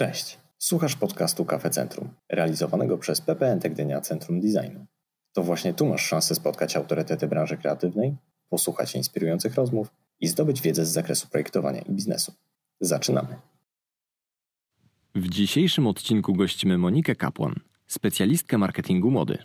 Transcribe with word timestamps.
Cześć. 0.00 0.38
Słuchasz 0.58 0.96
podcastu 0.96 1.44
Kafe 1.44 1.70
Centrum, 1.70 2.08
realizowanego 2.28 2.98
przez 2.98 3.20
PPN 3.20 3.58
Gdynia 3.58 4.00
Centrum 4.00 4.40
Designu. 4.40 4.86
To 5.32 5.42
właśnie 5.42 5.74
tu 5.74 5.86
masz 5.86 6.06
szansę 6.06 6.34
spotkać 6.34 6.76
autorytety 6.76 7.26
branży 7.26 7.56
kreatywnej, 7.56 8.16
posłuchać 8.48 8.94
inspirujących 8.94 9.54
rozmów 9.54 9.88
i 10.20 10.28
zdobyć 10.28 10.62
wiedzę 10.62 10.86
z 10.86 10.88
zakresu 10.88 11.28
projektowania 11.28 11.80
i 11.80 11.92
biznesu. 11.92 12.32
Zaczynamy. 12.80 13.36
W 15.14 15.28
dzisiejszym 15.28 15.86
odcinku 15.86 16.34
gościmy 16.34 16.78
Monikę 16.78 17.14
Kapłan, 17.14 17.54
specjalistkę 17.86 18.58
marketingu 18.58 19.10
mody. 19.10 19.38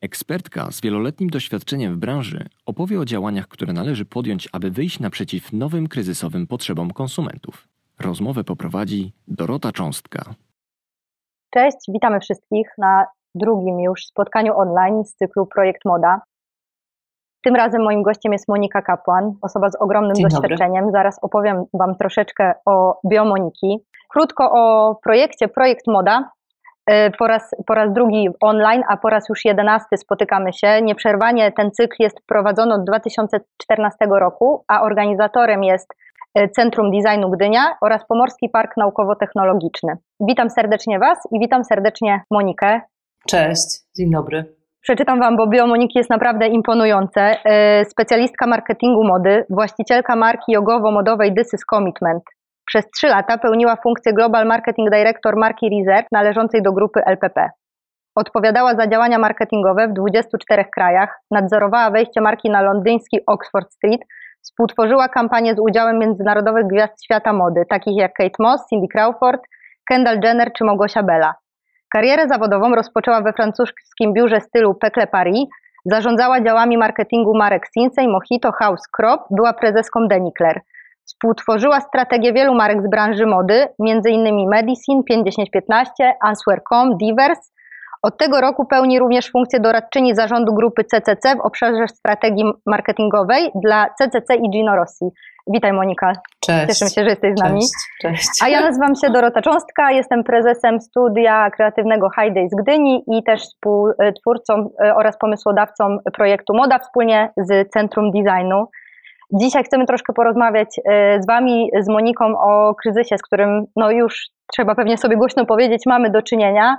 Ekspertka 0.00 0.72
z 0.72 0.80
wieloletnim 0.80 1.30
doświadczeniem 1.30 1.94
w 1.94 1.98
branży 1.98 2.48
opowie 2.66 3.00
o 3.00 3.04
działaniach, 3.04 3.48
które 3.48 3.72
należy 3.72 4.04
podjąć, 4.04 4.48
aby 4.52 4.70
wyjść 4.70 5.00
naprzeciw 5.00 5.52
nowym 5.52 5.88
kryzysowym 5.88 6.46
potrzebom 6.46 6.90
konsumentów. 6.90 7.68
Rozmowę 8.04 8.44
poprowadzi 8.44 9.12
Dorota 9.28 9.72
Cząstka. 9.72 10.22
Cześć, 11.54 11.76
witamy 11.88 12.20
wszystkich 12.20 12.68
na 12.78 13.06
drugim 13.34 13.80
już 13.80 14.06
spotkaniu 14.06 14.58
online 14.58 15.04
z 15.04 15.14
cyklu 15.14 15.46
Projekt 15.46 15.84
Moda. 15.84 16.20
Tym 17.44 17.56
razem 17.56 17.82
moim 17.82 18.02
gościem 18.02 18.32
jest 18.32 18.48
Monika 18.48 18.82
Kapłan, 18.82 19.32
osoba 19.42 19.70
z 19.70 19.76
ogromnym 19.76 20.14
Dzień 20.14 20.28
doświadczeniem. 20.28 20.84
dobry. 20.84 20.92
Zaraz 20.92 21.18
opowiem 21.22 21.64
Wam 21.74 21.96
troszeczkę 21.96 22.54
o 22.66 23.00
biomoniki. 23.08 23.78
Krótko 24.10 24.50
o 24.52 24.94
projekcie 25.04 25.48
Projekt 25.48 25.86
Moda. 25.86 26.30
Y, 26.90 27.10
Po 27.18 27.26
raz, 27.26 27.50
po 27.66 27.74
raz 27.74 27.92
drugi 27.92 28.28
online, 28.40 28.82
a 28.88 28.96
po 28.96 29.10
raz 29.10 29.28
już 29.28 29.44
jedenasty 29.44 29.96
spotykamy 29.96 30.52
się. 30.52 30.82
Nieprzerwanie 30.82 31.52
ten 31.52 31.70
cykl 31.70 31.96
jest 31.98 32.16
prowadzony 32.26 32.74
od 32.74 32.84
2014 32.84 33.96
roku, 34.10 34.64
a 34.68 34.82
organizatorem 34.82 35.64
jest 35.64 35.94
Centrum 36.52 36.90
Designu 36.90 37.30
Gdynia 37.30 37.76
oraz 37.80 38.06
Pomorski 38.06 38.48
Park 38.48 38.76
Naukowo-Technologiczny. 38.76 39.96
Witam 40.20 40.50
serdecznie 40.50 40.98
Was 40.98 41.18
i 41.32 41.40
witam 41.40 41.64
serdecznie 41.64 42.20
Monikę. 42.30 42.80
Cześć, 43.28 43.66
dzień 43.96 44.10
dobry. 44.10 44.44
Przeczytam 44.82 45.20
Wam, 45.20 45.36
bo 45.36 45.46
bio 45.46 45.66
Moniki 45.66 45.98
jest 45.98 46.10
naprawdę 46.10 46.46
imponujące. 46.46 47.36
Yy, 47.44 47.84
Specjalistka 47.84 48.46
marketingu 48.46 49.04
mody, 49.04 49.44
właścicielka 49.50 50.16
marki 50.16 50.52
jogowo-modowej 50.52 51.34
This 51.36 51.54
is 51.54 51.60
Commitment. 51.70 52.22
Przez 52.66 52.90
trzy 52.90 53.06
lata 53.06 53.38
pełniła 53.38 53.76
funkcję 53.76 54.12
Global 54.12 54.46
Marketing 54.46 54.90
Director 54.90 55.36
marki 55.36 55.70
Reserve 55.70 56.08
należącej 56.12 56.62
do 56.62 56.72
grupy 56.72 57.00
LPP. 57.06 57.50
Odpowiadała 58.16 58.74
za 58.74 58.86
działania 58.86 59.18
marketingowe 59.18 59.88
w 59.88 59.92
24 59.92 60.64
krajach, 60.74 61.20
nadzorowała 61.30 61.90
wejście 61.90 62.20
marki 62.20 62.50
na 62.50 62.62
londyński 62.62 63.18
Oxford 63.26 63.72
Street, 63.72 64.00
współtworzyła 64.42 65.08
kampanię 65.08 65.54
z 65.54 65.58
udziałem 65.58 65.98
międzynarodowych 65.98 66.66
gwiazd 66.66 67.04
świata 67.04 67.32
mody, 67.32 67.64
takich 67.70 67.96
jak 67.96 68.12
Kate 68.12 68.36
Moss, 68.38 68.68
Cindy 68.68 68.86
Crawford, 68.92 69.42
Kendall 69.88 70.20
Jenner 70.24 70.52
czy 70.52 70.64
Małgosia 70.64 71.02
Bella. 71.02 71.34
Karierę 71.92 72.28
zawodową 72.28 72.74
rozpoczęła 72.74 73.20
we 73.20 73.32
francuskim 73.32 74.12
biurze 74.12 74.40
stylu 74.40 74.74
Pecle 74.74 75.06
Paris, 75.06 75.46
zarządzała 75.84 76.40
działami 76.40 76.78
marketingu 76.78 77.34
marek 77.36 77.66
Sinsei, 77.74 78.08
Mojito, 78.08 78.52
House 78.52 78.88
Crop, 78.96 79.20
była 79.30 79.52
prezeską 79.52 80.08
Denicler. 80.08 80.60
Współtworzyła 81.04 81.80
strategię 81.80 82.32
wielu 82.32 82.54
marek 82.54 82.82
z 82.82 82.90
branży 82.90 83.26
mody, 83.26 83.68
m.in. 83.80 84.48
Medicine, 84.48 85.02
5015, 85.04 86.14
Answer.com, 86.22 86.96
Divers. 86.96 87.52
Od 88.02 88.18
tego 88.18 88.40
roku 88.40 88.64
pełni 88.64 88.98
również 88.98 89.30
funkcję 89.30 89.60
doradczyni 89.60 90.14
zarządu 90.14 90.54
grupy 90.54 90.84
CCC 90.84 91.36
w 91.36 91.40
obszarze 91.40 91.88
strategii 91.88 92.44
marketingowej 92.66 93.50
dla 93.54 93.86
CCC 93.98 94.34
i 94.34 94.50
Gino 94.50 94.76
Rossi. 94.76 95.04
Witaj 95.52 95.72
Monika, 95.72 96.12
Cześć. 96.40 96.66
cieszę 96.66 96.90
się, 96.94 97.04
że 97.04 97.10
jesteś 97.10 97.32
z 97.38 97.42
nami. 97.42 97.60
Cześć. 97.60 98.26
Cześć. 98.26 98.42
A 98.44 98.48
ja 98.48 98.60
nazywam 98.60 98.94
się 98.94 99.10
Dorota 99.10 99.42
Cząstka, 99.42 99.90
jestem 99.92 100.24
prezesem 100.24 100.80
studia 100.80 101.50
kreatywnego 101.50 102.10
High 102.10 102.34
Day 102.34 102.48
z 102.48 102.54
Gdyni 102.62 103.04
i 103.06 103.22
też 103.22 103.42
współtwórcą 103.42 104.70
e, 104.84 104.94
oraz 104.94 105.18
pomysłodawcą 105.18 105.98
projektu 106.14 106.54
Moda 106.54 106.78
wspólnie 106.78 107.30
z 107.36 107.70
Centrum 107.70 108.10
Designu. 108.10 108.66
Dzisiaj 109.32 109.64
chcemy 109.64 109.86
troszkę 109.86 110.12
porozmawiać 110.12 110.68
e, 110.84 111.22
z 111.22 111.26
Wami, 111.26 111.70
z 111.80 111.88
Moniką 111.88 112.24
o 112.38 112.74
kryzysie, 112.74 113.18
z 113.18 113.22
którym 113.22 113.64
no 113.76 113.90
już 113.90 114.26
trzeba 114.52 114.74
pewnie 114.74 114.98
sobie 114.98 115.16
głośno 115.16 115.46
powiedzieć, 115.46 115.82
mamy 115.86 116.10
do 116.10 116.22
czynienia. 116.22 116.78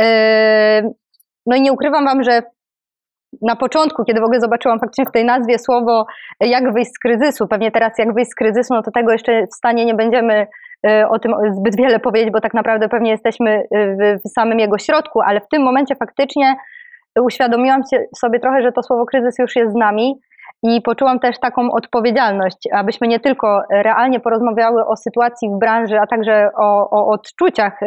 E, 0.00 0.82
No 1.46 1.56
i 1.56 1.62
nie 1.62 1.72
ukrywam 1.72 2.04
Wam, 2.04 2.22
że 2.22 2.42
na 3.42 3.56
początku, 3.56 4.04
kiedy 4.04 4.20
w 4.20 4.24
ogóle 4.24 4.40
zobaczyłam 4.40 4.80
faktycznie 4.80 5.04
w 5.04 5.12
tej 5.12 5.24
nazwie 5.24 5.58
słowo 5.58 6.06
jak 6.40 6.72
wyjść 6.72 6.90
z 6.90 6.98
kryzysu, 6.98 7.48
pewnie 7.48 7.70
teraz 7.70 7.98
jak 7.98 8.14
wyjść 8.14 8.30
z 8.30 8.34
kryzysu, 8.34 8.74
no 8.74 8.82
to 8.82 8.90
tego 8.90 9.12
jeszcze 9.12 9.46
w 9.46 9.54
stanie 9.54 9.84
nie 9.84 9.94
będziemy 9.94 10.46
y, 10.86 11.08
o 11.08 11.18
tym 11.18 11.34
zbyt 11.58 11.76
wiele 11.76 12.00
powiedzieć, 12.00 12.30
bo 12.30 12.40
tak 12.40 12.54
naprawdę 12.54 12.88
pewnie 12.88 13.10
jesteśmy 13.10 13.50
y, 13.50 14.20
w, 14.24 14.28
samym 14.28 14.58
jego 14.58 14.78
środku, 14.78 15.20
ale 15.20 15.40
w 15.40 15.48
tym 15.48 15.62
momencie 15.62 15.94
faktycznie 15.96 16.56
uświadomiłam 17.20 17.80
sobie 18.16 18.40
trochę, 18.40 18.62
że 18.62 18.72
to 18.72 18.82
słowo 18.82 19.06
kryzys 19.06 19.38
już 19.38 19.56
jest 19.56 19.72
z 19.72 19.76
nami 19.76 20.20
i 20.62 20.80
poczułam 20.82 21.20
też 21.20 21.38
taką 21.38 21.72
odpowiedzialność, 21.72 22.68
abyśmy 22.72 23.08
nie 23.08 23.20
tylko 23.20 23.62
realnie 23.70 24.20
porozmawiały 24.20 24.86
o 24.86 24.96
sytuacji 24.96 25.48
w 25.48 25.58
branży, 25.58 25.98
a 26.00 26.06
także 26.06 26.50
o, 26.56 26.90
o 26.90 27.06
odczuciach, 27.06 27.82
y, 27.82 27.86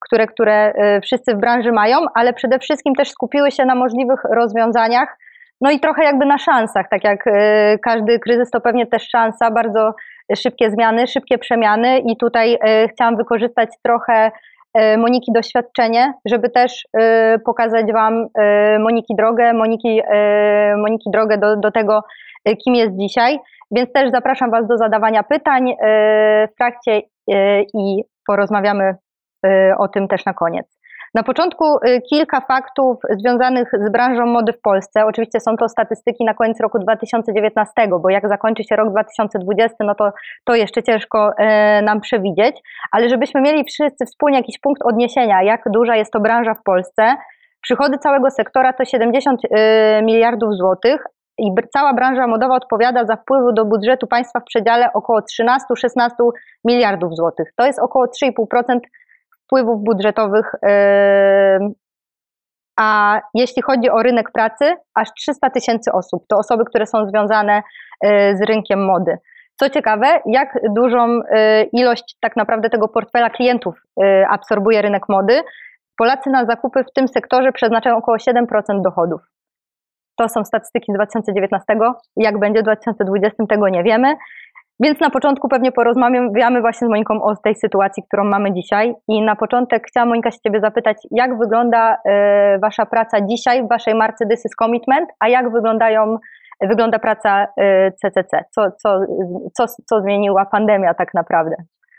które, 0.00 0.26
które 0.26 0.72
y, 0.96 1.00
wszyscy 1.00 1.34
w 1.34 1.40
branży 1.40 1.72
mają, 1.72 1.98
ale 2.14 2.32
przede 2.32 2.58
wszystkim 2.58 2.94
też 2.94 3.10
skupiły 3.10 3.50
się 3.50 3.64
na 3.64 3.74
możliwych 3.74 4.20
rozwiązaniach, 4.24 5.18
no 5.60 5.70
i 5.70 5.80
trochę 5.80 6.04
jakby 6.04 6.26
na 6.26 6.38
szansach, 6.38 6.86
tak 6.90 7.04
jak 7.04 7.26
y, 7.26 7.32
każdy 7.82 8.18
kryzys 8.18 8.50
to 8.50 8.60
pewnie 8.60 8.86
też 8.86 9.08
szansa, 9.08 9.50
bardzo 9.50 9.94
szybkie 10.36 10.70
zmiany, 10.70 11.06
szybkie 11.06 11.38
przemiany. 11.38 11.98
I 11.98 12.16
tutaj 12.16 12.58
chciałam 12.92 13.16
wykorzystać 13.16 13.68
trochę 13.82 14.30
Moniki 14.98 15.32
doświadczenie, 15.32 16.12
żeby 16.24 16.50
też 16.50 16.84
y, 16.84 17.38
pokazać 17.38 17.92
Wam 17.92 18.14
y, 18.24 18.78
Moniki 18.78 19.14
drogę, 19.16 19.52
Moniki, 19.52 20.00
y, 20.00 20.76
Moniki 20.76 21.10
drogę 21.10 21.38
do, 21.38 21.56
do 21.56 21.70
tego, 21.70 22.02
y, 22.48 22.56
kim 22.56 22.74
jest 22.74 22.96
dzisiaj. 22.96 23.38
Więc 23.70 23.92
też 23.92 24.10
zapraszam 24.10 24.50
Was 24.50 24.66
do 24.66 24.76
zadawania 24.76 25.22
pytań 25.22 25.70
y, 25.70 25.74
w 26.48 26.54
trakcie 26.58 26.92
y, 26.96 27.02
i 27.74 28.02
porozmawiamy 28.26 28.94
y, 29.46 29.72
o 29.78 29.88
tym 29.88 30.08
też 30.08 30.24
na 30.24 30.34
koniec. 30.34 30.73
Na 31.14 31.22
początku 31.22 31.64
y, 31.76 32.00
kilka 32.10 32.40
faktów 32.40 32.96
związanych 33.20 33.70
z 33.86 33.92
branżą 33.92 34.26
mody 34.26 34.52
w 34.52 34.60
Polsce. 34.60 35.06
Oczywiście 35.06 35.40
są 35.40 35.56
to 35.56 35.68
statystyki 35.68 36.24
na 36.24 36.34
koniec 36.34 36.60
roku 36.60 36.78
2019, 36.78 37.72
bo 38.02 38.10
jak 38.10 38.28
zakończy 38.28 38.64
się 38.64 38.76
rok 38.76 38.90
2020, 38.90 39.76
no 39.80 39.94
to 39.94 40.10
to 40.44 40.54
jeszcze 40.54 40.82
ciężko 40.82 41.30
e, 41.38 41.82
nam 41.82 42.00
przewidzieć, 42.00 42.56
ale 42.92 43.08
żebyśmy 43.08 43.40
mieli 43.40 43.64
wszyscy 43.64 44.06
wspólnie 44.06 44.38
jakiś 44.38 44.58
punkt 44.58 44.82
odniesienia, 44.82 45.42
jak 45.42 45.60
duża 45.70 45.96
jest 45.96 46.12
to 46.12 46.20
branża 46.20 46.54
w 46.54 46.62
Polsce. 46.62 47.14
Przychody 47.60 47.98
całego 47.98 48.30
sektora 48.30 48.72
to 48.72 48.84
70 48.84 49.44
y, 49.44 49.48
miliardów 50.02 50.54
złotych 50.54 51.04
i 51.38 51.50
cała 51.72 51.94
branża 51.94 52.26
modowa 52.26 52.54
odpowiada 52.54 53.04
za 53.04 53.16
wpływy 53.16 53.52
do 53.52 53.64
budżetu 53.64 54.06
państwa 54.06 54.40
w 54.40 54.44
przedziale 54.44 54.92
około 54.92 55.20
13-16 55.20 56.08
miliardów 56.64 57.16
złotych. 57.16 57.52
To 57.56 57.66
jest 57.66 57.78
około 57.78 58.04
3,5% 58.04 58.78
wpływów 59.46 59.84
budżetowych. 59.84 60.52
A 62.76 63.20
jeśli 63.34 63.62
chodzi 63.62 63.90
o 63.90 64.02
rynek 64.02 64.30
pracy, 64.32 64.76
aż 64.94 65.08
300 65.12 65.50
tysięcy 65.50 65.92
osób 65.92 66.24
to 66.28 66.38
osoby, 66.38 66.64
które 66.64 66.86
są 66.86 67.08
związane 67.08 67.62
yy, 68.02 68.36
z 68.36 68.42
rynkiem 68.42 68.84
mody. 68.84 69.18
Co 69.56 69.70
ciekawe, 69.70 70.06
jak 70.26 70.58
dużą 70.76 71.08
yy, 71.08 71.62
ilość 71.72 72.16
tak 72.20 72.36
naprawdę 72.36 72.70
tego 72.70 72.88
portfela 72.88 73.30
klientów 73.30 73.74
yy, 73.96 74.26
absorbuje 74.28 74.82
rynek 74.82 75.08
mody. 75.08 75.42
Polacy 75.96 76.30
na 76.30 76.44
zakupy 76.46 76.84
w 76.84 76.92
tym 76.92 77.08
sektorze 77.08 77.52
przeznaczają 77.52 77.96
około 77.96 78.16
7% 78.16 78.82
dochodów. 78.82 79.20
To 80.16 80.28
są 80.28 80.44
statystyki 80.44 80.92
z 80.92 80.94
2019. 80.94 81.64
Jak 82.16 82.38
będzie 82.38 82.60
w 82.60 82.62
2020, 82.62 83.46
tego 83.48 83.68
nie 83.68 83.82
wiemy. 83.82 84.14
Więc 84.80 85.00
na 85.00 85.10
początku 85.10 85.48
pewnie 85.48 85.72
porozmawiamy 85.72 86.60
właśnie 86.60 86.86
z 86.86 86.90
Moniką 86.90 87.22
o 87.22 87.36
tej 87.36 87.54
sytuacji, 87.54 88.02
którą 88.02 88.24
mamy 88.24 88.52
dzisiaj. 88.52 88.94
I 89.08 89.22
na 89.22 89.36
początek 89.36 89.86
chciałam 89.88 90.08
Monika 90.08 90.30
się 90.30 90.38
Ciebie 90.38 90.60
zapytać, 90.60 90.96
jak 91.10 91.38
wygląda 91.38 91.96
e, 92.04 92.58
Wasza 92.58 92.86
praca 92.86 93.26
dzisiaj 93.26 93.64
w 93.64 93.68
Waszej 93.68 93.94
marce 93.94 94.26
This 94.26 94.44
is 94.44 94.52
Commitment, 94.58 95.08
a 95.20 95.28
jak 95.28 95.52
wyglądają, 95.52 96.18
wygląda 96.60 96.98
praca 96.98 97.46
e, 97.56 97.92
CCC? 97.92 98.44
Co, 98.54 98.70
co, 98.82 99.00
co, 99.54 99.66
co 99.86 100.00
zmieniła 100.00 100.46
pandemia 100.46 100.94
tak 100.94 101.14
naprawdę? 101.14 101.56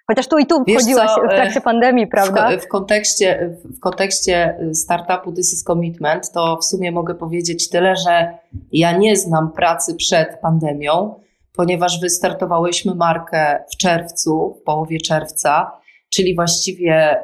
Chociaż 0.08 0.28
tu 0.28 0.38
i 0.38 0.46
tu 0.46 0.64
Wiesz 0.68 0.78
wchodziłaś 0.78 1.12
co, 1.16 1.22
w 1.22 1.30
trakcie 1.30 1.60
e, 1.60 1.62
pandemii, 1.62 2.08
prawda? 2.08 2.50
W, 2.58 2.62
w, 2.62 2.68
kontekście, 2.68 3.50
w 3.78 3.80
kontekście 3.80 4.58
startupu 4.74 5.32
This 5.32 5.54
is 5.54 5.64
Commitment 5.64 6.32
to 6.32 6.58
w 6.58 6.66
sumie 6.66 6.92
mogę 6.92 7.16
powiedzieć 7.16 7.70
tyle, 7.70 7.96
że 7.96 8.38
ja 8.72 8.98
nie 8.98 9.16
znam 9.16 9.52
pracy 9.52 9.96
przed 9.96 10.40
pandemią, 10.42 11.16
ponieważ 11.56 12.00
wystartowałyśmy 12.00 12.96
markę 12.96 13.64
w 13.74 13.78
czerwcu, 13.78 14.58
w 14.62 14.64
połowie 14.64 14.98
czerwca, 14.98 15.72
czyli 16.10 16.36
właściwie 16.36 17.18
y, 17.20 17.24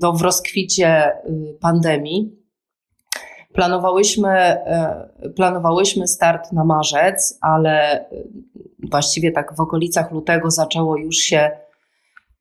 no, 0.00 0.12
w 0.12 0.22
rozkwicie 0.22 1.12
y, 1.12 1.58
pandemii. 1.60 2.38
Planowałyśmy, 3.52 4.56
y, 5.24 5.30
planowałyśmy 5.30 6.08
start 6.08 6.52
na 6.52 6.64
marzec, 6.64 7.38
ale 7.40 8.04
właściwie 8.90 9.32
tak 9.32 9.56
w 9.56 9.60
okolicach 9.60 10.12
lutego 10.12 10.50
zaczęło 10.50 10.96
już 10.96 11.16
się 11.16 11.50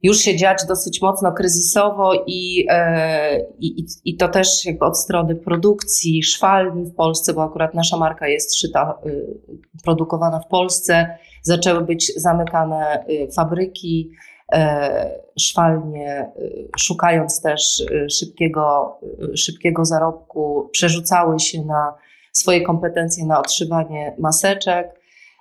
już 0.04 0.18
się 0.18 0.36
dziać 0.36 0.66
dosyć 0.68 1.02
mocno 1.02 1.32
kryzysowo 1.32 2.24
i, 2.28 2.66
e, 2.70 3.40
i, 3.60 3.86
i 4.06 4.18
to 4.18 4.28
też 4.28 4.66
jakby 4.66 4.86
od 4.86 5.00
strony 5.00 5.36
produkcji, 5.36 6.24
szwalni 6.24 6.86
w 6.86 6.96
Polsce, 6.96 7.34
bo 7.34 7.44
akurat 7.44 7.74
nasza 7.74 7.98
marka 7.98 8.28
jest 8.28 8.60
szyta, 8.60 9.00
y, 9.06 9.38
produkowana 9.84 10.40
w 10.40 10.48
Polsce, 10.48 11.18
zaczęły 11.42 11.86
być 11.86 12.14
zamykane 12.16 13.06
y, 13.10 13.28
fabryki, 13.36 14.12
e, 14.54 15.20
szwalnie, 15.40 16.32
y, 16.40 16.68
szukając 16.78 17.42
też 17.42 17.84
szybkiego, 18.12 18.98
szybkiego 19.36 19.86
zarobku, 19.86 20.70
przerzucały 20.72 21.40
się 21.40 21.62
na 21.66 21.94
swoje 22.32 22.62
kompetencje 22.62 23.26
na 23.26 23.40
odszywanie 23.40 24.16
maseczek. 24.20 24.97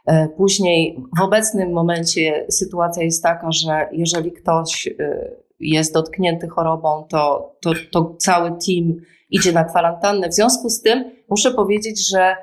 E, 0.06 0.29
później 0.29 1.03
w 1.19 1.23
obecnym 1.23 1.73
momencie 1.73 2.47
sytuacja 2.50 3.03
jest 3.03 3.23
taka, 3.23 3.53
że 3.53 3.88
jeżeli 3.93 4.32
ktoś 4.32 4.87
e, 4.87 5.31
jest 5.61 5.94
dotknięty 5.94 6.49
chorobą, 6.49 7.05
to, 7.08 7.53
to, 7.62 7.73
to 7.93 8.14
cały 8.19 8.49
team 8.49 8.94
idzie 9.31 9.53
na 9.53 9.64
kwarantannę. 9.64 10.29
W 10.29 10.35
związku 10.35 10.70
z 10.70 10.82
tym 10.82 11.11
muszę 11.31 11.50
powiedzieć, 11.50 12.08
że 12.08 12.37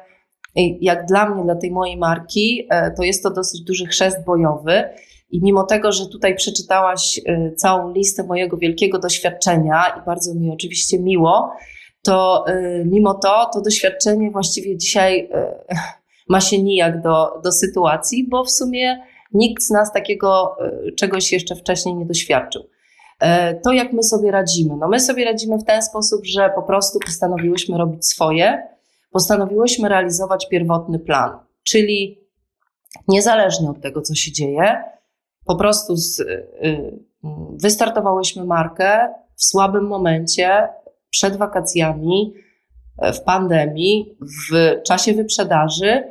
jak 0.82 1.06
dla 1.06 1.30
mnie, 1.30 1.44
dla 1.44 1.56
tej 1.56 1.72
mojej 1.72 1.98
marki, 1.98 2.68
e, 2.70 2.92
to 2.92 3.04
jest 3.04 3.24
to 3.24 3.30
dosyć 3.30 3.62
duży 3.62 3.86
chrzest 3.86 4.26
bojowy. 4.26 4.84
I 5.30 5.42
mimo 5.44 5.64
tego, 5.64 5.92
że 5.92 6.08
tutaj 6.08 6.36
przeczytałaś 6.36 7.22
całą 7.58 7.94
listę 7.94 8.24
mojego 8.24 8.58
wielkiego 8.58 9.00
doświadczenia 9.00 9.84
i 10.02 10.06
bardzo 10.06 10.36
mi 10.36 10.52
oczywiście 10.52 11.00
miło, 11.00 11.52
to 12.02 12.46
mimo 12.86 13.14
to, 13.14 13.50
to 13.54 13.62
doświadczenie 13.62 14.32
właściwie 14.32 14.78
dzisiaj 14.78 15.30
ma 16.30 16.42
się 16.42 16.64
nijak 16.64 17.02
do, 17.02 17.42
do 17.44 17.52
sytuacji, 17.52 18.28
bo 18.30 18.44
w 18.44 18.52
sumie 18.52 19.04
nikt 19.34 19.64
z 19.64 19.70
nas 19.70 19.94
takiego 19.94 20.56
e, 20.60 20.92
czegoś 20.92 21.32
jeszcze 21.32 21.56
wcześniej 21.56 21.96
nie 21.96 22.06
doświadczył. 22.06 22.64
E, 23.20 23.56
to 23.56 23.72
jak 23.72 23.94
my 23.94 24.04
sobie 24.04 24.32
radzimy? 24.32 24.78
No 24.78 24.88
my 24.88 25.00
sobie 25.00 25.26
radzimy 25.26 25.58
w 25.58 25.64
ten 25.64 25.82
sposób, 25.82 26.26
że 26.26 26.52
po 26.56 26.64
prostu 26.64 27.00
postanowiłyśmy 27.06 27.78
robić 27.78 28.08
swoje, 28.08 28.68
postanowiłyśmy 29.12 29.90
realizować 29.90 30.48
pierwotny 30.50 31.00
plan, 31.00 31.40
czyli 31.64 32.20
niezależnie 33.08 33.70
od 33.70 33.82
tego, 33.82 34.02
co 34.02 34.16
się 34.16 34.32
dzieje, 34.32 34.84
po 35.46 35.56
prostu 35.56 35.96
z, 35.96 36.20
y, 36.20 37.00
wystartowałyśmy 37.62 38.46
markę 38.46 39.14
w 39.36 39.44
słabym 39.44 39.88
momencie, 39.88 40.68
przed 41.10 41.38
wakacjami, 41.38 42.34
w 43.14 43.20
pandemii, 43.20 44.18
w 44.22 44.82
czasie 44.84 45.14
wyprzedaży, 45.14 46.04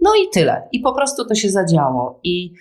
no 0.00 0.10
i 0.14 0.28
tyle. 0.32 0.68
I 0.72 0.80
po 0.80 0.94
prostu 0.94 1.24
to 1.24 1.34
się 1.34 1.50
zadziało. 1.50 2.20
I 2.24 2.52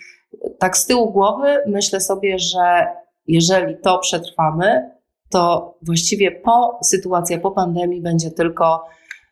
tak 0.59 0.77
z 0.77 0.85
tyłu 0.85 1.11
głowy 1.11 1.57
myślę 1.67 2.01
sobie, 2.01 2.39
że 2.39 2.87
jeżeli 3.27 3.75
to 3.83 3.99
przetrwamy, 3.99 4.91
to 5.29 5.73
właściwie 5.81 6.31
po 6.31 6.79
sytuacja 6.83 7.39
po 7.39 7.51
pandemii 7.51 8.01
będzie 8.01 8.31
tylko, 8.31 8.83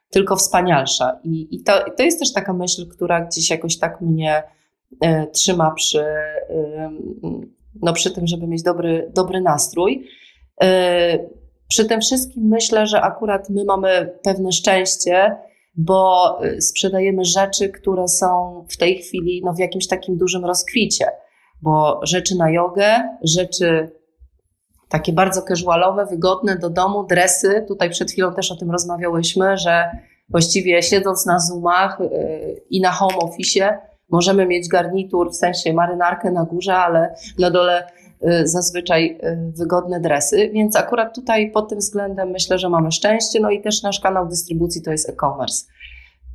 tylko 0.10 0.36
wspanialsza. 0.36 1.20
I, 1.24 1.56
i 1.56 1.64
to, 1.64 1.74
to 1.98 2.04
jest 2.04 2.20
też 2.20 2.34
taka 2.34 2.54
myśl, 2.54 2.88
która 2.90 3.22
gdzieś 3.22 3.50
jakoś 3.50 3.80
tak 3.80 4.02
mnie 4.02 4.44
y, 5.06 5.28
trzyma 5.32 5.72
przy, 5.72 6.00
y, 6.00 6.06
no 7.82 7.94
przy 7.94 8.12
tym, 8.12 8.28
żeby 8.28 8.48
mieć 8.48 8.64
dobry, 8.64 9.12
dobry 9.16 9.42
nastrój. 9.42 10.08
Y, 10.64 11.30
przy 11.68 11.86
tym 11.86 12.02
wszystkim 12.02 12.44
myślę, 12.44 12.88
że 12.88 13.02
akurat 13.02 13.50
my 13.50 13.66
mamy 13.66 14.20
pewne 14.24 14.52
szczęście, 14.52 15.36
bo 15.75 16.40
y, 16.46 16.62
sprzedajemy 16.62 17.25
rzeczy, 17.25 17.70
które 17.70 18.08
są 18.08 18.66
w 18.70 18.78
tej 18.78 18.98
chwili 18.98 19.42
no, 19.46 19.54
w 19.54 19.60
jakimś 19.60 19.88
takim 19.88 20.18
dużym 20.18 20.46
rozkwicie, 20.46 21.06
bo 21.62 22.00
rzeczy 22.04 22.36
na 22.36 22.52
jogę, 22.52 23.18
rzeczy 23.24 23.92
takie 24.90 25.14
bardzo 25.14 25.42
casualowe, 25.42 26.06
wygodne 26.06 26.58
do 26.58 26.70
domu, 26.70 27.04
dresy. 27.04 27.66
Tutaj 27.68 27.90
przed 27.90 28.12
chwilą 28.12 28.34
też 28.34 28.52
o 28.52 28.56
tym 28.56 28.72
rozmawiałyśmy, 28.72 29.58
że 29.58 29.92
właściwie 30.30 30.84
siedząc 30.84 31.25
na 31.25 31.40
Zoomach 31.40 31.98
yy, 32.00 32.62
i 32.69 32.81
na 32.81 32.92
home 32.92 33.16
office 33.18 33.78
możemy 34.10 34.46
mieć 34.46 34.68
garnitur, 34.68 35.31
w 35.31 35.36
sensie 35.36 35.74
marynarkę 35.74 36.31
na 36.31 36.46
górze, 36.46 36.76
ale 36.76 37.16
na 37.40 37.52
dole 37.52 37.88
Y, 38.03 38.03
zazwyczaj 38.44 39.20
y, 39.24 39.52
wygodne 39.58 40.00
dresy, 40.00 40.50
więc 40.54 40.75
akurat 40.75 41.16
tutaj 41.16 41.52
pod 41.52 41.70
tym 41.70 41.80
względem 41.80 42.30
myślę, 42.30 42.60
że 42.60 42.70
mamy 42.70 42.92
szczęście. 42.92 43.40
No 43.40 43.50
i 43.50 43.62
też 43.62 43.84
nasz 43.84 44.00
kanał 44.00 44.28
dystrybucji 44.28 44.81
to 44.81 44.92
jest 44.92 45.10
e-commerce. 45.10 45.66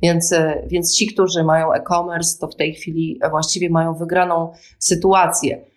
Więc, 0.01 0.31
y, 0.31 0.67
więc 0.67 0.95
ci, 0.95 1.07
którzy 1.07 1.43
mają 1.43 1.73
e-commerce, 1.73 2.37
to 2.39 2.47
w 2.47 2.55
tej 2.55 2.73
chwili 2.73 3.19
właściwie 3.29 3.69
mają 3.69 3.93
wygraną 3.93 4.51
sytuację. 4.79 5.69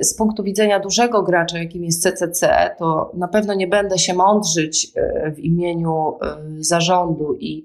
Z 0.00 0.16
punktu 0.16 0.42
widzenia 0.42 0.80
dużego 0.80 1.22
gracza, 1.22 1.58
jakim 1.58 1.84
jest 1.84 2.02
CCC, 2.02 2.70
to 2.78 3.12
na 3.14 3.28
pewno 3.28 3.54
nie 3.54 3.66
będę 3.66 3.98
się 3.98 4.14
mądrzyć 4.14 4.92
w 5.36 5.38
imieniu 5.38 6.18
zarządu 6.58 7.34
i, 7.34 7.64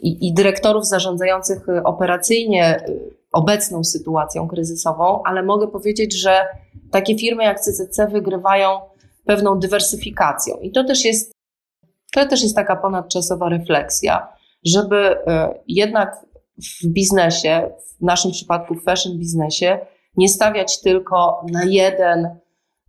i, 0.00 0.28
i 0.28 0.34
dyrektorów 0.34 0.86
zarządzających 0.86 1.66
operacyjnie 1.84 2.84
obecną 3.32 3.84
sytuacją 3.84 4.48
kryzysową, 4.48 5.22
ale 5.24 5.42
mogę 5.42 5.68
powiedzieć, 5.68 6.20
że 6.20 6.46
takie 6.90 7.18
firmy 7.18 7.44
jak 7.44 7.60
CCC 7.60 8.06
wygrywają 8.06 8.80
pewną 9.24 9.58
dywersyfikacją. 9.58 10.56
I 10.56 10.72
to 10.72 10.84
też 10.84 11.04
jest, 11.04 11.32
to 12.14 12.26
też 12.26 12.42
jest 12.42 12.56
taka 12.56 12.76
ponadczasowa 12.76 13.48
refleksja, 13.48 14.28
żeby 14.64 14.96
e, 14.96 15.54
jednak 15.68 16.26
w 16.82 16.86
biznesie, 16.86 17.70
w 17.98 18.02
naszym 18.02 18.30
przypadku 18.30 18.74
w 18.74 18.84
fashion 18.84 19.18
biznesie, 19.18 19.78
nie 20.16 20.28
stawiać 20.28 20.80
tylko 20.80 21.44
na 21.52 21.64
jeden, 21.64 22.38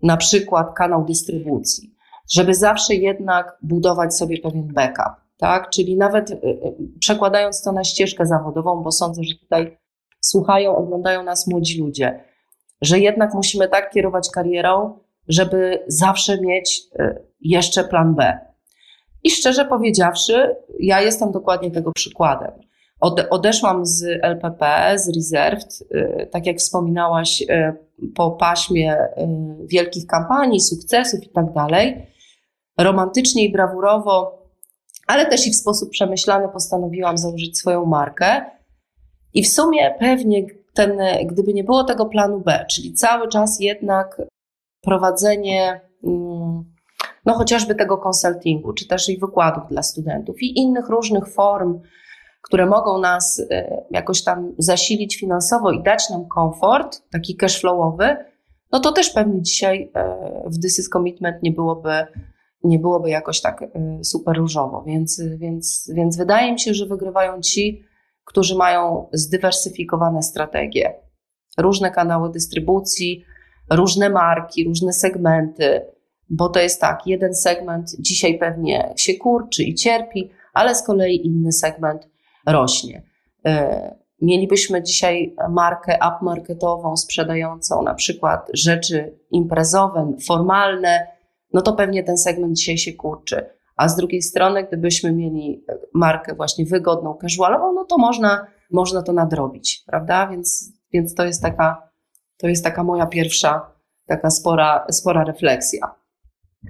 na 0.03 0.17
przykład 0.17 0.73
kanał 0.75 1.05
dystrybucji, 1.05 1.95
żeby 2.29 2.55
zawsze 2.55 2.95
jednak 2.95 3.57
budować 3.61 4.15
sobie 4.15 4.41
pewien 4.41 4.73
backup, 4.73 5.13
tak? 5.37 5.69
Czyli 5.69 5.97
nawet 5.97 6.31
e, 6.31 6.33
e, 6.33 6.39
przekładając 6.99 7.61
to 7.61 7.71
na 7.71 7.83
ścieżkę 7.83 8.25
zawodową, 8.25 8.83
bo 8.83 8.91
sądzę, 8.91 9.23
że 9.23 9.35
tutaj 9.35 9.77
słuchają, 10.29 10.75
oglądają 10.75 11.23
nas 11.23 11.47
młodzi 11.47 11.79
ludzie, 11.79 12.23
że 12.81 12.99
jednak 12.99 13.33
musimy 13.33 13.67
tak 13.67 13.91
kierować 13.91 14.29
karierą, 14.29 14.99
żeby 15.27 15.83
zawsze 15.87 16.41
mieć 16.41 16.81
y, 16.99 17.21
jeszcze 17.41 17.83
plan 17.83 18.15
B. 18.15 18.39
I 19.23 19.31
szczerze 19.31 19.65
powiedziawszy, 19.65 20.55
ja 20.79 21.01
jestem 21.01 21.31
dokładnie 21.31 21.71
tego 21.71 21.91
przykładem. 21.91 22.51
odeszłam 23.29 23.85
z 23.85 24.03
LPP, 24.21 24.93
z 24.99 25.15
Reserved, 25.15 25.81
y, 25.95 26.29
tak 26.31 26.45
jak 26.45 26.57
wspominałaś, 26.57 27.41
y, 27.41 27.73
po 28.15 28.31
paśmie 28.31 28.97
wielkich 29.65 30.07
kampanii, 30.07 30.59
sukcesów 30.59 31.23
i 31.23 31.29
tak 31.29 31.53
dalej. 31.53 32.07
Romantycznie 32.77 33.45
i 33.45 33.51
brawurowo, 33.51 34.43
ale 35.07 35.25
też 35.25 35.47
i 35.47 35.51
w 35.51 35.55
sposób 35.55 35.89
przemyślany 35.89 36.49
postanowiłam 36.49 37.17
założyć 37.17 37.57
swoją 37.57 37.85
markę. 37.85 38.45
I 39.37 39.43
w 39.43 39.47
sumie 39.47 39.95
pewnie 39.99 40.45
ten, 40.73 40.99
gdyby 41.25 41.53
nie 41.53 41.63
było 41.63 41.83
tego 41.83 42.05
planu 42.05 42.39
B, 42.39 42.65
czyli 42.69 42.93
cały 42.93 43.27
czas 43.27 43.59
jednak 43.59 44.21
prowadzenie 44.81 45.81
mm, 46.03 46.63
no 47.25 47.33
chociażby 47.33 47.75
tego 47.75 47.97
konsultingu, 47.97 48.73
czy 48.73 48.87
też 48.87 49.09
i 49.09 49.19
wykładów 49.19 49.63
dla 49.69 49.83
studentów 49.83 50.41
i 50.41 50.59
innych 50.59 50.89
różnych 50.89 51.27
form, 51.27 51.79
które 52.41 52.65
mogą 52.65 52.99
nas 52.99 53.41
e, 53.51 53.85
jakoś 53.91 54.23
tam 54.23 54.53
zasilić 54.57 55.19
finansowo 55.19 55.71
i 55.71 55.83
dać 55.83 56.09
nam 56.09 56.27
komfort, 56.27 57.01
taki 57.11 57.35
cashflowowy, 57.35 58.17
no 58.71 58.79
to 58.79 58.91
też 58.91 59.09
pewnie 59.09 59.41
dzisiaj 59.41 59.91
e, 59.95 60.43
w 60.45 60.61
This 60.61 60.79
is 60.79 60.89
Commitment 60.89 61.43
nie 61.43 61.51
byłoby, 61.51 62.05
nie 62.63 62.79
byłoby 62.79 63.09
jakoś 63.09 63.41
tak 63.41 63.61
e, 63.63 64.03
super 64.03 64.37
różowo. 64.37 64.83
Więc, 64.87 65.21
więc, 65.37 65.91
więc 65.93 66.17
wydaje 66.17 66.53
mi 66.53 66.59
się, 66.59 66.73
że 66.73 66.85
wygrywają 66.85 67.41
ci, 67.41 67.86
którzy 68.27 68.55
mają 68.55 69.09
zdywersyfikowane 69.13 70.23
strategie, 70.23 70.93
różne 71.57 71.91
kanały 71.91 72.31
dystrybucji, 72.31 73.23
różne 73.69 74.09
marki, 74.09 74.63
różne 74.63 74.93
segmenty, 74.93 75.81
bo 76.29 76.49
to 76.49 76.59
jest 76.59 76.81
tak, 76.81 77.07
jeden 77.07 77.35
segment 77.35 77.95
dzisiaj 77.99 78.39
pewnie 78.39 78.93
się 78.97 79.13
kurczy 79.13 79.63
i 79.63 79.75
cierpi, 79.75 80.29
ale 80.53 80.75
z 80.75 80.83
kolei 80.83 81.25
inny 81.27 81.51
segment 81.51 82.09
rośnie. 82.47 83.03
E, 83.45 83.95
mielibyśmy 84.21 84.83
dzisiaj 84.83 85.35
markę 85.49 85.97
upmarketową 86.07 86.97
sprzedającą 86.97 87.81
na 87.81 87.93
przykład 87.93 88.49
rzeczy 88.53 89.19
imprezowe, 89.31 90.13
formalne, 90.27 91.07
no 91.53 91.61
to 91.61 91.73
pewnie 91.73 92.03
ten 92.03 92.17
segment 92.17 92.57
dzisiaj 92.57 92.77
się 92.77 92.93
kurczy. 92.93 93.56
A 93.77 93.87
z 93.87 93.95
drugiej 93.95 94.21
strony, 94.21 94.63
gdybyśmy 94.63 95.11
mieli 95.11 95.65
markę 95.93 96.35
właśnie 96.35 96.65
wygodną, 96.65 97.17
casualową, 97.21 97.73
no 97.73 97.85
to 97.85 97.97
można, 97.97 98.47
można 98.71 99.01
to 99.01 99.13
nadrobić, 99.13 99.83
prawda? 99.87 100.27
Więc, 100.27 100.73
więc 100.93 101.15
to 101.15 101.25
jest 101.25 101.41
taka, 101.41 101.81
to 102.37 102.47
jest 102.47 102.63
taka 102.63 102.83
moja 102.83 103.05
pierwsza, 103.05 103.71
taka 104.07 104.29
spora, 104.29 104.85
spora 104.91 105.23
refleksja. 105.23 105.95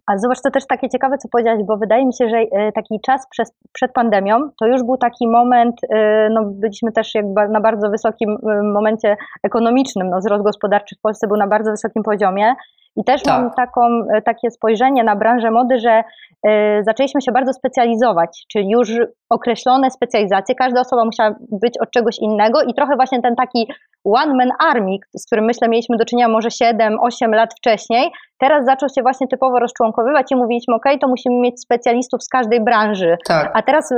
A 0.05 0.17
zobacz, 0.17 0.41
to 0.41 0.51
też 0.51 0.67
takie 0.67 0.89
ciekawe, 0.89 1.17
co 1.17 1.27
powiedziałaś, 1.29 1.63
bo 1.63 1.77
wydaje 1.77 2.05
mi 2.05 2.13
się, 2.13 2.29
że 2.29 2.37
e, 2.37 2.71
taki 2.71 2.99
czas 3.05 3.27
przez, 3.29 3.53
przed 3.73 3.93
pandemią 3.93 4.49
to 4.59 4.67
już 4.67 4.83
był 4.83 4.97
taki 4.97 5.27
moment, 5.27 5.75
e, 5.89 6.29
no 6.29 6.45
byliśmy 6.45 6.91
też 6.91 7.15
jakby 7.15 7.47
na 7.49 7.61
bardzo 7.61 7.89
wysokim 7.89 8.29
e, 8.29 8.63
momencie 8.63 9.17
ekonomicznym, 9.43 10.09
no 10.09 10.19
wzrost 10.19 10.43
gospodarczy 10.43 10.95
w 10.95 11.01
Polsce 11.01 11.27
był 11.27 11.37
na 11.37 11.47
bardzo 11.47 11.71
wysokim 11.71 12.03
poziomie 12.03 12.55
i 12.97 13.03
też 13.03 13.23
tak. 13.23 13.41
mam 13.41 13.51
taką, 13.51 13.81
takie 14.25 14.51
spojrzenie 14.51 15.03
na 15.03 15.15
branżę 15.15 15.51
mody, 15.51 15.79
że 15.79 16.03
zaczęliśmy 16.81 17.21
się 17.21 17.31
bardzo 17.31 17.53
specjalizować, 17.53 18.45
czyli 18.51 18.69
już 18.69 18.91
określone 19.29 19.91
specjalizacje, 19.91 20.55
każda 20.55 20.81
osoba 20.81 21.05
musiała 21.05 21.35
być 21.61 21.77
od 21.77 21.91
czegoś 21.91 22.19
innego 22.19 22.61
i 22.61 22.73
trochę 22.73 22.95
właśnie 22.95 23.21
ten 23.21 23.35
taki 23.35 23.67
one 24.03 24.33
man 24.33 24.51
army, 24.59 24.97
z 25.17 25.25
którym 25.25 25.45
myślę 25.45 25.67
mieliśmy 25.69 25.97
do 25.97 26.05
czynienia 26.05 26.27
może 26.27 26.49
7-8 26.49 27.29
lat 27.29 27.53
wcześniej, 27.57 28.11
teraz 28.39 28.65
zaczął 28.65 28.89
się 28.89 29.01
właśnie 29.01 29.27
typowo 29.27 29.59
rozczłonkowywać 29.59 30.31
i 30.31 30.35
mówiliśmy, 30.35 30.75
ok, 30.75 30.85
to 31.01 31.07
musimy 31.07 31.35
mieć 31.39 31.61
specjalistów 31.61 32.23
z 32.23 32.29
każdej 32.29 32.63
branży. 32.63 33.17
Tak. 33.27 33.51
A 33.53 33.61
teraz 33.61 33.89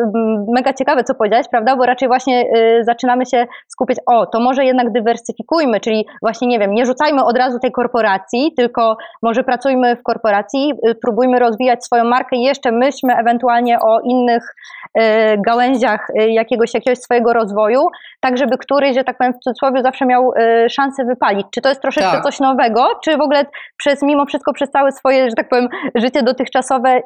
mega 0.47 0.73
ciekawe, 0.73 1.03
co 1.03 1.15
powiedziałeś, 1.15 1.47
prawda, 1.51 1.75
bo 1.75 1.85
raczej 1.85 2.07
właśnie 2.07 2.41
y, 2.41 2.83
zaczynamy 2.83 3.25
się 3.25 3.47
skupiać, 3.67 3.97
o, 4.05 4.25
to 4.25 4.39
może 4.39 4.65
jednak 4.65 4.91
dywersyfikujmy, 4.91 5.79
czyli 5.79 6.05
właśnie, 6.21 6.47
nie 6.47 6.59
wiem, 6.59 6.73
nie 6.73 6.85
rzucajmy 6.85 7.23
od 7.23 7.37
razu 7.37 7.59
tej 7.59 7.71
korporacji, 7.71 8.53
tylko 8.57 8.88
może 9.22 9.43
pracujmy 9.43 9.96
w 9.96 10.03
korporacji, 10.03 10.74
y, 10.89 10.96
próbujmy 10.96 11.39
rozwijać 11.39 11.86
swoją 11.86 12.03
markę 12.03 12.36
i 12.36 12.41
jeszcze 12.41 12.72
myślmy 12.72 13.15
ewentualnie 13.15 13.79
o 13.79 14.00
innych 14.00 14.55
y, 14.98 15.01
gałęziach 15.38 16.08
y, 16.10 16.29
jakiegoś, 16.29 16.74
jakiegoś 16.74 17.00
swojego 17.00 17.34
rozwoju, 17.34 17.88
tak 18.19 18.38
żeby 18.38 18.58
któryś, 18.58 18.96
że 18.96 19.03
tak 19.03 19.17
powiem 19.17 19.34
w 19.34 19.39
cudzysłowie, 19.39 19.84
zawsze 19.84 20.05
miał 20.05 20.31
szansę 20.69 21.05
wypalić. 21.05 21.48
Czy 21.51 21.62
to 21.62 21.69
jest 21.69 21.81
troszeczkę 21.81 22.12
tak. 22.12 22.24
coś 22.24 22.39
nowego, 22.39 22.88
czy 23.03 23.17
w 23.17 23.22
ogóle 23.22 23.46
przez 23.77 24.01
mimo 24.01 24.25
wszystko 24.25 24.53
przez 24.53 24.72
całe 24.72 24.91
swoje, 24.91 25.29
że 25.29 25.36
tak 25.36 25.50
powiem, 25.50 25.69
życie 25.96 26.24
dotychczasowe 26.24 27.01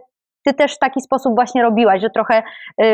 ty 0.45 0.53
też 0.53 0.75
w 0.75 0.79
taki 0.79 1.01
sposób 1.01 1.35
właśnie 1.35 1.63
robiłaś, 1.63 2.01
że 2.01 2.09
trochę 2.09 2.43
yy, 2.77 2.85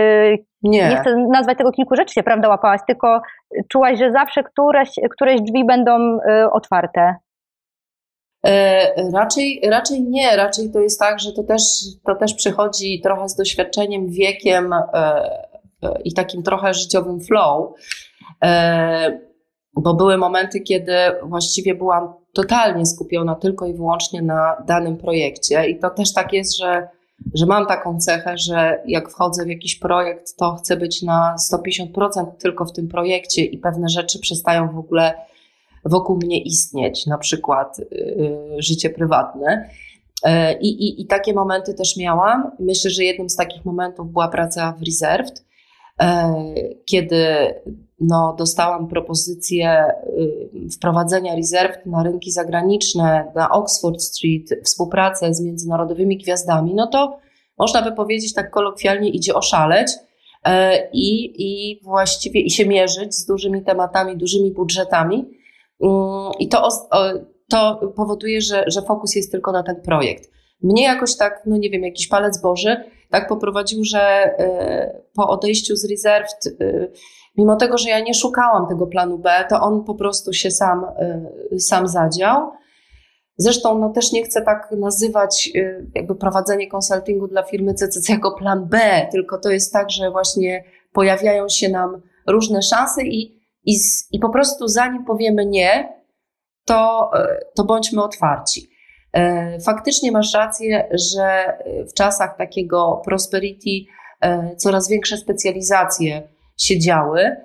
nie. 0.63 0.89
nie 0.89 0.98
chcę 0.98 1.15
nazwać 1.15 1.58
tego 1.58 1.72
kilku 1.72 1.96
rzeczy 1.96 2.13
się, 2.13 2.24
prawda, 2.24 2.50
łapałaś, 2.50 2.81
tylko 2.88 3.22
czułaś, 3.72 4.00
że 4.00 4.12
zawsze 4.12 4.43
któreś, 4.43 4.89
któreś 5.12 5.41
drzwi 5.41 5.65
będą 5.65 6.00
yy, 6.00 6.51
otwarte. 6.51 7.15
E, 8.46 9.12
raczej, 9.12 9.62
raczej 9.69 10.01
nie, 10.03 10.36
raczej 10.36 10.72
to 10.72 10.79
jest 10.79 11.00
tak, 11.00 11.19
że 11.19 11.31
to 11.34 11.43
też, 11.43 11.62
to 12.05 12.15
też 12.15 12.34
przychodzi 12.34 13.01
trochę 13.01 13.29
z 13.29 13.36
doświadczeniem, 13.36 14.10
wiekiem 14.10 14.74
e, 14.74 14.77
e, 15.84 16.01
i 16.03 16.13
takim 16.13 16.43
trochę 16.43 16.74
życiowym 16.74 17.22
flow, 17.22 17.74
bo 19.74 19.93
były 19.93 20.17
momenty, 20.17 20.60
kiedy 20.60 20.93
właściwie 21.24 21.75
byłam 21.75 22.13
totalnie 22.34 22.86
skupiona 22.86 23.36
tylko 23.36 23.65
i 23.65 23.74
wyłącznie 23.74 24.22
na 24.22 24.63
danym 24.67 24.98
projekcie. 24.98 25.69
I 25.69 25.79
to 25.79 25.89
też 25.89 26.13
tak 26.13 26.34
jest, 26.34 26.58
że, 26.58 26.88
że 27.34 27.46
mam 27.46 27.67
taką 27.67 28.00
cechę, 28.00 28.38
że 28.38 28.81
jak 28.88 29.10
wchodzę 29.10 29.46
w 29.46 29.50
jakiś 29.50 29.79
projekt, 29.79 30.36
to 30.38 30.55
chcę 30.55 30.77
być 30.77 31.01
na 31.01 31.36
150% 31.51 32.25
tylko 32.39 32.65
w 32.65 32.74
tym 32.74 32.88
projekcie 32.88 33.46
i 33.46 33.58
pewne 33.58 33.89
rzeczy 33.89 34.19
przestają 34.19 34.69
w 34.72 34.77
ogóle 34.77 35.13
wokół 35.86 36.15
mnie 36.15 36.41
istnieć, 36.41 37.05
na 37.05 37.17
przykład 37.17 37.79
y, 37.79 37.86
życie 38.57 38.89
prywatne. 38.89 39.69
E, 40.24 40.59
I, 40.59 40.67
i, 40.67 41.01
I 41.01 41.05
takie 41.05 41.33
momenty 41.33 41.74
też 41.74 41.98
miałam. 41.98 42.51
Myślę, 42.59 42.91
że 42.91 43.03
jednym 43.03 43.29
z 43.29 43.36
takich 43.36 43.65
momentów 43.65 44.12
była 44.12 44.27
praca 44.27 44.74
w 44.79 44.83
Reserved, 44.83 45.45
e, 46.01 46.33
kiedy 46.86 47.25
no, 48.00 48.36
dostałam 48.38 48.88
propozycję 48.88 49.86
y, 50.65 50.69
wprowadzenia 50.69 51.36
Reserved 51.36 51.86
na 51.86 52.03
rynki 52.03 52.31
zagraniczne, 52.31 53.31
na 53.36 53.50
Oxford 53.50 54.01
Street, 54.01 54.50
współpracę 54.63 55.33
z 55.33 55.41
międzynarodowymi 55.41 56.17
gwiazdami, 56.17 56.74
no 56.75 56.88
to 56.88 57.17
można 57.57 57.81
by 57.81 57.91
powiedzieć 57.91 58.33
tak 58.33 58.51
kolokwialnie 58.51 59.09
idzie 59.09 59.33
oszaleć 59.33 59.88
e, 60.45 60.89
i, 60.93 61.33
i 61.38 61.79
właściwie 61.83 62.41
i 62.41 62.50
się 62.50 62.65
mierzyć 62.65 63.15
z 63.15 63.25
dużymi 63.25 63.63
tematami, 63.63 64.17
dużymi 64.17 64.51
budżetami. 64.51 65.38
Mm, 65.83 66.31
I 66.39 66.48
to, 66.48 66.69
to 67.50 67.91
powoduje, 67.95 68.41
że, 68.41 68.63
że 68.67 68.81
fokus 68.81 69.15
jest 69.15 69.31
tylko 69.31 69.51
na 69.51 69.63
ten 69.63 69.81
projekt. 69.81 70.31
Mnie 70.63 70.83
jakoś 70.83 71.17
tak, 71.17 71.41
no 71.45 71.57
nie 71.57 71.69
wiem, 71.69 71.83
jakiś 71.83 72.07
palec 72.07 72.41
Boży 72.41 72.83
tak 73.09 73.27
poprowadził, 73.27 73.83
że 73.83 74.00
e, 74.00 75.01
po 75.15 75.29
odejściu 75.29 75.75
z 75.75 75.89
Reserved, 75.91 76.62
e, 76.62 76.88
mimo 77.38 77.55
tego, 77.55 77.77
że 77.77 77.89
ja 77.89 78.00
nie 78.00 78.13
szukałam 78.13 78.67
tego 78.67 78.88
planu 78.88 79.17
B, 79.17 79.45
to 79.50 79.62
on 79.62 79.83
po 79.83 79.95
prostu 79.95 80.33
się 80.33 80.51
sam, 80.51 80.86
e, 80.86 81.59
sam 81.59 81.88
zadział. 81.88 82.51
Zresztą 83.38 83.79
no, 83.79 83.89
też 83.89 84.12
nie 84.12 84.24
chcę 84.24 84.41
tak 84.41 84.71
nazywać 84.77 85.50
jakby 85.95 86.15
prowadzenie 86.15 86.69
konsultingu 86.69 87.27
dla 87.27 87.43
firmy 87.43 87.74
CCC 87.74 88.13
jako 88.13 88.36
plan 88.38 88.65
B, 88.65 89.07
tylko 89.12 89.38
to 89.38 89.50
jest 89.50 89.74
tak, 89.74 89.91
że 89.91 90.12
właśnie 90.12 90.63
pojawiają 90.93 91.50
się 91.50 91.69
nam 91.69 92.01
różne 92.27 92.62
szanse 92.62 93.03
i 93.03 93.38
i, 93.65 93.75
i 94.11 94.19
po 94.19 94.29
prostu 94.29 94.67
zanim 94.67 95.05
powiemy 95.05 95.45
nie, 95.45 95.99
to, 96.65 97.09
e, 97.13 97.39
to 97.55 97.63
bądźmy 97.63 98.03
otwarci. 98.03 98.69
E, 99.13 99.59
faktycznie 99.59 100.11
masz 100.11 100.33
rację, 100.33 100.89
że 101.13 101.57
w 101.91 101.93
czasach 101.93 102.37
takiego 102.37 103.01
prosperity 103.05 103.91
e, 104.21 104.55
coraz 104.55 104.89
większe 104.89 105.17
specjalizacje 105.17 106.29
się 106.57 106.79
działy. 106.79 107.35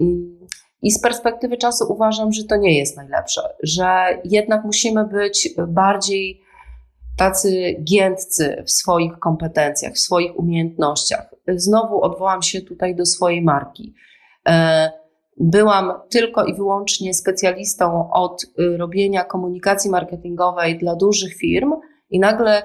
Mm, 0.00 0.46
I 0.82 0.90
z 0.90 1.00
perspektywy 1.00 1.56
czasu 1.56 1.92
uważam, 1.92 2.32
że 2.32 2.44
to 2.44 2.56
nie 2.56 2.78
jest 2.78 2.96
najlepsze, 2.96 3.40
że 3.62 3.86
jednak 4.24 4.64
musimy 4.64 5.04
być 5.04 5.48
bardziej 5.68 6.40
tacy 7.16 7.76
giętcy 7.84 8.62
w 8.66 8.70
swoich 8.70 9.18
kompetencjach, 9.18 9.92
w 9.92 9.98
swoich 9.98 10.38
umiejętnościach. 10.38 11.34
Znowu 11.48 12.02
odwołam 12.02 12.42
się 12.42 12.60
tutaj 12.60 12.94
do 12.94 13.06
swojej 13.06 13.42
marki 13.42 13.94
byłam 15.40 15.92
tylko 16.10 16.44
i 16.44 16.54
wyłącznie 16.54 17.14
specjalistą 17.14 18.10
od 18.10 18.44
y, 18.44 18.76
robienia 18.76 19.24
komunikacji 19.24 19.90
marketingowej 19.90 20.78
dla 20.78 20.96
dużych 20.96 21.34
firm 21.34 21.72
i 22.10 22.20
nagle 22.20 22.62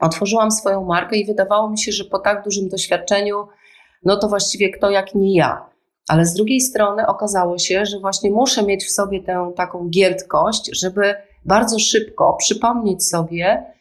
otworzyłam 0.00 0.50
swoją 0.50 0.84
markę 0.84 1.16
i 1.16 1.26
wydawało 1.26 1.70
mi 1.70 1.78
się, 1.78 1.92
że 1.92 2.04
po 2.04 2.18
tak 2.18 2.44
dużym 2.44 2.68
doświadczeniu, 2.68 3.46
no 4.04 4.16
to 4.16 4.28
właściwie 4.28 4.70
kto 4.70 4.90
jak 4.90 5.14
nie 5.14 5.36
ja. 5.36 5.66
Ale 6.08 6.26
z 6.26 6.34
drugiej 6.34 6.60
strony 6.60 7.06
okazało 7.06 7.58
się, 7.58 7.86
że 7.86 7.98
właśnie 8.00 8.30
muszę 8.30 8.62
mieć 8.62 8.84
w 8.84 8.92
sobie 8.92 9.22
tę 9.22 9.52
taką 9.56 9.88
gierdkość, 9.88 10.70
żeby 10.80 11.14
bardzo 11.44 11.78
szybko 11.78 12.36
przypomnieć 12.38 13.08
sobie 13.08 13.72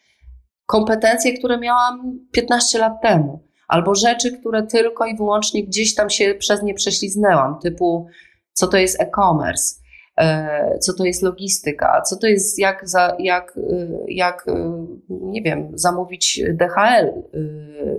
kompetencje, 0.65 1.38
które 1.38 1.58
miałam 1.58 2.20
15 2.32 2.80
lat 2.80 3.01
temu 3.01 3.50
albo 3.72 3.96
rzeczy, 3.96 4.38
które 4.40 4.63
tylko 4.63 5.06
i 5.06 5.16
wyłącznie 5.16 5.63
gdzieś 5.63 5.96
tam 5.96 6.10
się 6.10 6.36
przez 6.40 6.63
nie 6.63 6.74
prześliznęłam, 6.74 7.60
typu 7.60 8.08
co 8.54 8.68
to 8.68 8.78
jest 8.78 9.01
e-commerce, 9.01 9.75
e, 10.18 10.80
co 10.80 10.94
to 10.94 11.06
jest 11.06 11.22
logistyka, 11.22 12.01
co 12.01 12.18
to 12.18 12.28
jest 12.28 12.60
jak, 12.60 12.86
jak, 13.20 13.58
e, 13.58 13.88
jak 14.08 14.48
e, 14.48 14.86
nie 15.10 15.42
wiem, 15.42 15.72
zamówić 15.74 16.42
DHL, 16.54 17.24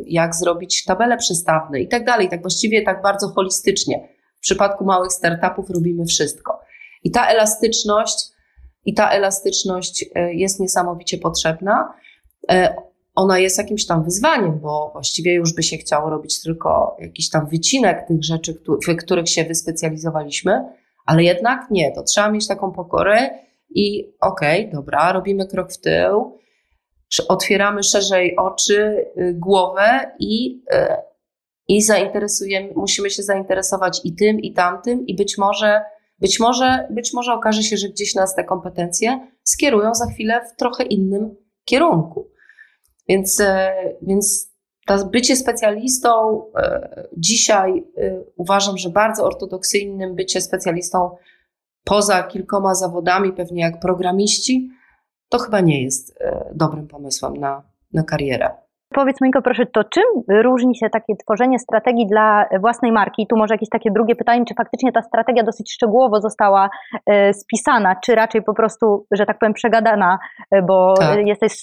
jak 0.07 0.35
zrobić 0.35 0.85
tabele 0.85 1.17
przystawne 1.17 1.81
i 1.81 1.89
tak 1.89 2.05
dalej. 2.05 2.29
Tak 2.29 2.43
właściwie 2.43 2.83
tak 2.83 3.03
bardzo 3.03 3.29
holistycznie. 3.29 4.09
W 4.37 4.41
przypadku 4.41 4.85
małych 4.85 5.13
startupów 5.13 5.71
robimy 5.71 6.07
wszystko. 6.07 6.61
I 7.05 7.11
ta 7.11 7.27
elastyczność, 7.27 8.29
i 8.85 8.95
ta 8.95 9.11
elastyczność 9.11 10.05
jest 10.33 10.61
niesamowicie 10.61 11.19
potrzebna 11.19 11.95
ona 13.15 13.39
jest 13.39 13.59
jakimś 13.59 13.87
tam 13.87 14.05
wyzwaniem, 14.05 14.61
bo 14.61 14.91
właściwie 14.93 15.35
już 15.35 15.55
by 15.55 15.63
się 15.63 15.77
chciało 15.77 16.11
robić 16.11 16.43
tylko 16.43 16.97
jakiś 17.01 17.31
tam 17.31 17.47
wycinek 17.47 18.09
tych 18.09 18.25
rzeczy, 18.25 18.55
w 18.89 18.97
których 18.97 19.29
się 19.29 19.45
wyspecjalizowaliśmy, 19.45 20.65
ale 21.07 21.23
jednak 21.23 21.71
nie, 21.71 21.93
to 21.93 22.03
trzeba 22.03 22.31
mieć 22.31 22.49
taką 22.49 22.73
pokorę 22.73 23.31
i 23.71 24.15
okej, 24.21 24.61
okay, 24.61 24.73
dobra, 24.73 25.13
robimy 25.13 25.47
krok 25.47 25.73
w 25.73 25.81
tył, 25.81 26.39
otwieramy 27.29 27.83
szerzej 27.83 28.37
oczy, 28.37 29.05
y, 29.17 29.35
głowę 29.35 30.13
i, 30.19 30.63
y, 30.75 30.87
i 31.69 31.83
zainteresujemy, 31.83 32.73
musimy 32.77 33.11
się 33.11 33.23
zainteresować 33.23 34.01
i 34.05 34.15
tym, 34.15 34.41
i 34.41 34.53
tamtym, 34.53 35.07
i 35.07 35.17
być 35.17 35.39
może, 35.39 35.81
być 36.19 36.41
może, 36.41 36.89
być 36.91 37.13
może 37.13 37.33
okaże 37.33 37.63
się, 37.63 37.77
że 37.77 37.89
gdzieś 37.89 38.15
nas 38.15 38.35
te 38.35 38.45
kompetencje 38.45 39.29
skierują 39.45 39.95
za 39.95 40.07
chwilę 40.07 40.41
w 40.53 40.57
trochę 40.57 40.85
innym 40.85 41.37
kierunku. 41.65 42.32
Więc, 43.13 43.41
e, 43.41 43.75
więc 44.03 44.53
to 44.87 45.07
bycie 45.07 45.37
specjalistą 45.37 46.43
e, 46.57 47.09
dzisiaj 47.17 47.85
e, 47.97 48.21
uważam, 48.37 48.79
że 48.79 48.89
bardzo 48.89 49.25
ortodoksyjnym 49.25 50.15
bycie 50.15 50.41
specjalistą 50.41 51.17
poza 51.85 52.23
kilkoma 52.23 52.75
zawodami, 52.75 53.33
pewnie 53.33 53.63
jak 53.63 53.81
programiści, 53.81 54.71
to 55.29 55.39
chyba 55.39 55.61
nie 55.61 55.83
jest 55.83 56.19
dobrym 56.55 56.89
pomysłem 56.89 57.37
na, 57.37 57.63
na 57.93 58.03
karierę. 58.03 58.51
Powiedz 58.95 59.21
Moniko 59.21 59.43
proszę, 59.43 59.67
to 59.67 59.85
czym 59.85 60.03
różni 60.29 60.77
się 60.77 60.91
takie 60.91 61.17
tworzenie 61.17 61.59
strategii 61.59 62.07
dla 62.07 62.47
własnej 62.61 62.93
marki? 62.93 63.27
Tu 63.27 63.37
może 63.37 63.55
jakieś 63.55 63.69
takie 63.69 63.91
drugie 63.91 64.17
pytanie, 64.17 64.45
czy 64.49 64.55
faktycznie 64.55 64.93
ta 64.93 65.03
strategia 65.03 65.43
dosyć 65.43 65.73
szczegółowo 65.73 66.21
została 66.21 66.71
e, 67.07 67.35
spisana, 67.35 67.97
czy 68.05 68.15
raczej 68.15 68.43
po 68.43 68.55
prostu, 68.55 69.07
że 69.11 69.27
tak 69.27 69.39
powiem, 69.39 69.53
przegadana, 69.53 70.19
e, 70.51 70.63
bo 70.63 70.95
tak. 70.95 71.27
jesteś 71.27 71.61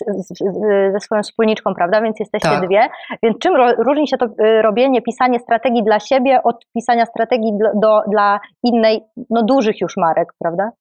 ze 0.92 1.00
swoją 1.00 1.22
wspólniczką, 1.22 1.76
prawda, 1.76 2.02
więc 2.02 2.20
jesteście 2.20 2.50
tak. 2.50 2.68
dwie. 2.68 2.90
Więc 3.24 3.38
czym 3.38 3.54
różni 3.78 4.08
się 4.08 4.18
to 4.18 4.26
e, 4.26 4.62
robienie, 4.62 5.02
pisanie 5.02 5.40
strategii 5.40 5.84
dla 5.84 6.00
siebie 6.00 6.44
od 6.44 6.66
pisania 6.76 7.06
strategii 7.06 7.52
do, 7.58 7.80
do, 7.80 8.02
dla 8.12 8.40
innej, 8.64 9.02
no 9.30 9.44
dużych 9.44 9.82
już 9.82 9.98
marek, 9.98 10.34
prawda? 10.40 10.72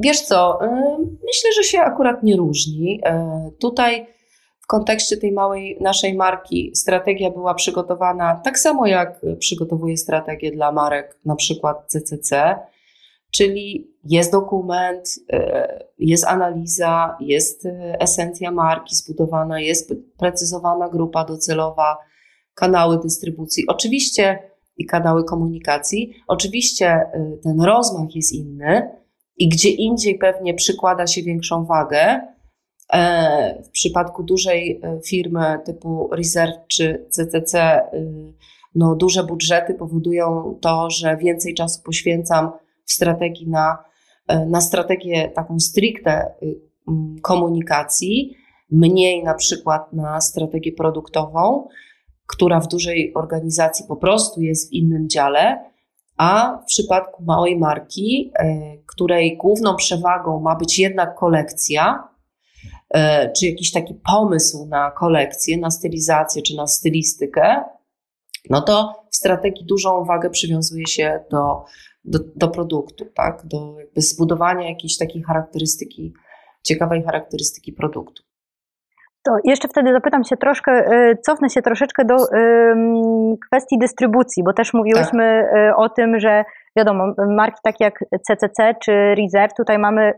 Wiesz 0.00 0.20
co, 0.20 0.58
myślę, 1.26 1.52
że 1.56 1.62
się 1.62 1.80
akurat 1.80 2.22
nie 2.22 2.36
różni. 2.36 3.00
Tutaj 3.60 4.06
kontekście 4.68 5.16
tej 5.16 5.32
małej 5.32 5.78
naszej 5.80 6.14
marki 6.14 6.70
strategia 6.74 7.30
była 7.30 7.54
przygotowana 7.54 8.40
tak 8.44 8.58
samo 8.58 8.86
jak 8.86 9.20
przygotowuję 9.38 9.96
strategię 9.96 10.50
dla 10.50 10.72
marek, 10.72 11.18
na 11.24 11.36
przykład 11.36 11.84
CCC, 11.86 12.56
czyli 13.30 13.90
jest 14.04 14.32
dokument, 14.32 15.08
e, 15.32 15.84
jest 15.98 16.26
analiza, 16.26 17.16
jest 17.20 17.66
e, 17.66 17.96
esencja 18.00 18.50
marki 18.50 18.96
zbudowana, 18.96 19.60
jest 19.60 19.92
precyzowana 20.18 20.88
grupa 20.88 21.24
docelowa, 21.24 21.96
kanały 22.54 22.98
dystrybucji, 23.02 23.66
oczywiście 23.66 24.38
i 24.76 24.86
kanały 24.86 25.24
komunikacji. 25.24 26.12
Oczywiście 26.26 26.86
e, 26.86 27.36
ten 27.42 27.60
rozmach 27.60 28.14
jest 28.14 28.32
inny 28.32 28.90
i 29.36 29.48
gdzie 29.48 29.70
indziej 29.70 30.18
pewnie 30.18 30.54
przykłada 30.54 31.06
się 31.06 31.22
większą 31.22 31.64
wagę, 31.64 32.20
w 33.64 33.70
przypadku 33.70 34.22
dużej 34.22 34.80
e, 34.82 35.00
firmy 35.06 35.58
typu 35.64 36.08
Reserve 36.12 36.58
czy 36.68 37.06
CCC, 37.10 37.82
y, 37.94 38.32
no 38.74 38.94
duże 38.94 39.24
budżety 39.24 39.74
powodują 39.74 40.58
to, 40.60 40.90
że 40.90 41.16
więcej 41.16 41.54
czasu 41.54 41.82
poświęcam 41.82 42.50
w 42.84 42.92
strategii 42.92 43.48
na, 43.48 43.78
e, 44.28 44.46
na 44.46 44.60
strategię 44.60 45.28
taką 45.28 45.60
stricte 45.60 46.34
y, 46.42 46.60
komunikacji, 47.22 48.36
mniej 48.70 49.24
na 49.24 49.34
przykład 49.34 49.92
na 49.92 50.20
strategię 50.20 50.72
produktową, 50.72 51.68
która 52.26 52.60
w 52.60 52.68
dużej 52.68 53.14
organizacji 53.14 53.84
po 53.88 53.96
prostu 53.96 54.40
jest 54.40 54.70
w 54.70 54.72
innym 54.72 55.08
dziale, 55.08 55.70
a 56.16 56.58
w 56.62 56.64
przypadku 56.64 57.24
małej 57.24 57.58
marki, 57.58 58.32
której 58.86 59.36
główną 59.36 59.76
przewagą 59.76 60.40
ma 60.40 60.56
być 60.56 60.78
jednak 60.78 61.14
kolekcja, 61.14 62.08
E, 62.08 62.17
czy 63.36 63.46
jakiś 63.46 63.72
taki 63.72 63.94
pomysł 64.12 64.66
na 64.66 64.90
kolekcję, 64.90 65.58
na 65.58 65.70
stylizację 65.70 66.42
czy 66.42 66.56
na 66.56 66.66
stylistykę, 66.66 67.64
no 68.50 68.62
to 68.62 68.92
w 69.10 69.16
strategii 69.16 69.66
dużą 69.66 70.00
uwagę 70.00 70.30
przywiązuje 70.30 70.86
się 70.86 71.20
do, 71.30 71.64
do, 72.04 72.18
do 72.36 72.48
produktu, 72.48 73.04
tak? 73.14 73.42
do 73.44 73.74
jakby 73.78 74.00
zbudowania 74.00 74.68
jakiejś 74.68 74.98
takiej 74.98 75.22
charakterystyki, 75.22 76.14
ciekawej 76.62 77.02
charakterystyki 77.02 77.72
produktu. 77.72 78.22
To 79.22 79.32
jeszcze 79.44 79.68
wtedy 79.68 79.92
zapytam 79.92 80.24
się 80.24 80.36
troszkę, 80.36 80.72
e, 80.72 81.16
cofnę 81.16 81.50
się 81.50 81.62
troszeczkę 81.62 82.04
do 82.04 82.16
kwestii 83.46 83.78
dystrybucji, 83.78 84.44
bo 84.44 84.52
też 84.52 84.74
mówiłyśmy 84.74 85.48
tak. 85.52 85.78
o 85.78 85.88
tym, 85.88 86.20
że 86.20 86.44
wiadomo, 86.76 87.04
marki 87.28 87.60
takie 87.62 87.84
jak 87.84 87.98
CCC 88.22 88.74
czy 88.82 89.14
Reserve, 89.14 89.54
tutaj 89.56 89.78
mamy, 89.78 90.12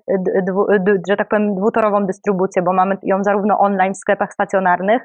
dwu, 0.47 0.66
że 1.09 1.16
tak 1.16 1.28
powiem, 1.28 1.54
dwutorową 1.54 2.07
dystrybucję, 2.07 2.62
bo 2.62 2.73
mamy 2.73 2.97
ją 3.02 3.25
zarówno 3.25 3.59
online 3.59 3.95
w 3.95 3.97
sklepach 3.97 4.33
stacjonarnych, 4.33 5.02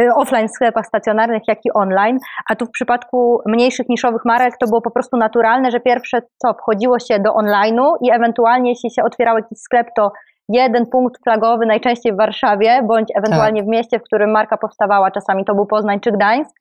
y, 0.00 0.14
offline 0.14 0.48
w 0.48 0.50
sklepach 0.50 0.86
stacjonarnych, 0.86 1.42
jak 1.48 1.58
i 1.64 1.72
online, 1.72 2.18
a 2.50 2.56
tu 2.56 2.66
w 2.66 2.70
przypadku 2.70 3.40
mniejszych, 3.46 3.88
niszowych 3.88 4.24
marek 4.24 4.54
to 4.60 4.66
było 4.66 4.80
po 4.80 4.90
prostu 4.90 5.16
naturalne, 5.16 5.70
że 5.70 5.80
pierwsze 5.80 6.22
co, 6.36 6.54
wchodziło 6.54 6.98
się 6.98 7.18
do 7.18 7.30
online'u 7.30 7.92
i 8.02 8.10
ewentualnie 8.10 8.70
jeśli 8.70 8.90
się 8.90 9.02
otwierał 9.02 9.36
jakiś 9.36 9.58
sklep, 9.58 9.86
to 9.96 10.12
jeden 10.48 10.86
punkt 10.86 11.22
flagowy, 11.22 11.66
najczęściej 11.66 12.12
w 12.12 12.16
Warszawie, 12.16 12.82
bądź 12.82 13.08
ewentualnie 13.14 13.60
tak. 13.60 13.68
w 13.68 13.70
mieście, 13.70 13.98
w 13.98 14.02
którym 14.02 14.30
marka 14.30 14.56
powstawała, 14.56 15.10
czasami 15.10 15.44
to 15.44 15.54
był 15.54 15.66
Poznań 15.66 16.00
czy 16.00 16.12
Gdańsk, 16.12 16.56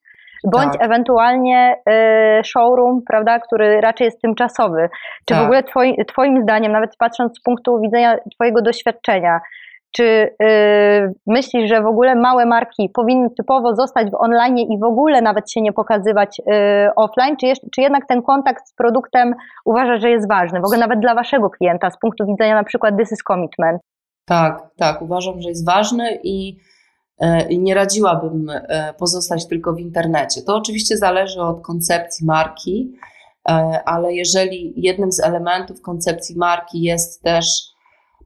bądź 0.52 0.74
tak. 0.74 0.84
ewentualnie 0.86 1.76
y, 2.40 2.44
showroom, 2.44 3.02
prawda, 3.08 3.40
który 3.40 3.82
raczej 3.82 4.06
jest 4.06 4.22
tymczasowy. 4.22 4.90
Czy 5.26 5.34
tak. 5.34 5.42
w 5.42 5.44
ogóle 5.44 5.64
twoi, 5.64 6.06
Twoim 6.06 6.42
zdaniem, 6.42 6.72
nawet 6.72 6.98
patrząc 6.98 7.38
z 7.38 7.42
punktu 7.42 7.80
widzenia 7.82 8.18
Twojego 8.36 8.62
doświadczenia, 8.62 9.40
czy 9.96 10.04
y, 10.04 11.14
myślisz, 11.28 11.70
że 11.70 11.82
w 11.82 11.86
ogóle 11.86 12.16
małe 12.16 12.46
marki 12.46 12.90
powinny 12.94 13.30
typowo 13.30 13.76
zostać 13.76 14.12
w 14.12 14.16
online 14.16 14.58
i 14.58 14.80
w 14.80 14.84
ogóle 14.84 15.22
nawet 15.22 15.52
się 15.52 15.62
nie 15.62 15.74
pokazywać 15.74 16.40
y, 16.40 16.44
offline, 16.96 17.38
czy, 17.38 17.46
jeszcze, 17.46 17.68
czy 17.76 17.82
jednak 17.82 18.08
ten 18.08 18.22
kontakt 18.22 18.68
z 18.68 18.74
produktem 18.76 19.36
uważasz, 19.66 20.02
że 20.02 20.10
jest 20.10 20.28
ważny? 20.28 20.60
W 20.60 20.66
ogóle 20.66 20.80
nawet 20.80 21.00
dla 21.00 21.16
waszego 21.16 21.50
klienta, 21.50 21.92
z 21.92 22.00
punktu 22.00 22.26
widzenia 22.26 22.56
na 22.56 22.64
przykład 22.64 22.98
this 22.98 23.12
is 23.12 23.24
commitment. 23.28 23.82
Tak, 24.26 24.64
tak, 24.78 25.02
uważam, 25.02 25.42
że 25.42 25.50
jest 25.50 25.66
ważny 25.66 26.20
i 26.24 26.58
i 27.50 27.60
nie 27.60 27.74
radziłabym 27.74 28.50
e, 28.50 28.94
pozostać 28.98 29.48
tylko 29.48 29.74
w 29.74 29.80
internecie. 29.80 30.42
To 30.42 30.56
oczywiście 30.56 30.98
zależy 30.98 31.42
od 31.42 31.62
koncepcji 31.62 32.26
marki, 32.26 32.96
e, 33.50 33.52
ale 33.86 34.14
jeżeli 34.14 34.74
jednym 34.76 35.12
z 35.12 35.20
elementów 35.20 35.82
koncepcji 35.82 36.36
marki 36.38 36.82
jest 36.82 37.22
też 37.22 37.76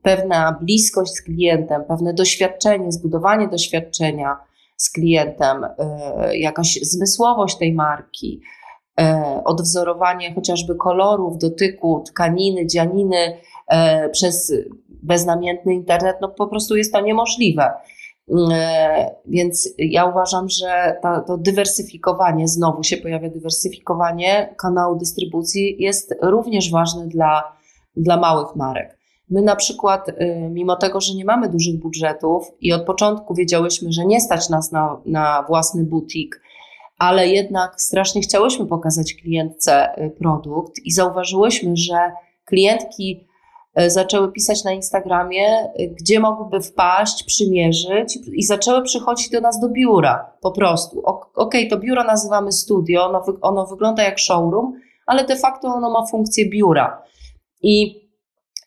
pewna 0.02 0.58
bliskość 0.62 1.12
z 1.12 1.22
klientem, 1.22 1.84
pewne 1.88 2.14
doświadczenie, 2.14 2.92
zbudowanie 2.92 3.48
doświadczenia 3.48 4.38
z 4.78 4.92
klientem, 4.92 5.66
jakaś 6.34 6.80
zmysłowość 6.82 7.58
tej 7.58 7.74
marki, 7.74 8.42
odwzorowanie 9.46 10.34
chociażby 10.34 10.76
kolorów, 10.76 11.38
dotyku, 11.38 12.04
tkaniny, 12.08 12.68
dzianiny 12.68 13.38
przez 14.12 14.54
beznamiętny 14.90 15.74
internet, 15.74 16.18
no 16.22 16.28
po 16.28 16.48
prostu 16.48 16.76
jest 16.76 16.94
to 16.94 17.02
niemożliwe. 17.02 17.72
E, 18.52 19.16
więc 19.26 19.70
ja 19.78 20.06
uważam, 20.06 20.50
że 20.50 20.98
ta, 21.02 21.22
to 21.22 21.38
dywersyfikowanie, 21.38 22.48
znowu 22.48 22.84
się 22.84 22.98
pojawia 22.98 23.30
dywersyfikowanie 23.30 24.56
kanału 24.58 24.98
dystrybucji, 24.98 25.76
jest 25.80 26.16
również 26.22 26.72
ważne 26.72 27.08
dla, 27.08 27.58
dla 27.96 28.18
małych 28.18 28.56
marek. 28.56 29.00
My 29.30 29.42
na 29.42 29.56
przykład, 29.56 30.10
y, 30.10 30.14
mimo 30.52 30.76
tego, 30.76 31.02
że 31.02 31.14
nie 31.14 31.26
mamy 31.26 31.50
dużych 31.50 31.80
budżetów 31.80 32.52
i 32.62 32.74
od 32.74 32.86
początku 32.86 33.36
wiedziałyśmy, 33.36 33.92
że 33.92 34.06
nie 34.06 34.22
stać 34.22 34.50
nas 34.50 34.72
na, 34.72 35.02
na 35.06 35.44
własny 35.48 35.84
butik, 35.84 36.42
ale 36.98 37.28
jednak 37.28 37.82
strasznie 37.82 38.22
chciałyśmy 38.22 38.66
pokazać 38.66 39.14
klientce 39.14 40.02
y, 40.06 40.10
produkt 40.10 40.74
i 40.86 40.92
zauważyłyśmy, 40.92 41.72
że 41.76 42.12
klientki 42.46 43.29
zaczęły 43.88 44.32
pisać 44.32 44.64
na 44.64 44.72
Instagramie, 44.72 45.48
e, 45.48 45.88
gdzie 45.88 46.20
mogłyby 46.20 46.62
wpaść, 46.62 47.24
przymierzyć 47.24 48.20
i 48.34 48.44
zaczęły 48.44 48.84
przychodzić 48.84 49.30
do 49.30 49.42
nas 49.42 49.60
do 49.60 49.70
biura 49.70 50.34
po 50.42 50.52
prostu. 50.52 51.02
Okej, 51.06 51.32
okay, 51.36 51.68
to 51.70 51.78
biuro 51.78 52.04
nazywamy 52.04 52.52
studio, 52.52 53.06
ono, 53.06 53.24
ono 53.42 53.66
wygląda 53.66 54.04
jak 54.04 54.20
showroom, 54.20 54.74
ale 55.06 55.24
de 55.24 55.36
facto 55.36 55.68
ono 55.68 55.90
ma 55.90 56.06
funkcję 56.06 56.50
biura. 56.50 57.04
I, 57.62 58.02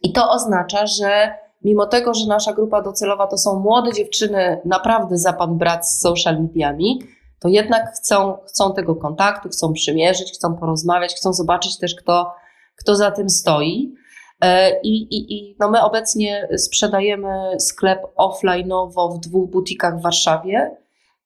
I 0.02 0.12
to 0.12 0.30
oznacza, 0.30 0.86
że 0.86 1.34
mimo 1.64 1.86
tego, 1.86 2.14
że 2.14 2.26
nasza 2.26 2.52
grupa 2.52 2.82
docelowa 2.82 3.26
to 3.26 3.38
są 3.38 3.60
młode 3.60 3.92
dziewczyny, 3.92 4.60
naprawdę 4.64 5.18
za 5.18 5.32
pan 5.32 5.58
brat 5.58 5.88
z 5.88 6.00
social 6.00 6.42
mediami, 6.42 6.98
to 7.40 7.48
jednak 7.48 7.92
chcą, 7.94 8.36
chcą 8.48 8.74
tego 8.74 8.96
kontaktu, 8.96 9.48
chcą 9.48 9.72
przymierzyć, 9.72 10.32
chcą 10.32 10.56
porozmawiać, 10.56 11.14
chcą 11.14 11.32
zobaczyć 11.32 11.78
też, 11.78 11.94
kto, 11.94 12.34
kto 12.76 12.96
za 12.96 13.10
tym 13.10 13.30
stoi. 13.30 13.94
E, 14.42 14.80
I, 14.82 15.16
i, 15.16 15.34
I 15.34 15.56
no 15.60 15.70
my 15.70 15.82
obecnie 15.82 16.48
sprzedajemy 16.56 17.60
sklep 17.60 18.02
offline'owo 18.16 19.16
w 19.16 19.20
dwóch 19.20 19.50
butikach 19.50 19.98
w 19.98 20.02
Warszawie. 20.02 20.76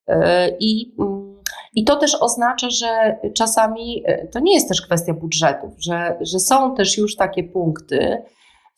E, 0.09 0.49
I, 0.61 0.95
mm, 0.99 1.43
I 1.75 1.85
to 1.85 1.97
też 1.97 2.15
oznacza, 2.21 2.71
że 2.71 3.17
czasami 3.35 4.03
e, 4.07 4.27
to 4.27 4.41
nie 4.41 4.55
jest 4.55 4.69
też 4.69 4.83
kwestia 4.83 5.15
budżetów, 5.15 5.73
że, 5.79 6.17
że 6.21 6.39
są 6.39 6.75
też 6.75 6.99
już 6.99 7.17
takie 7.17 7.45
punkty, 7.45 8.23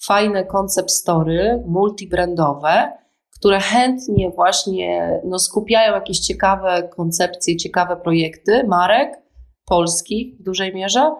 fajne 0.06 0.44
concept 0.44 0.90
story, 0.90 1.62
multibrandowe, 1.66 2.92
które 3.38 3.60
chętnie 3.60 4.30
właśnie 4.30 5.20
no, 5.24 5.38
skupiają 5.38 5.94
jakieś 5.94 6.18
ciekawe 6.18 6.88
koncepcje, 6.96 7.56
ciekawe 7.56 7.96
projekty 7.96 8.64
marek 8.64 9.22
polskich 9.64 10.38
w 10.40 10.42
dużej 10.42 10.74
mierze 10.74 11.14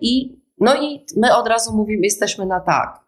i 0.00 0.45
no 0.60 0.74
i 0.82 1.04
my 1.16 1.36
od 1.36 1.48
razu 1.48 1.76
mówimy, 1.76 2.02
jesteśmy 2.04 2.46
na 2.46 2.60
tak. 2.60 3.00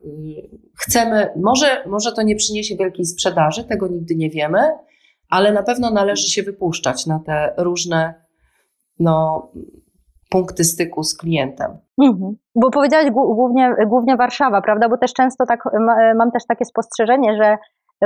Chcemy, 0.76 1.32
może, 1.36 1.84
może 1.86 2.12
to 2.12 2.22
nie 2.22 2.36
przyniesie 2.36 2.76
wielkiej 2.76 3.04
sprzedaży, 3.04 3.64
tego 3.64 3.88
nigdy 3.88 4.14
nie 4.16 4.30
wiemy, 4.30 4.58
ale 5.30 5.52
na 5.52 5.62
pewno 5.62 5.90
należy 5.90 6.28
się 6.28 6.42
wypuszczać 6.42 7.06
na 7.06 7.20
te 7.26 7.54
różne 7.56 8.14
no, 8.98 9.48
punkty 10.30 10.64
styku 10.64 11.02
z 11.02 11.16
klientem. 11.16 11.78
Mhm. 12.02 12.36
Bo 12.54 12.70
powiedziałaś 12.70 13.10
głównie, 13.10 13.74
głównie 13.86 14.16
Warszawa, 14.16 14.62
prawda? 14.62 14.88
Bo 14.88 14.98
też 14.98 15.12
często 15.12 15.46
tak 15.46 15.60
mam 16.16 16.30
też 16.30 16.42
takie 16.48 16.64
spostrzeżenie, 16.64 17.36
że 17.42 17.58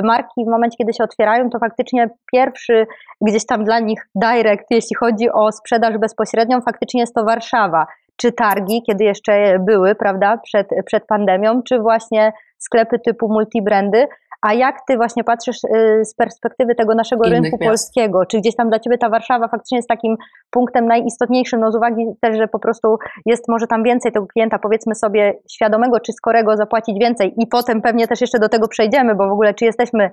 marki 0.02 0.44
w 0.44 0.50
momencie, 0.50 0.76
kiedy 0.76 0.92
się 0.92 1.04
otwierają, 1.04 1.50
to 1.50 1.58
faktycznie 1.58 2.10
pierwszy 2.32 2.86
gdzieś 3.20 3.46
tam 3.46 3.64
dla 3.64 3.80
nich 3.80 4.08
direct, 4.14 4.70
jeśli 4.70 4.96
chodzi 4.96 5.30
o 5.30 5.52
sprzedaż 5.52 5.98
bezpośrednią, 5.98 6.60
faktycznie 6.60 7.00
jest 7.00 7.14
to 7.14 7.24
Warszawa. 7.24 7.86
Czy 8.22 8.32
targi, 8.32 8.82
kiedy 8.86 9.04
jeszcze 9.04 9.58
były, 9.58 9.94
prawda, 9.94 10.36
przed, 10.36 10.68
przed 10.86 11.06
pandemią, 11.06 11.62
czy 11.62 11.78
właśnie 11.78 12.32
sklepy 12.58 12.98
typu 12.98 13.28
multibrandy, 13.28 14.06
a 14.42 14.54
jak 14.54 14.76
ty 14.88 14.96
właśnie 14.96 15.24
patrzysz 15.24 15.64
y, 15.64 16.04
z 16.04 16.14
perspektywy 16.14 16.74
tego 16.74 16.94
naszego 16.94 17.24
Innych 17.24 17.42
rynku 17.42 17.58
miast. 17.60 17.70
polskiego? 17.70 18.26
Czy 18.26 18.38
gdzieś 18.38 18.56
tam 18.56 18.68
dla 18.68 18.78
ciebie 18.78 18.98
ta 18.98 19.08
Warszawa 19.08 19.48
faktycznie 19.48 19.78
jest 19.78 19.88
takim 19.88 20.16
punktem 20.50 20.86
najistotniejszym, 20.86 21.60
no 21.60 21.72
z 21.72 21.76
uwagi 21.76 22.06
też, 22.20 22.36
że 22.36 22.48
po 22.48 22.58
prostu 22.58 22.98
jest 23.26 23.48
może 23.48 23.66
tam 23.66 23.82
więcej 23.82 24.12
tego 24.12 24.26
klienta, 24.26 24.58
powiedzmy 24.58 24.94
sobie, 24.94 25.34
świadomego 25.50 26.00
czy 26.00 26.12
skorego 26.12 26.56
zapłacić 26.56 26.98
więcej 26.98 27.34
i 27.36 27.46
potem 27.46 27.82
pewnie 27.82 28.08
też 28.08 28.20
jeszcze 28.20 28.38
do 28.38 28.48
tego 28.48 28.68
przejdziemy, 28.68 29.14
bo 29.14 29.28
w 29.28 29.32
ogóle 29.32 29.54
czy 29.54 29.64
jesteśmy 29.64 30.10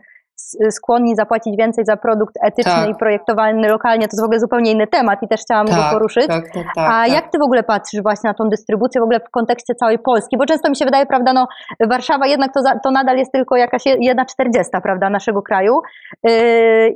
skłonni 0.71 1.15
zapłacić 1.15 1.58
więcej 1.58 1.86
za 1.86 1.97
produkt 1.97 2.36
etyczny 2.43 2.71
tak. 2.71 2.89
i 2.89 2.95
projektowany 2.95 3.67
lokalnie, 3.67 4.08
to 4.08 4.12
jest 4.12 4.21
w 4.21 4.25
ogóle 4.25 4.39
zupełnie 4.39 4.71
inny 4.71 4.88
temat 4.88 5.23
i 5.23 5.28
też 5.28 5.41
chciałam 5.41 5.67
tak, 5.67 5.75
go 5.75 5.84
poruszyć. 5.91 6.28
Tak, 6.28 6.43
tak, 6.54 6.63
tak, 6.75 6.89
A 6.89 7.04
tak. 7.04 7.12
jak 7.12 7.32
ty 7.32 7.39
w 7.39 7.41
ogóle 7.41 7.63
patrzysz 7.63 8.02
właśnie 8.02 8.28
na 8.28 8.34
tą 8.34 8.49
dystrybucję 8.49 9.02
w 9.02 9.04
ogóle 9.04 9.19
w 9.19 9.30
kontekście 9.30 9.75
całej 9.75 9.99
Polski? 9.99 10.38
Bo 10.38 10.45
często 10.45 10.69
mi 10.69 10.75
się 10.75 10.86
wydaje, 10.86 11.06
prawda, 11.06 11.34
no 11.34 11.47
Warszawa 11.89 12.28
jednak 12.28 12.54
to, 12.54 12.62
to 12.84 12.91
nadal 12.91 13.17
jest 13.17 13.32
tylko 13.32 13.56
jakaś 13.56 13.84
jedna 13.86 14.25
czterdziesta, 14.25 14.82
prawda, 14.82 15.10
naszego 15.10 15.41
kraju. 15.41 15.82
Yy, 16.23 16.32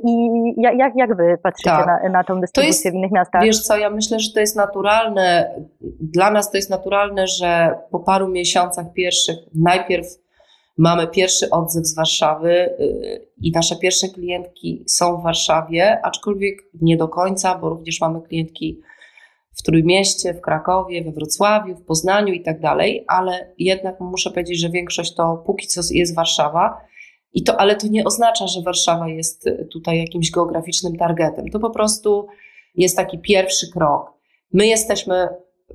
I 0.04 0.30
jak, 0.56 0.92
jak 0.96 1.16
wy 1.16 1.38
patrzycie 1.42 1.70
na, 1.70 2.08
na 2.08 2.24
tą 2.24 2.40
dystrybucję 2.40 2.68
jest, 2.68 2.90
w 2.90 2.94
innych 2.94 3.12
miastach? 3.12 3.42
Wiesz 3.42 3.62
co, 3.62 3.76
ja 3.76 3.90
myślę, 3.90 4.20
że 4.20 4.32
to 4.32 4.40
jest 4.40 4.56
naturalne, 4.56 5.50
dla 6.00 6.30
nas 6.30 6.50
to 6.50 6.56
jest 6.56 6.70
naturalne, 6.70 7.26
że 7.26 7.74
po 7.90 8.00
paru 8.00 8.28
miesiącach 8.28 8.86
pierwszych 8.94 9.36
najpierw 9.54 10.23
Mamy 10.76 11.06
pierwszy 11.06 11.50
odzew 11.50 11.86
z 11.86 11.94
Warszawy 11.94 12.50
y, 12.50 13.28
i 13.42 13.52
nasze 13.52 13.76
pierwsze 13.76 14.08
klientki 14.08 14.84
są 14.86 15.16
w 15.16 15.22
Warszawie, 15.22 15.98
aczkolwiek 16.02 16.62
nie 16.80 16.96
do 16.96 17.08
końca, 17.08 17.58
bo 17.58 17.68
również 17.68 18.00
mamy 18.00 18.22
klientki 18.22 18.80
w 19.58 19.62
Trójmieście, 19.62 20.34
w 20.34 20.40
Krakowie, 20.40 21.04
we 21.04 21.12
Wrocławiu, 21.12 21.76
w 21.76 21.84
Poznaniu 21.84 22.32
i 22.32 22.42
tak 22.42 22.60
dalej, 22.60 23.04
ale 23.08 23.52
jednak 23.58 24.00
muszę 24.00 24.30
powiedzieć, 24.30 24.60
że 24.60 24.70
większość 24.70 25.14
to 25.14 25.42
póki 25.46 25.66
co 25.66 25.80
jest 25.90 26.14
Warszawa. 26.14 26.80
I 27.32 27.42
to, 27.42 27.60
ale 27.60 27.76
to 27.76 27.86
nie 27.86 28.04
oznacza, 28.04 28.46
że 28.46 28.62
Warszawa 28.62 29.08
jest 29.08 29.48
tutaj 29.72 29.98
jakimś 29.98 30.30
geograficznym 30.30 30.96
targetem. 30.96 31.48
To 31.48 31.60
po 31.60 31.70
prostu 31.70 32.26
jest 32.74 32.96
taki 32.96 33.18
pierwszy 33.18 33.70
krok. 33.72 34.12
My 34.52 34.66
jesteśmy 34.66 35.28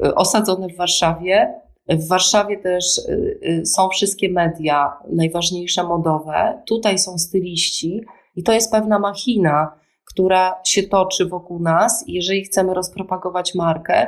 y, 0.06 0.16
osadzone 0.16 0.68
w 0.70 0.78
Warszawie, 0.78 1.54
w 1.98 2.08
Warszawie 2.08 2.58
też 2.58 2.98
y, 2.98 3.40
y, 3.62 3.66
są 3.66 3.90
wszystkie 3.90 4.30
media, 4.30 4.94
najważniejsze 5.12 5.84
modowe. 5.84 6.62
Tutaj 6.68 7.00
są 7.00 7.18
styliści 7.18 8.02
i 8.36 8.44
to 8.44 8.54
jest 8.54 8.72
pewna 8.72 9.00
machina, 9.00 9.80
która 10.06 10.56
się 10.66 10.84
toczy 10.84 11.26
wokół 11.26 11.60
nas. 11.60 12.04
Jeżeli 12.08 12.44
chcemy 12.44 12.74
rozpropagować 12.74 13.56
markę, 13.56 14.08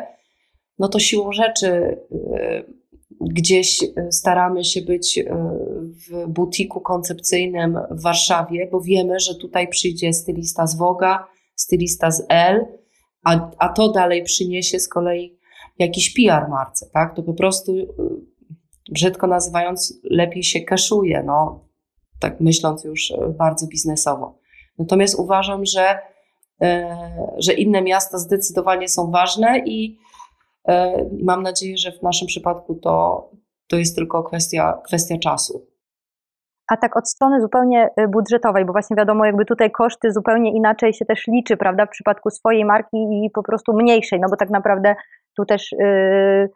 no 0.80 0.88
to 0.88 1.00
siłą 1.00 1.32
rzeczy 1.32 1.68
y, 2.12 2.82
gdzieś 3.22 3.80
staramy 4.12 4.64
się 4.64 4.82
być 4.82 5.20
w 6.10 6.28
butiku 6.28 6.82
koncepcyjnym 6.82 7.78
w 7.92 8.02
Warszawie, 8.02 8.70
bo 8.72 8.82
wiemy, 8.82 9.20
że 9.20 9.36
tutaj 9.36 9.68
przyjdzie 9.68 10.14
stylista 10.14 10.68
z 10.68 10.78
Woga, 10.78 11.28
stylista 11.56 12.12
z 12.12 12.26
L, 12.30 12.66
a, 13.24 13.52
a 13.58 13.70
to 13.70 13.92
dalej 13.92 14.24
przyniesie 14.24 14.80
z 14.80 14.88
kolei 14.88 15.41
jakiś 15.80 16.14
PR 16.14 16.50
marce, 16.50 16.86
tak? 16.94 17.16
To 17.16 17.24
po 17.24 17.34
prostu, 17.34 17.72
y, 17.72 17.88
brzydko 18.92 19.28
nazywając, 19.28 20.00
lepiej 20.04 20.44
się 20.44 20.62
kaszuje, 20.62 21.24
no, 21.24 21.66
tak 22.20 22.40
myśląc 22.40 22.84
już 22.84 23.12
y, 23.12 23.16
bardzo 23.38 23.68
biznesowo. 23.68 24.40
Natomiast 24.78 25.20
uważam, 25.20 25.66
że, 25.66 26.00
y, 26.64 26.68
że 27.38 27.54
inne 27.54 27.82
miasta 27.82 28.18
zdecydowanie 28.18 28.88
są 28.88 29.12
ważne 29.12 29.60
i 29.60 29.98
mam 31.24 31.44
nadzieję, 31.44 31.78
że 31.78 31.92
w 31.92 32.02
naszym 32.02 32.28
przypadku 32.28 32.76
to, 32.76 33.30
to 33.68 33.78
jest 33.78 33.96
tylko 33.96 34.24
kwestia, 34.24 34.82
kwestia 34.86 35.18
czasu. 35.18 35.72
A 36.68 36.78
tak 36.78 36.98
od 36.98 37.10
strony 37.10 37.42
zupełnie 37.42 37.90
budżetowej, 38.10 38.66
bo 38.66 38.72
właśnie 38.72 38.96
wiadomo, 38.96 39.26
jakby 39.26 39.46
tutaj 39.46 39.72
koszty 39.72 40.12
zupełnie 40.12 40.52
inaczej 40.56 40.94
się 40.94 41.06
też 41.06 41.28
liczy, 41.28 41.58
prawda, 41.58 41.86
w 41.86 41.90
przypadku 41.90 42.30
swojej 42.30 42.66
marki 42.66 42.98
i 42.98 43.30
po 43.34 43.44
prostu 43.44 43.74
mniejszej, 43.74 44.20
no 44.20 44.30
bo 44.30 44.36
tak 44.36 44.50
naprawdę 44.50 44.96
tu 45.38 45.46
też 45.46 45.72
yy, 45.72 46.50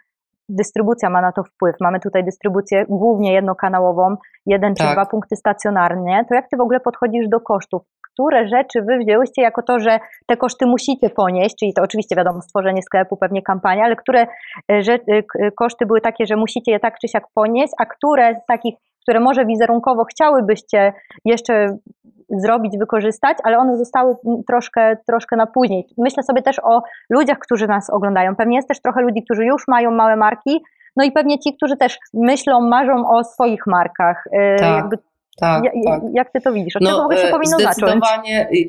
dystrybucja 0.49 1.09
ma 1.09 1.21
na 1.21 1.31
to 1.31 1.43
wpływ. 1.43 1.75
Mamy 1.81 1.99
tutaj 1.99 2.23
dystrybucję 2.23 2.85
głównie 2.89 3.33
jednokanałową, 3.33 4.15
jeden 4.45 4.75
tak. 4.75 4.87
czy 4.87 4.93
dwa 4.93 5.05
punkty 5.05 5.35
stacjonarnie. 5.35 6.25
To 6.29 6.35
jak 6.35 6.49
ty 6.49 6.57
w 6.57 6.61
ogóle 6.61 6.79
podchodzisz 6.79 7.27
do 7.27 7.39
kosztów? 7.39 7.81
Które 8.13 8.47
rzeczy 8.47 8.81
wy 8.81 8.97
wzięłyście 8.97 9.41
jako 9.41 9.61
to, 9.63 9.79
że 9.79 9.99
te 10.25 10.37
koszty 10.37 10.65
musicie 10.65 11.09
ponieść, 11.09 11.55
czyli 11.59 11.73
to 11.73 11.81
oczywiście 11.81 12.15
wiadomo 12.15 12.41
stworzenie 12.41 12.81
sklepu, 12.81 13.17
pewnie 13.17 13.41
kampania, 13.41 13.83
ale 13.83 13.95
które 13.95 14.23
y, 14.71 14.83
że, 14.83 14.93
y, 14.93 15.51
koszty 15.55 15.85
były 15.85 16.01
takie, 16.01 16.25
że 16.25 16.35
musicie 16.35 16.71
je 16.71 16.79
tak 16.79 16.99
czy 16.99 17.07
siak 17.07 17.23
ponieść, 17.33 17.73
a 17.79 17.85
które 17.85 18.35
takich, 18.47 18.75
które 19.01 19.19
może 19.19 19.45
wizerunkowo 19.45 20.05
chciałybyście 20.05 20.93
jeszcze 21.25 21.77
zrobić, 22.29 22.77
wykorzystać, 22.77 23.37
ale 23.43 23.57
one 23.57 23.77
zostały 23.77 24.15
troszkę, 24.47 24.97
troszkę 25.07 25.35
na 25.35 25.47
później. 25.47 25.87
Myślę 25.97 26.23
sobie 26.23 26.41
też 26.41 26.59
o 26.63 26.83
ludziach, 27.09 27.39
którzy 27.39 27.67
nas 27.67 27.89
oglądają. 27.89 28.35
Pewnie 28.35 28.55
jest 28.55 28.67
też 28.67 28.81
trochę 28.81 29.01
ludzi, 29.01 29.23
którzy 29.23 29.45
już 29.45 29.67
mają 29.67 29.91
małe 29.91 30.15
marki, 30.15 30.61
no 30.95 31.03
i 31.03 31.11
pewnie 31.11 31.39
ci, 31.39 31.55
którzy 31.57 31.77
też 31.77 31.99
myślą, 32.13 32.61
marzą 32.61 33.09
o 33.09 33.23
swoich 33.23 33.67
markach. 33.67 34.23
Y, 34.27 34.59
tak. 34.59 34.75
Jakby 34.75 34.97
tak, 35.39 35.63
ja, 35.63 35.71
tak. 35.85 36.01
Jak 36.13 36.31
ty 36.31 36.41
to 36.41 36.53
widzisz? 36.53 36.75
Od 36.75 36.81
no, 36.81 36.89
czego 36.89 37.01
w 37.01 37.05
ogóle 37.05 37.17
się 37.17 37.27
y, 37.27 37.31
powinno 37.31 37.59
zdecydowanie, 37.59 38.39
zacząć? 38.39 38.59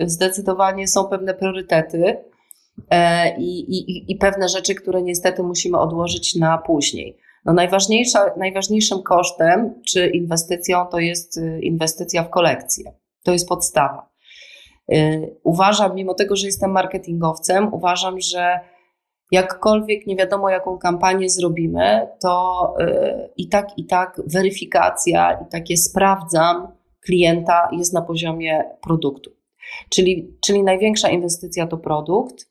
Y, 0.00 0.08
zdecydowanie 0.08 0.88
są 0.88 1.04
pewne 1.04 1.34
priorytety 1.34 2.16
e, 2.90 3.36
i, 3.36 3.60
i, 3.60 4.12
i 4.12 4.16
pewne 4.16 4.48
rzeczy, 4.48 4.74
które 4.74 5.02
niestety 5.02 5.42
musimy 5.42 5.78
odłożyć 5.78 6.36
na 6.36 6.58
później. 6.58 7.16
No 7.44 7.52
najważniejsza, 7.52 8.30
najważniejszym 8.36 9.02
kosztem 9.02 9.82
czy 9.88 10.06
inwestycją 10.06 10.86
to 10.86 10.98
jest 10.98 11.36
y, 11.36 11.60
inwestycja 11.62 12.24
w 12.24 12.30
kolekcję. 12.30 12.92
To 13.24 13.32
jest 13.32 13.48
podstawa. 13.48 14.08
Y, 14.92 15.36
uważam, 15.44 15.94
mimo 15.94 16.14
tego, 16.14 16.36
że 16.36 16.46
jestem 16.46 16.70
marketingowcem, 16.70 17.74
uważam, 17.74 18.20
że 18.20 18.60
jakkolwiek 19.30 20.06
nie 20.06 20.16
wiadomo, 20.16 20.50
jaką 20.50 20.78
kampanię 20.78 21.30
zrobimy, 21.30 22.08
to 22.22 22.74
y, 22.80 23.30
i 23.36 23.48
tak, 23.48 23.68
i 23.76 23.86
tak 23.86 24.20
weryfikacja 24.26 25.32
i 25.32 25.50
takie 25.50 25.76
sprawdzam 25.76 26.68
klienta 27.04 27.68
jest 27.72 27.94
na 27.94 28.02
poziomie 28.02 28.64
produktu. 28.82 29.30
Czyli, 29.90 30.36
czyli 30.44 30.62
największa 30.62 31.08
inwestycja 31.08 31.66
to 31.66 31.78
produkt, 31.78 32.48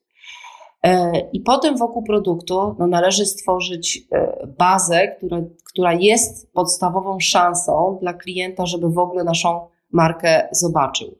I 1.33 1.39
potem 1.39 1.77
wokół 1.77 2.03
produktu 2.03 2.75
no, 2.79 2.87
należy 2.87 3.25
stworzyć 3.25 4.07
e, 4.11 4.47
bazę, 4.57 5.07
która, 5.07 5.41
która 5.63 5.93
jest 5.93 6.51
podstawową 6.51 7.19
szansą 7.19 7.97
dla 8.01 8.13
klienta, 8.13 8.65
żeby 8.65 8.89
w 8.89 8.97
ogóle 8.97 9.23
naszą 9.23 9.67
markę 9.91 10.49
zobaczył. 10.51 11.17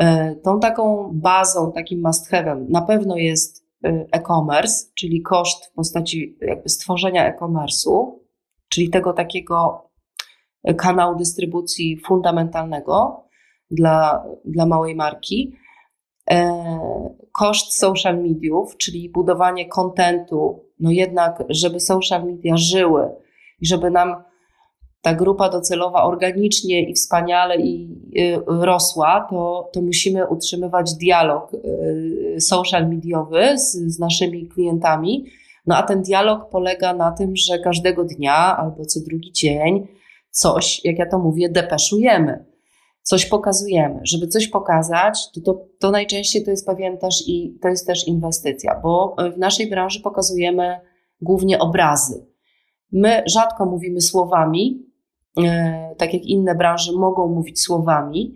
E, 0.00 0.34
tą 0.36 0.60
taką 0.60 1.10
bazą, 1.12 1.72
takim 1.72 2.00
must 2.00 2.32
have'em 2.32 2.68
na 2.68 2.82
pewno 2.82 3.16
jest 3.16 3.64
e-commerce, 4.12 4.86
czyli 4.94 5.22
koszt 5.22 5.66
w 5.66 5.72
postaci 5.72 6.38
jakby 6.40 6.68
stworzenia 6.68 7.26
e-commerce'u, 7.26 8.18
czyli 8.68 8.90
tego 8.90 9.12
takiego 9.12 9.88
kanału 10.76 11.16
dystrybucji 11.16 12.00
fundamentalnego 12.06 13.24
dla, 13.70 14.24
dla 14.44 14.66
małej 14.66 14.94
marki. 14.94 15.56
E, 16.30 16.64
koszt 17.32 17.78
social 17.78 18.22
mediów, 18.22 18.76
czyli 18.76 19.10
budowanie 19.10 19.68
kontentu, 19.68 20.64
no 20.80 20.90
jednak, 20.90 21.44
żeby 21.48 21.80
social 21.80 22.26
media 22.26 22.56
żyły 22.56 23.08
i 23.60 23.66
żeby 23.66 23.90
nam 23.90 24.14
ta 25.02 25.14
grupa 25.14 25.48
docelowa 25.48 26.04
organicznie 26.04 26.90
i 26.90 26.94
wspaniale 26.94 27.56
i 27.56 27.88
y, 28.18 28.40
rosła, 28.46 29.26
to, 29.30 29.70
to 29.72 29.82
musimy 29.82 30.26
utrzymywać 30.26 30.94
dialog 30.94 31.54
y, 31.54 32.40
social 32.40 32.88
mediowy 32.88 33.58
z, 33.58 33.72
z 33.72 33.98
naszymi 33.98 34.48
klientami. 34.48 35.24
No 35.66 35.76
a 35.76 35.82
ten 35.82 36.02
dialog 36.02 36.50
polega 36.50 36.94
na 36.94 37.12
tym, 37.12 37.36
że 37.36 37.58
każdego 37.58 38.04
dnia 38.04 38.56
albo 38.56 38.84
co 38.84 39.00
drugi 39.00 39.32
dzień 39.32 39.86
coś, 40.30 40.84
jak 40.84 40.98
ja 40.98 41.06
to 41.06 41.18
mówię, 41.18 41.48
depeszujemy 41.48 42.53
coś 43.04 43.26
pokazujemy. 43.26 44.00
Żeby 44.02 44.26
coś 44.26 44.48
pokazać, 44.48 45.30
to, 45.34 45.40
to, 45.40 45.66
to 45.78 45.90
najczęściej 45.90 46.44
to 46.44 46.50
jest 46.50 46.66
pewien 46.66 46.98
też 46.98 47.28
i 47.28 47.58
to 47.62 47.68
jest 47.68 47.86
też 47.86 48.08
inwestycja, 48.08 48.80
bo 48.82 49.16
w 49.34 49.38
naszej 49.38 49.70
branży 49.70 50.00
pokazujemy 50.00 50.80
głównie 51.20 51.58
obrazy. 51.58 52.26
My 52.92 53.22
rzadko 53.26 53.66
mówimy 53.66 54.00
słowami, 54.00 54.86
e, 55.44 55.94
tak 55.98 56.14
jak 56.14 56.22
inne 56.22 56.54
branże 56.54 56.92
mogą 56.92 57.28
mówić 57.28 57.60
słowami, 57.60 58.34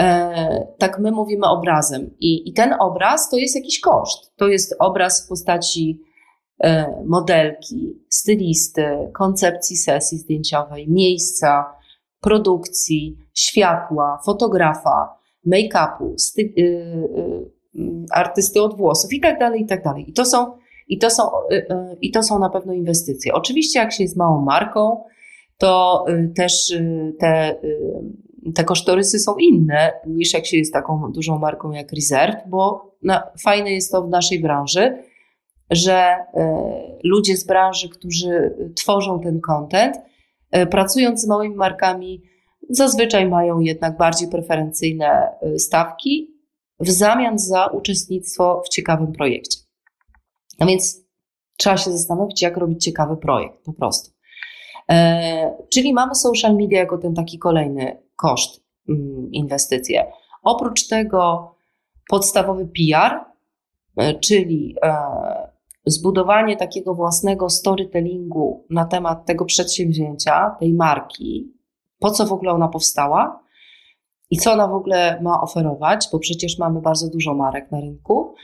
e, 0.00 0.66
tak 0.78 0.98
my 0.98 1.10
mówimy 1.10 1.46
obrazem. 1.46 2.10
I, 2.20 2.48
I 2.48 2.52
ten 2.52 2.74
obraz 2.80 3.30
to 3.30 3.36
jest 3.36 3.56
jakiś 3.56 3.80
koszt. 3.80 4.32
To 4.36 4.48
jest 4.48 4.76
obraz 4.78 5.24
w 5.24 5.28
postaci 5.28 6.02
e, 6.60 6.86
modelki, 7.06 8.00
stylisty, 8.08 9.10
koncepcji 9.14 9.76
sesji 9.76 10.18
zdjęciowej, 10.18 10.88
miejsca, 10.88 11.75
produkcji, 12.26 13.16
światła, 13.34 14.18
fotografa, 14.24 15.18
make-upu, 15.46 16.14
y, 16.38 16.42
y, 16.58 18.06
artysty 18.10 18.62
od 18.62 18.76
włosów 18.76 19.12
i 19.12 19.20
tak 19.20 19.38
dalej, 19.38 19.62
i 19.62 19.66
tak 19.66 19.84
dalej. 19.84 20.10
I 20.10 20.12
to 20.12 20.24
są, 20.24 20.52
i 20.88 20.98
to 20.98 21.10
są, 21.10 21.22
i 22.00 22.10
to 22.10 22.22
są 22.22 22.38
na 22.38 22.50
pewno 22.50 22.72
inwestycje. 22.72 23.32
Oczywiście, 23.34 23.78
jak 23.78 23.92
się 23.92 24.02
jest 24.02 24.16
małą 24.16 24.40
marką, 24.40 25.04
to 25.58 26.04
też 26.36 26.74
te, 27.18 27.56
te 28.54 28.64
kosztorysy 28.64 29.18
są 29.18 29.36
inne 29.36 29.92
niż 30.06 30.34
jak 30.34 30.46
się 30.46 30.56
jest 30.56 30.72
taką 30.72 31.12
dużą 31.12 31.38
marką 31.38 31.70
jak 31.70 31.92
Reserve, 31.92 32.36
bo 32.48 32.90
na, 33.02 33.22
fajne 33.42 33.72
jest 33.72 33.92
to 33.92 34.02
w 34.02 34.08
naszej 34.08 34.40
branży, 34.40 34.98
że 35.70 36.16
ludzie 37.04 37.36
z 37.36 37.46
branży, 37.46 37.88
którzy 37.88 38.54
tworzą 38.76 39.20
ten 39.20 39.40
content, 39.40 39.96
pracując 40.70 41.22
z 41.22 41.26
małymi 41.26 41.54
markami, 41.54 42.22
zazwyczaj 42.70 43.28
mają 43.28 43.60
jednak 43.60 43.96
bardziej 43.96 44.28
preferencyjne 44.28 45.06
e, 45.06 45.58
stawki 45.58 46.36
w 46.80 46.90
zamian 46.90 47.38
za 47.38 47.66
uczestnictwo 47.66 48.62
w 48.66 48.68
ciekawym 48.68 49.12
projekcie. 49.12 49.58
No 50.60 50.66
więc 50.66 51.06
trzeba 51.56 51.76
się 51.76 51.90
zastanowić, 51.90 52.42
jak 52.42 52.56
robić 52.56 52.84
ciekawy 52.84 53.16
projekt, 53.16 53.64
po 53.64 53.72
prostu. 53.72 54.10
E, 54.90 55.56
czyli 55.72 55.94
mamy 55.94 56.14
social 56.14 56.56
media 56.56 56.78
jako 56.78 56.98
ten 56.98 57.14
taki 57.14 57.38
kolejny 57.38 58.02
koszt, 58.16 58.60
mm, 58.88 59.32
inwestycje. 59.32 60.12
Oprócz 60.42 60.88
tego 60.88 61.54
podstawowy 62.08 62.66
PR, 62.66 63.20
czyli 64.20 64.76
zbudowanie 65.86 66.56
takiego 66.56 66.94
własnego 66.94 67.50
storytellingu 67.50 68.64
na 68.70 68.84
temat 68.84 69.26
tego 69.26 69.44
przedsięwzięcia, 69.44 70.56
tej 70.60 70.72
marki, 70.74 71.52
po 71.98 72.10
co 72.10 72.26
w 72.26 72.32
ogóle 72.32 72.52
ona 72.52 72.68
powstała 72.68 73.40
i 74.30 74.36
co 74.36 74.52
ona 74.52 74.68
w 74.68 74.74
ogóle 74.74 75.20
ma 75.22 75.40
oferować, 75.40 76.08
bo 76.12 76.18
przecież 76.18 76.58
mamy 76.58 76.80
bardzo 76.80 77.10
dużo 77.10 77.34
marek 77.34 77.70
na 77.70 77.80
rynku. 77.80 78.34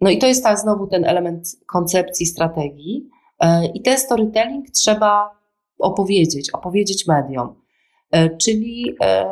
No 0.00 0.10
i 0.10 0.18
to 0.18 0.26
jest 0.26 0.44
tak 0.44 0.58
znowu 0.58 0.86
ten 0.86 1.04
element 1.04 1.48
koncepcji, 1.66 2.26
strategii. 2.26 3.08
E, 3.40 3.66
I 3.66 3.82
ten 3.82 3.98
storytelling 3.98 4.70
trzeba 4.70 5.30
opowiedzieć, 5.78 6.50
opowiedzieć 6.50 7.06
mediom. 7.06 7.54
E, 8.10 8.36
czyli, 8.36 8.96
e, 9.04 9.26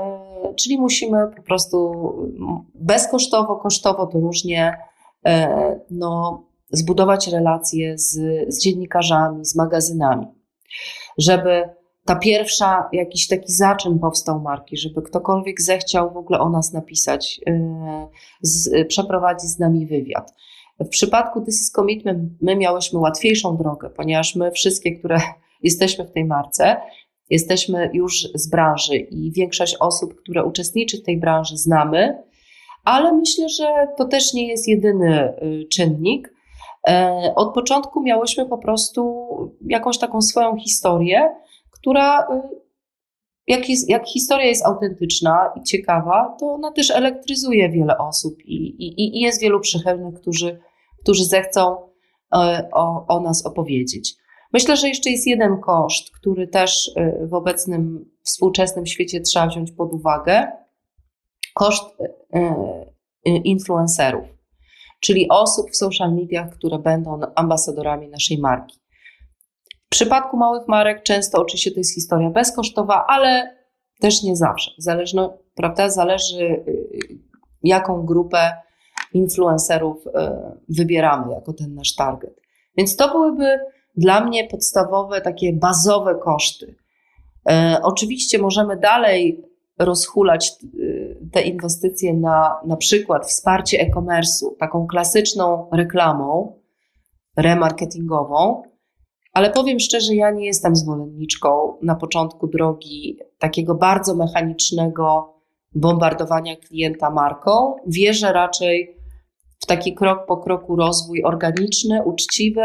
czyli 0.59 0.79
musimy 0.79 1.29
po 1.37 1.43
prostu 1.43 1.93
bezkosztowo, 2.75 3.57
kosztowo 3.57 4.07
to 4.07 4.21
różnie 4.21 4.79
no, 5.91 6.43
zbudować 6.73 7.29
relacje 7.29 7.99
z, 7.99 8.19
z 8.49 8.63
dziennikarzami, 8.63 9.45
z 9.45 9.57
magazynami, 9.57 10.27
żeby 11.19 11.63
ta 12.05 12.17
pierwsza, 12.17 12.89
jakiś 12.93 13.29
taki 13.29 13.53
zaczyn 13.53 13.99
powstał 13.99 14.41
marki, 14.41 14.77
żeby 14.77 15.03
ktokolwiek 15.03 15.61
zechciał 15.61 16.13
w 16.13 16.17
ogóle 16.17 16.41
o 16.41 16.51
nas 16.51 16.73
napisać, 16.73 17.41
yy, 17.47 17.55
z, 18.43 18.89
przeprowadzić 18.89 19.51
z 19.51 19.59
nami 19.59 19.87
wywiad. 19.87 20.35
W 20.81 20.89
przypadku 20.89 21.41
This 21.41 21.61
is 21.61 21.71
Commitment 21.71 22.33
my 22.43 22.57
miałyśmy 22.57 22.99
łatwiejszą 22.99 23.57
drogę, 23.57 23.91
ponieważ 23.91 24.37
my 24.37 24.51
wszystkie, 24.51 24.99
które 24.99 25.21
jesteśmy 25.63 26.05
w 26.05 26.13
tej 26.13 26.25
marce, 26.25 26.77
jesteśmy 27.31 27.91
już 27.93 28.29
z 28.35 28.51
branży 28.51 28.97
i 28.97 29.33
większość 29.33 29.77
osób, 29.81 30.15
które 30.15 30.45
uczestniczy 30.45 30.99
w 30.99 31.03
tej 31.03 31.21
branży 31.21 31.57
znamy, 31.57 32.23
ale 32.85 33.13
myślę, 33.13 33.49
że 33.49 33.87
to 33.99 34.05
też 34.05 34.35
nie 34.35 34.49
jest 34.49 34.69
jedyny 34.69 35.35
y, 35.43 35.65
czynnik, 35.73 36.33
E, 36.33 36.40
od 37.37 37.55
początku 37.55 38.03
miałyśmy 38.03 38.47
po 38.47 38.59
prostu 38.59 39.27
jakąś 39.67 39.99
taką 39.99 40.21
swoją 40.21 40.57
historię, 40.57 41.35
która 41.71 42.21
y, 42.21 42.61
jak, 43.47 43.69
jest, 43.69 43.89
jak 43.89 44.07
historia 44.07 44.47
jest 44.47 44.67
autentyczna 44.67 45.53
i 45.57 45.63
ciekawa, 45.63 46.37
to 46.41 46.47
ona 46.47 46.73
też 46.73 46.91
elektryzuje 46.91 47.69
wiele 47.69 47.99
osób 47.99 48.35
i, 48.45 48.55
i, 48.55 49.19
i 49.19 49.21
jest 49.21 49.41
wielu 49.41 49.61
przychylnych, 49.61 50.15
którzy, 50.21 50.61
którzy 51.03 51.25
zechcą 51.25 51.77
e, 52.35 52.69
o, 52.73 53.07
o 53.09 53.21
nas 53.21 53.47
opowiedzieć. 53.47 54.15
Myślę, 54.53 54.77
że 54.77 54.89
jeszcze 54.89 55.11
jest 55.11 55.27
jeden 55.27 55.61
koszt, 55.61 56.11
który 56.11 56.49
też 56.49 56.89
y, 56.89 57.27
w 57.27 57.35
obecnym 57.35 58.11
współczesnym 58.23 58.87
świecie 58.87 59.21
trzeba 59.21 59.47
wziąć 59.47 59.73
pod 59.73 59.93
uwagę. 59.93 60.53
Koszt 61.55 61.85
y, 62.01 63.31
influencerów 63.31 64.40
czyli 65.01 65.29
osób 65.29 65.71
w 65.71 65.77
social 65.77 66.15
mediach, 66.15 66.51
które 66.51 66.79
będą 66.79 67.21
ambasadorami 67.35 68.09
naszej 68.09 68.39
marki. 68.39 68.81
W 69.87 69.89
przypadku 69.91 70.37
małych 70.37 70.69
marek 70.69 71.03
często 71.03 71.41
oczywiście 71.41 71.71
to 71.71 71.81
jest 71.81 71.95
historia 71.95 72.31
bezkosztowa, 72.31 73.05
ale 73.09 73.57
też 74.01 74.23
nie 74.23 74.37
zawsze. 74.37 74.71
Zależno, 74.79 75.39
prawda, 75.55 75.91
zależy 75.91 76.45
y, 76.45 76.89
jaką 77.63 78.07
grupę 78.07 78.53
influencerów 79.15 80.07
y, 80.07 80.11
wybieramy 80.69 81.33
jako 81.33 81.53
ten 81.53 81.75
nasz 81.75 81.95
target. 81.95 82.41
Więc 82.77 82.97
to 82.97 83.09
byłyby 83.13 83.59
dla 83.97 84.25
mnie 84.25 84.49
podstawowe, 84.49 85.21
takie 85.21 85.53
bazowe 85.53 86.15
koszty. 86.15 86.77
Y, 87.51 87.55
oczywiście 87.83 88.39
możemy 88.39 88.77
dalej 88.77 89.45
rozhulać 89.79 90.53
te 91.33 91.43
inwestycje 91.43 92.15
na 92.15 92.61
na 92.67 92.77
przykład 92.77 93.27
wsparcie 93.27 93.81
e-commerce'u, 93.81 94.57
taką 94.59 94.87
klasyczną 94.87 95.69
reklamą, 95.73 96.61
remarketingową, 97.37 98.63
ale 99.33 99.51
powiem 99.51 99.81
szczerze, 99.81 100.15
ja 100.15 100.31
nie 100.31 100.47
jestem 100.47 100.77
zwolenniczką 100.77 101.77
na 101.83 101.95
początku 101.95 102.47
drogi 102.47 103.19
takiego 103.39 103.75
bardzo 103.75 104.15
mechanicznego 104.15 105.35
bombardowania 105.75 106.57
klienta 106.57 107.11
marką. 107.11 107.77
Wierzę 107.87 108.33
raczej 108.33 108.97
w 109.61 109.67
taki 109.67 109.95
krok 109.95 110.27
po 110.27 110.37
kroku 110.37 110.77
rozwój 110.77 111.25
organiczny, 111.25 112.03
uczciwy 112.05 112.65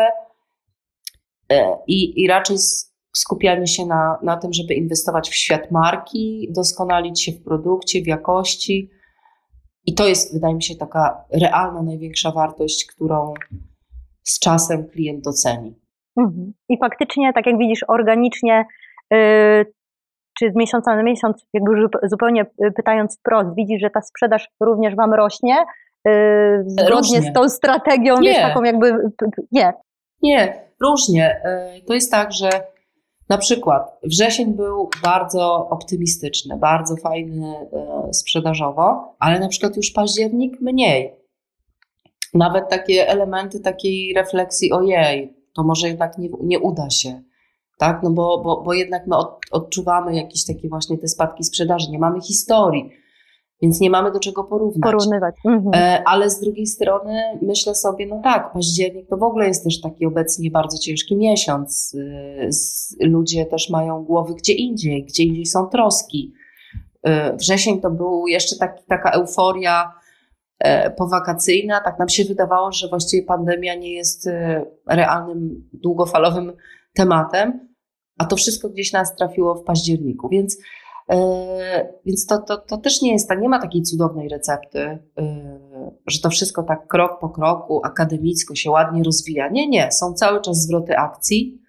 e, 1.51 1.77
i, 1.87 2.23
i 2.23 2.27
raczej 2.27 2.57
skupiamy 3.17 3.67
się 3.67 3.85
na, 3.85 4.19
na 4.23 4.37
tym, 4.37 4.53
żeby 4.53 4.73
inwestować 4.73 5.29
w 5.29 5.35
świat 5.35 5.71
marki, 5.71 6.47
doskonalić 6.51 7.23
się 7.23 7.31
w 7.31 7.43
produkcie, 7.43 8.01
w 8.01 8.07
jakości. 8.07 8.89
I 9.85 9.93
to 9.93 10.07
jest, 10.07 10.33
wydaje 10.33 10.55
mi 10.55 10.63
się, 10.63 10.75
taka 10.75 11.25
realna, 11.41 11.81
największa 11.81 12.31
wartość, 12.31 12.85
którą 12.85 13.33
z 14.23 14.39
czasem 14.39 14.87
klient 14.87 15.23
doceni. 15.23 15.75
Mhm. 16.17 16.53
I 16.69 16.77
faktycznie, 16.77 17.33
tak 17.33 17.45
jak 17.45 17.57
widzisz, 17.57 17.85
organicznie, 17.87 18.65
yy, 19.11 19.65
czy 20.39 20.51
z 20.51 20.55
miesiąca 20.55 20.95
na 20.95 21.03
miesiąc, 21.03 21.45
jakby 21.53 21.71
zupełnie 22.03 22.41
y, 22.41 22.71
pytając 22.71 23.19
wprost, 23.19 23.55
widzisz, 23.55 23.81
że 23.81 23.89
ta 23.89 24.01
sprzedaż 24.01 24.49
również 24.59 24.95
Wam 24.95 25.13
rośnie, 25.13 25.57
yy, 26.05 26.63
zgodnie 26.67 26.95
różnie. 26.95 27.21
z 27.21 27.33
tą 27.33 27.49
strategią, 27.49 28.19
nie. 28.19 28.29
wiesz, 28.29 28.41
taką 28.41 28.63
jakby, 28.63 28.93
nie. 29.51 29.73
Nie, 30.21 30.69
różnie. 30.81 31.41
Y, 31.77 31.85
to 31.85 31.93
jest 31.93 32.11
tak, 32.11 32.33
że 32.33 32.49
na 33.29 33.37
przykład 33.37 33.99
wrzesień 34.03 34.53
był 34.53 34.89
bardzo 35.03 35.69
optymistyczny, 35.69 36.57
bardzo 36.57 36.95
fajny 36.95 37.55
e, 37.73 38.13
sprzedażowo, 38.13 39.15
ale 39.19 39.39
na 39.39 39.47
przykład 39.47 39.77
już 39.77 39.91
październik 39.91 40.61
mniej. 40.61 41.15
Nawet 42.33 42.69
takie 42.69 43.07
elementy 43.09 43.59
takiej 43.59 44.13
refleksji, 44.13 44.71
ojej, 44.71 45.33
to 45.53 45.63
może 45.63 45.87
jednak 45.87 46.17
nie, 46.17 46.29
nie 46.43 46.59
uda 46.59 46.89
się. 46.89 47.21
Tak? 47.77 48.03
No 48.03 48.11
bo, 48.11 48.41
bo, 48.43 48.61
bo 48.61 48.73
jednak 48.73 49.07
my 49.07 49.17
od, 49.17 49.39
odczuwamy 49.51 50.15
jakieś 50.15 50.45
takie 50.45 50.69
właśnie 50.69 50.97
te 50.97 51.07
spadki 51.07 51.43
sprzedaży, 51.43 51.91
nie 51.91 51.99
mamy 51.99 52.21
historii 52.21 53.04
więc 53.61 53.79
nie 53.79 53.89
mamy 53.89 54.11
do 54.11 54.19
czego 54.19 54.43
porównać. 54.43 54.91
Porównywać. 54.91 55.35
Mhm. 55.45 55.71
E, 55.75 56.03
ale 56.05 56.29
z 56.29 56.39
drugiej 56.39 56.67
strony 56.67 57.39
myślę 57.41 57.75
sobie, 57.75 58.05
no 58.07 58.21
tak, 58.23 58.53
październik 58.53 59.09
to 59.09 59.17
w 59.17 59.23
ogóle 59.23 59.47
jest 59.47 59.63
też 59.63 59.81
taki 59.81 60.05
obecnie 60.05 60.51
bardzo 60.51 60.77
ciężki 60.77 61.15
miesiąc. 61.15 61.95
E, 63.01 63.07
ludzie 63.07 63.45
też 63.45 63.69
mają 63.69 64.03
głowy 64.03 64.35
gdzie 64.35 64.53
indziej, 64.53 65.05
gdzie 65.05 65.23
indziej 65.23 65.45
są 65.45 65.67
troski. 65.67 66.33
E, 67.03 67.35
wrzesień 67.35 67.81
to 67.81 67.91
był 67.91 68.27
jeszcze 68.27 68.55
taki, 68.55 68.83
taka 68.87 69.11
euforia 69.11 69.91
powakacyjna. 70.97 71.81
Tak 71.81 71.99
nam 71.99 72.09
się 72.09 72.23
wydawało, 72.23 72.71
że 72.71 72.87
właściwie 72.87 73.23
pandemia 73.23 73.75
nie 73.75 73.93
jest 73.93 74.29
realnym, 74.87 75.69
długofalowym 75.73 76.53
tematem, 76.93 77.75
a 78.17 78.25
to 78.25 78.35
wszystko 78.35 78.69
gdzieś 78.69 78.93
nas 78.93 79.15
trafiło 79.15 79.55
w 79.55 79.63
październiku. 79.63 80.29
Więc 80.29 80.57
E, 80.57 80.59
więc 82.05 82.25
to, 82.25 82.37
to, 82.37 82.57
to 82.57 82.77
też 82.77 83.01
nie 83.01 83.11
jest, 83.11 83.29
nie 83.41 83.49
ma 83.49 83.61
takiej 83.61 83.81
cudownej 83.81 84.29
recepty, 84.29 84.79
e, 84.79 84.99
że 86.07 86.19
to 86.19 86.29
wszystko 86.29 86.63
tak 86.63 86.87
krok 86.87 87.19
po 87.19 87.29
kroku, 87.29 87.81
akademicko 87.83 88.55
się 88.55 88.71
ładnie 88.71 89.03
rozwija. 89.03 89.49
Nie, 89.49 89.67
nie, 89.67 89.91
są 89.91 90.13
cały 90.13 90.41
czas 90.41 90.57
zwroty 90.57 90.97
akcji, 90.97 91.61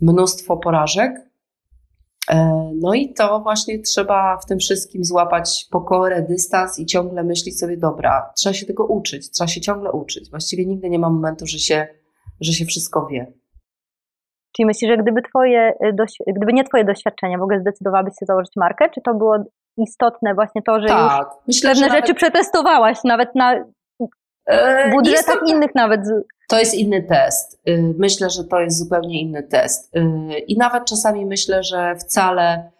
mnóstwo 0.00 0.56
porażek. 0.56 1.12
E, 2.30 2.70
no 2.74 2.94
i 2.94 3.14
to 3.14 3.40
właśnie 3.40 3.78
trzeba 3.78 4.38
w 4.38 4.46
tym 4.46 4.58
wszystkim 4.58 5.04
złapać 5.04 5.66
pokorę, 5.70 6.22
dystans 6.22 6.78
i 6.78 6.86
ciągle 6.86 7.24
myśleć 7.24 7.58
sobie, 7.58 7.76
dobra, 7.76 8.32
trzeba 8.36 8.52
się 8.52 8.66
tego 8.66 8.86
uczyć, 8.86 9.30
trzeba 9.30 9.48
się 9.48 9.60
ciągle 9.60 9.92
uczyć. 9.92 10.30
Właściwie 10.30 10.66
nigdy 10.66 10.90
nie 10.90 10.98
ma 10.98 11.10
momentu, 11.10 11.46
że 11.46 11.58
się, 11.58 11.86
że 12.40 12.52
się 12.52 12.64
wszystko 12.64 13.06
wie. 13.06 13.32
Czyli 14.56 14.66
myślisz, 14.66 14.90
że 14.90 14.96
gdyby, 14.96 15.22
twoje, 15.22 15.72
y, 15.84 16.32
gdyby 16.36 16.52
nie 16.52 16.64
Twoje 16.64 16.84
doświadczenia, 16.84 17.38
w 17.38 17.42
ogóle 17.42 17.60
zdecydowałabyś 17.60 18.14
się 18.20 18.26
założyć 18.26 18.52
markę? 18.56 18.90
Czy 18.94 19.00
to 19.00 19.14
było 19.14 19.36
istotne 19.76 20.34
właśnie 20.34 20.62
to, 20.62 20.80
że 20.80 20.88
tak, 20.88 21.28
już 21.28 21.46
myślę, 21.46 21.70
pewne 21.70 21.86
że 21.86 21.90
rzeczy 21.90 22.08
nawet... 22.08 22.16
przetestowałaś, 22.16 22.98
nawet 23.04 23.34
na 23.34 23.64
e, 24.46 24.90
budżetach 24.90 25.38
innych 25.46 25.74
nawet? 25.74 26.00
To 26.48 26.58
jest 26.58 26.74
inny 26.74 27.02
test. 27.02 27.60
Y, 27.68 27.94
myślę, 27.98 28.30
że 28.30 28.44
to 28.44 28.60
jest 28.60 28.78
zupełnie 28.78 29.20
inny 29.20 29.42
test. 29.42 29.96
Y, 29.96 30.00
I 30.38 30.56
nawet 30.56 30.84
czasami 30.84 31.26
myślę, 31.26 31.62
że 31.62 31.96
wcale 31.96 32.70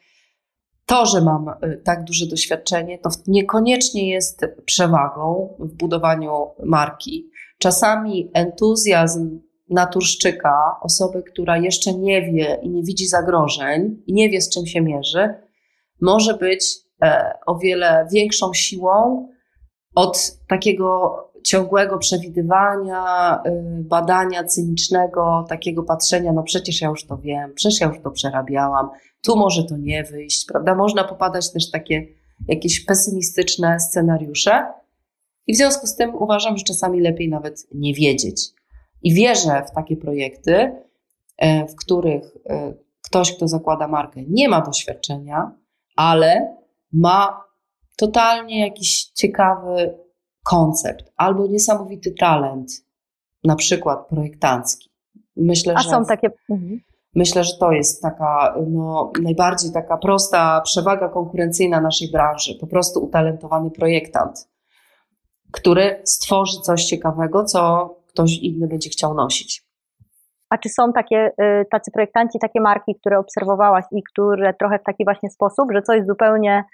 to, 0.87 1.07
że 1.07 1.21
mam 1.21 1.55
tak 1.85 2.05
duże 2.05 2.27
doświadczenie, 2.27 2.99
to 2.99 3.11
niekoniecznie 3.27 4.11
jest 4.11 4.47
przewagą 4.65 5.55
w 5.59 5.75
budowaniu 5.75 6.51
marki. 6.65 7.31
Czasami 7.59 8.31
entuzjazm 8.35 9.41
naturszczyka, 9.71 10.77
osoby, 10.83 11.23
która 11.23 11.59
jeszcze 11.59 11.95
nie 11.95 12.23
wie 12.23 12.59
i 12.63 12.71
nie 12.71 12.83
widzi 12.83 13.07
zagrożeń 13.07 14.03
i 14.07 14.13
nie 14.13 14.31
wie, 14.31 14.41
z 14.41 14.51
czym 14.51 14.67
się 14.67 14.81
mierzy, 14.81 15.35
może 16.01 16.35
być 16.35 16.65
e, 17.03 17.33
o 17.47 17.59
wiele 17.59 18.07
większą 18.13 18.55
siłą 18.55 19.29
od 19.95 20.39
takiego 20.49 21.15
ciągłego 21.49 21.99
przewidywania, 21.99 23.35
y, 23.47 23.51
badania 23.85 24.45
cynicznego, 24.45 25.45
takiego 25.49 25.83
patrzenia, 25.83 26.33
no 26.33 26.43
przecież 26.43 26.81
ja 26.81 26.89
już 26.89 27.07
to 27.07 27.19
wiem, 27.19 27.53
przecież 27.55 27.81
ja 27.81 27.87
już 27.87 28.03
to 28.03 28.11
przerabiałam, 28.11 28.89
tu 29.25 29.37
może 29.37 29.65
to 29.65 29.77
nie 29.77 30.05
wyjść, 30.05 30.47
prawda? 30.47 30.75
Można 30.75 31.05
popadać 31.05 31.53
też 31.53 31.71
takie 31.71 32.07
jakieś 32.49 32.85
pesymistyczne 32.85 33.81
scenariusze. 33.81 34.67
I 35.47 35.55
w 35.55 35.57
związku 35.57 35.87
z 35.87 35.97
tym 35.97 36.15
uważam, 36.15 36.59
że 36.59 36.65
czasami 36.65 37.01
lepiej 37.01 37.29
nawet 37.29 37.67
nie 37.75 37.95
wiedzieć. 37.95 38.41
I 39.03 39.15
wierzę 39.15 39.65
w 39.69 39.75
takie 39.75 39.97
projekty, 39.97 40.83
e, 41.37 41.67
w 41.67 41.77
których 41.77 42.37
e, 42.47 42.75
ktoś, 43.03 43.37
kto 43.37 43.49
zakłada 43.49 43.89
markę, 43.89 44.21
nie 44.29 44.49
ma 44.49 44.61
doświadczenia, 44.61 45.51
ale 45.97 46.57
ma 46.93 47.45
totalnie 47.97 48.61
jakiś 48.61 49.05
ciekawy 49.05 49.99
koncept 50.45 51.13
albo 51.17 51.47
niesamowity 51.47 52.15
talent, 52.21 52.71
na 53.45 53.57
przykład 53.57 54.07
projektancki. 54.09 54.91
Myślę, 55.37 55.75
A 55.77 55.83
że 55.83 55.91
są 55.91 56.05
takie. 56.05 56.31
Mhm. 56.51 56.81
Myślę, 57.15 57.45
że 57.45 57.53
to 57.61 57.73
jest 57.73 58.03
taka 58.03 58.55
no, 58.67 59.13
najbardziej 59.23 59.73
taka 59.73 59.97
prosta 59.97 60.61
przewaga 60.61 61.09
konkurencyjna 61.09 61.81
naszej 61.81 62.11
branży. 62.11 62.55
Po 62.61 62.67
prostu 62.67 63.05
utalentowany 63.05 63.71
projektant, 63.71 64.49
który 65.53 66.03
stworzy 66.05 66.61
coś 66.61 66.85
ciekawego, 66.85 67.45
co 67.45 67.95
ktoś 68.19 68.39
inny 68.39 68.69
będzie 68.69 68.91
chciał 68.91 69.15
nosić. 69.15 69.63
A 70.51 70.59
czy 70.59 70.69
są 70.69 70.93
takie, 70.93 71.31
y, 71.41 71.65
tacy 71.71 71.91
projektanci, 71.91 72.39
takie 72.41 72.61
marki, 72.61 72.95
które 73.01 73.19
obserwowałaś 73.19 73.85
i 73.93 74.03
które 74.13 74.55
trochę 74.55 74.79
w 74.79 74.83
taki 74.83 75.05
właśnie 75.05 75.31
sposób, 75.31 75.73
że 75.73 75.83
coś 75.83 76.07
zupełnie 76.07 76.65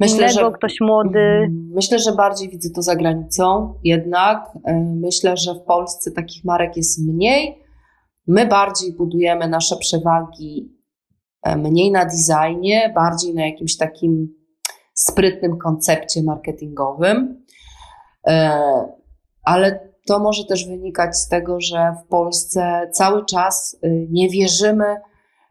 Myślę, 0.00 0.16
innego, 0.16 0.32
że, 0.32 0.52
ktoś 0.52 0.80
młody? 0.80 1.18
Mhm. 1.18 1.70
Myślę, 1.74 1.98
że 1.98 2.12
bardziej 2.12 2.48
widzę 2.48 2.70
to 2.70 2.82
za 2.82 2.96
granicą, 2.96 3.74
jednak 3.84 4.46
y, 4.56 4.72
myślę, 5.00 5.36
że 5.36 5.54
w 5.54 5.60
Polsce 5.60 6.10
takich 6.10 6.44
marek 6.44 6.76
jest 6.76 7.06
mniej. 7.06 7.64
My 8.26 8.46
bardziej 8.46 8.92
budujemy 8.96 9.48
nasze 9.48 9.76
przewagi 9.76 10.78
y, 11.48 11.56
mniej 11.56 11.90
na 11.90 12.04
designie, 12.04 12.92
bardziej 12.94 13.34
na 13.34 13.46
jakimś 13.46 13.76
takim 13.76 14.28
sprytnym 14.94 15.58
koncepcie 15.58 16.22
marketingowym. 16.22 17.44
Ale 19.44 19.91
to 20.06 20.18
może 20.18 20.44
też 20.44 20.66
wynikać 20.68 21.16
z 21.16 21.28
tego, 21.28 21.60
że 21.60 21.96
w 22.04 22.08
Polsce 22.08 22.90
cały 22.92 23.24
czas 23.24 23.76
y, 23.84 24.06
nie 24.10 24.28
wierzymy 24.28 24.96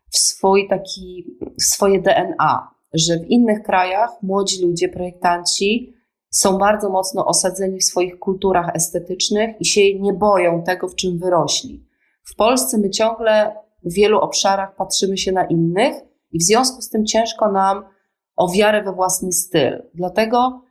w 0.10 0.18
swój 0.18 0.68
taki, 0.68 1.38
w 1.60 1.64
swoje 1.64 2.02
DNA, 2.02 2.72
że 2.94 3.20
w 3.20 3.26
innych 3.30 3.64
krajach 3.64 4.10
młodzi 4.24 4.66
ludzie, 4.66 4.90
projektanci 4.90 5.94
są 6.30 6.58
bardzo 6.58 6.90
mocno 6.90 7.26
osadzeni 7.26 7.80
w 7.80 7.84
swoich 7.84 8.20
kulturach 8.20 8.76
estetycznych 8.76 9.62
i 9.62 9.66
się 9.66 10.00
nie 10.00 10.14
boją 10.14 10.64
tego, 10.64 10.88
w 10.88 10.96
czym 10.96 11.20
wyrośli. 11.20 11.86
W 12.24 12.36
Polsce 12.36 12.78
my 12.78 12.90
ciągle 12.90 13.56
w 13.84 13.94
wielu 13.94 14.20
obszarach 14.20 14.76
patrzymy 14.76 15.18
się 15.18 15.32
na 15.32 15.46
innych 15.46 15.96
i 16.32 16.40
w 16.40 16.44
związku 16.44 16.82
z 16.82 16.90
tym 16.90 17.06
ciężko 17.06 17.52
nam 17.52 17.84
o 18.36 18.52
wiarę 18.52 18.84
we 18.84 18.94
własny 18.94 19.32
styl. 19.32 19.84
Dlatego 19.94 20.62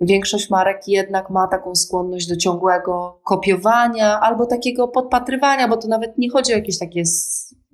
Większość 0.00 0.50
marek 0.50 0.82
jednak 0.86 1.30
ma 1.30 1.48
taką 1.48 1.74
skłonność 1.74 2.28
do 2.28 2.36
ciągłego 2.36 3.20
kopiowania 3.24 4.20
albo 4.20 4.46
takiego 4.46 4.88
podpatrywania, 4.88 5.68
bo 5.68 5.76
to 5.76 5.88
nawet 5.88 6.18
nie 6.18 6.30
chodzi 6.30 6.52
o 6.52 6.56
jakieś 6.56 6.78
takie 6.78 7.02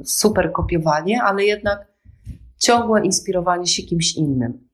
super 0.05 0.53
kopiowanie, 0.53 1.23
ale 1.23 1.45
jednak 1.45 1.87
ciągłe 2.59 3.05
inspirowanie 3.05 3.67
się 3.67 3.83
kimś 3.83 4.17
innym. 4.17 4.67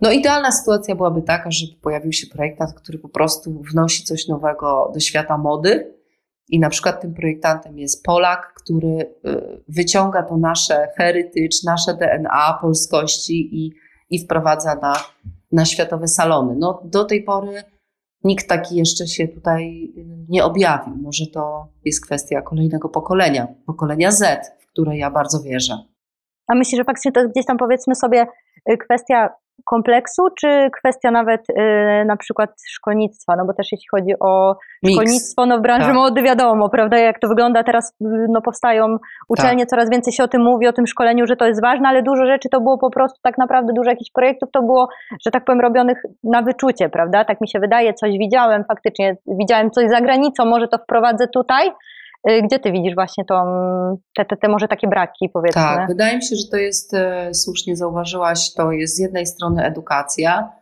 No, 0.00 0.10
idealna 0.10 0.52
sytuacja 0.52 0.94
byłaby 0.94 1.22
taka, 1.22 1.50
żeby 1.50 1.72
pojawił 1.80 2.12
się 2.12 2.26
projektant, 2.26 2.72
który 2.72 2.98
po 2.98 3.08
prostu 3.08 3.62
wnosi 3.62 4.04
coś 4.04 4.28
nowego 4.28 4.90
do 4.94 5.00
świata 5.00 5.38
mody. 5.38 5.94
I 6.48 6.60
na 6.60 6.70
przykład 6.70 7.00
tym 7.00 7.14
projektantem 7.14 7.78
jest 7.78 8.04
Polak, 8.04 8.54
który 8.56 8.88
y, 8.88 9.62
wyciąga 9.68 10.22
to 10.22 10.36
nasze 10.36 10.88
heritage, 10.96 11.56
nasze 11.64 11.94
DNA 11.94 12.58
polskości 12.60 13.64
i, 13.64 13.72
i 14.10 14.24
wprowadza 14.24 14.74
na 14.74 14.94
na 15.54 15.64
światowe 15.64 16.08
salony. 16.08 16.56
No, 16.58 16.80
do 16.84 17.04
tej 17.04 17.22
pory 17.22 17.62
nikt 18.24 18.48
taki 18.48 18.76
jeszcze 18.76 19.06
się 19.06 19.28
tutaj 19.28 19.92
nie 20.28 20.44
objawił. 20.44 20.96
Może 20.96 21.26
to 21.26 21.68
jest 21.84 22.04
kwestia 22.06 22.42
kolejnego 22.42 22.88
pokolenia, 22.88 23.48
pokolenia 23.66 24.12
Z, 24.12 24.48
w 24.60 24.66
które 24.66 24.96
ja 24.96 25.10
bardzo 25.10 25.42
wierzę. 25.42 25.78
A 26.46 26.54
myślę, 26.54 26.76
że 26.76 26.84
faktycznie 26.84 27.12
to 27.12 27.28
gdzieś 27.28 27.46
tam 27.46 27.56
powiedzmy 27.58 27.94
sobie 27.94 28.26
y, 28.70 28.76
kwestia 28.76 29.28
kompleksu, 29.64 30.22
czy 30.40 30.70
kwestia 30.78 31.10
nawet 31.10 31.50
y, 31.50 32.04
na 32.06 32.16
przykład 32.16 32.50
szkolnictwa, 32.68 33.36
no 33.36 33.44
bo 33.44 33.54
też 33.54 33.72
jeśli 33.72 33.86
chodzi 33.90 34.12
o 34.20 34.56
Mix. 34.82 34.94
szkolnictwo, 34.94 35.46
no 35.46 35.58
w 35.58 35.62
branży 35.62 35.86
tak. 35.86 35.94
mody 35.94 36.22
wiadomo, 36.22 36.68
prawda, 36.68 36.98
jak 36.98 37.18
to 37.18 37.28
wygląda 37.28 37.64
teraz, 37.64 37.90
y, 37.90 38.26
no 38.28 38.42
powstają 38.42 38.96
uczelnie, 39.28 39.62
tak. 39.62 39.70
coraz 39.70 39.90
więcej 39.90 40.12
się 40.12 40.24
o 40.24 40.28
tym 40.28 40.42
mówi, 40.42 40.68
o 40.68 40.72
tym 40.72 40.86
szkoleniu, 40.86 41.26
że 41.26 41.36
to 41.36 41.46
jest 41.46 41.62
ważne, 41.62 41.88
ale 41.88 42.02
dużo 42.02 42.26
rzeczy 42.26 42.48
to 42.48 42.60
było 42.60 42.78
po 42.78 42.90
prostu 42.90 43.18
tak 43.22 43.38
naprawdę, 43.38 43.72
dużo 43.72 43.90
jakichś 43.90 44.10
projektów 44.10 44.50
to 44.50 44.62
było, 44.62 44.88
że 45.24 45.30
tak 45.30 45.44
powiem, 45.44 45.60
robionych 45.60 46.02
na 46.24 46.42
wyczucie, 46.42 46.88
prawda, 46.88 47.24
tak 47.24 47.40
mi 47.40 47.48
się 47.48 47.60
wydaje, 47.60 47.94
coś 47.94 48.18
widziałem 48.18 48.64
faktycznie, 48.64 49.16
widziałem 49.26 49.70
coś 49.70 49.88
za 49.88 50.00
granicą, 50.00 50.44
może 50.44 50.68
to 50.68 50.78
wprowadzę 50.78 51.28
tutaj, 51.28 51.70
gdzie 52.24 52.58
ty 52.58 52.72
widzisz 52.72 52.94
właśnie 52.94 53.24
tą, 53.24 53.34
te, 54.16 54.24
te, 54.24 54.36
te 54.36 54.48
może 54.48 54.68
takie 54.68 54.88
braki, 54.88 55.28
powiedzmy? 55.32 55.62
Tak, 55.62 55.88
wydaje 55.88 56.16
mi 56.16 56.24
się, 56.24 56.36
że 56.36 56.48
to 56.50 56.56
jest, 56.56 56.94
e, 56.94 57.34
słusznie 57.34 57.76
zauważyłaś, 57.76 58.54
to 58.54 58.72
jest 58.72 58.96
z 58.96 58.98
jednej 58.98 59.26
strony 59.26 59.64
edukacja. 59.64 60.52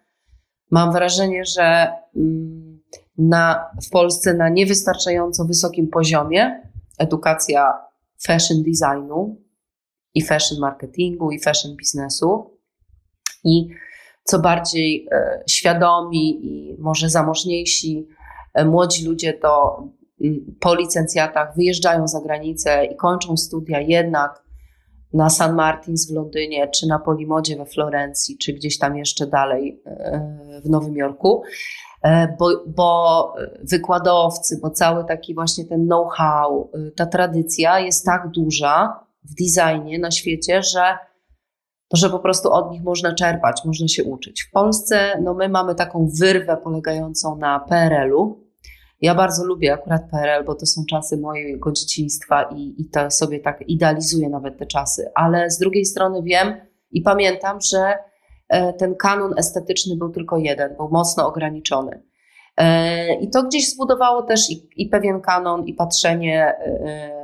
Mam 0.71 0.93
wrażenie, 0.93 1.45
że 1.45 1.93
mm, 2.17 2.83
na, 3.19 3.71
w 3.87 3.91
Polsce 3.91 4.35
na 4.35 4.49
niewystarczająco 4.49 5.45
wysokim 5.45 5.89
poziomie 5.89 6.63
edukacja 6.99 7.73
fashion 8.27 8.63
designu 8.63 9.37
i 10.15 10.23
fashion 10.23 10.59
marketingu 10.61 11.31
i 11.31 11.41
fashion 11.41 11.77
biznesu 11.77 12.59
i 13.45 13.69
co 14.25 14.39
bardziej 14.39 15.09
e, 15.13 15.43
świadomi 15.51 16.47
i 16.47 16.77
może 16.79 17.11
zamożniejsi 17.11 18.09
e, 18.55 18.65
młodzi 18.65 19.07
ludzie 19.07 19.33
to 19.33 19.83
po 20.61 20.75
licencjatach 20.75 21.57
wyjeżdżają 21.57 22.09
za 22.09 22.21
granicę 22.21 22.85
i 22.85 22.97
kończą 22.97 23.37
studia 23.37 23.81
jednak 23.81 24.43
na 25.13 25.31
San 25.31 25.55
Martins 25.55 26.11
w 26.11 26.15
Londynie, 26.15 26.69
czy 26.69 26.87
na 26.87 26.99
Polimodzie 26.99 27.57
we 27.57 27.67
Florencji, 27.67 28.39
czy 28.39 28.53
gdzieś 28.53 28.79
tam 28.79 28.97
jeszcze 28.97 29.27
dalej 29.27 29.83
e, 29.87 30.61
w 30.65 30.71
Nowym 30.71 30.97
Jorku, 30.97 31.43
e, 32.03 32.37
bo, 32.39 32.65
bo 32.67 33.35
wykładowcy, 33.71 34.59
bo 34.63 34.71
cały 34.71 35.05
taki 35.05 35.35
właśnie 35.35 35.65
ten 35.65 35.87
know-how, 35.87 36.71
e, 36.75 36.91
ta 36.91 37.07
tradycja 37.07 37.81
jest 37.81 38.05
tak 38.05 38.31
duża 38.31 39.01
w 39.25 39.35
designie 39.35 39.99
na 39.99 40.11
świecie, 40.11 40.63
że 40.63 40.99
że 41.95 42.11
po 42.11 42.19
prostu 42.19 42.53
od 42.53 42.71
nich 42.71 42.83
można 42.83 43.15
czerpać, 43.15 43.65
można 43.65 43.89
się 43.89 44.05
uczyć. 44.05 44.43
W 44.43 44.51
Polsce 44.51 45.21
no 45.23 45.35
my 45.35 45.49
mamy 45.49 45.75
taką 45.75 46.09
wyrwę 46.21 46.57
polegającą 46.57 47.37
na 47.37 47.61
PRL-u, 47.61 48.42
ja 49.03 49.15
bardzo 49.15 49.45
lubię 49.45 49.73
akurat 49.73 50.03
PRL, 50.11 50.45
bo 50.45 50.55
to 50.55 50.67
są 50.67 50.85
czasy 50.91 51.17
mojego 51.17 51.73
dzieciństwa 51.73 52.43
i, 52.43 52.75
i 52.79 52.91
to 52.91 53.11
sobie 53.11 53.41
tak 53.41 53.61
idealizuję 53.69 54.29
nawet 54.29 54.59
te 54.59 54.67
czasy, 54.67 55.11
ale 55.15 55.51
z 55.51 55.59
drugiej 55.59 55.85
strony 55.85 56.23
wiem 56.23 56.55
i 56.91 57.03
pamiętam, 57.03 57.59
że 57.61 57.95
e, 58.49 58.73
ten 58.73 58.95
kanon 58.95 59.35
estetyczny 59.39 59.97
był 59.97 60.11
tylko 60.11 60.39
jeden, 60.39 60.77
był 60.77 60.89
mocno 60.89 61.27
ograniczony. 61.27 62.03
E, 62.57 63.15
I 63.15 63.31
to 63.31 63.43
gdzieś 63.43 63.71
zbudowało 63.71 64.23
też 64.23 64.51
i, 64.51 64.69
i 64.77 64.89
pewien 64.89 65.21
kanon, 65.21 65.65
i 65.67 65.75
patrzenie 65.75 66.47
e, 66.47 67.23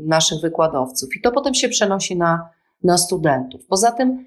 naszych 0.00 0.40
wykładowców. 0.40 1.08
I 1.16 1.20
to 1.20 1.32
potem 1.32 1.54
się 1.54 1.68
przenosi 1.68 2.16
na, 2.16 2.48
na 2.84 2.98
studentów. 2.98 3.66
Poza 3.66 3.92
tym 3.92 4.24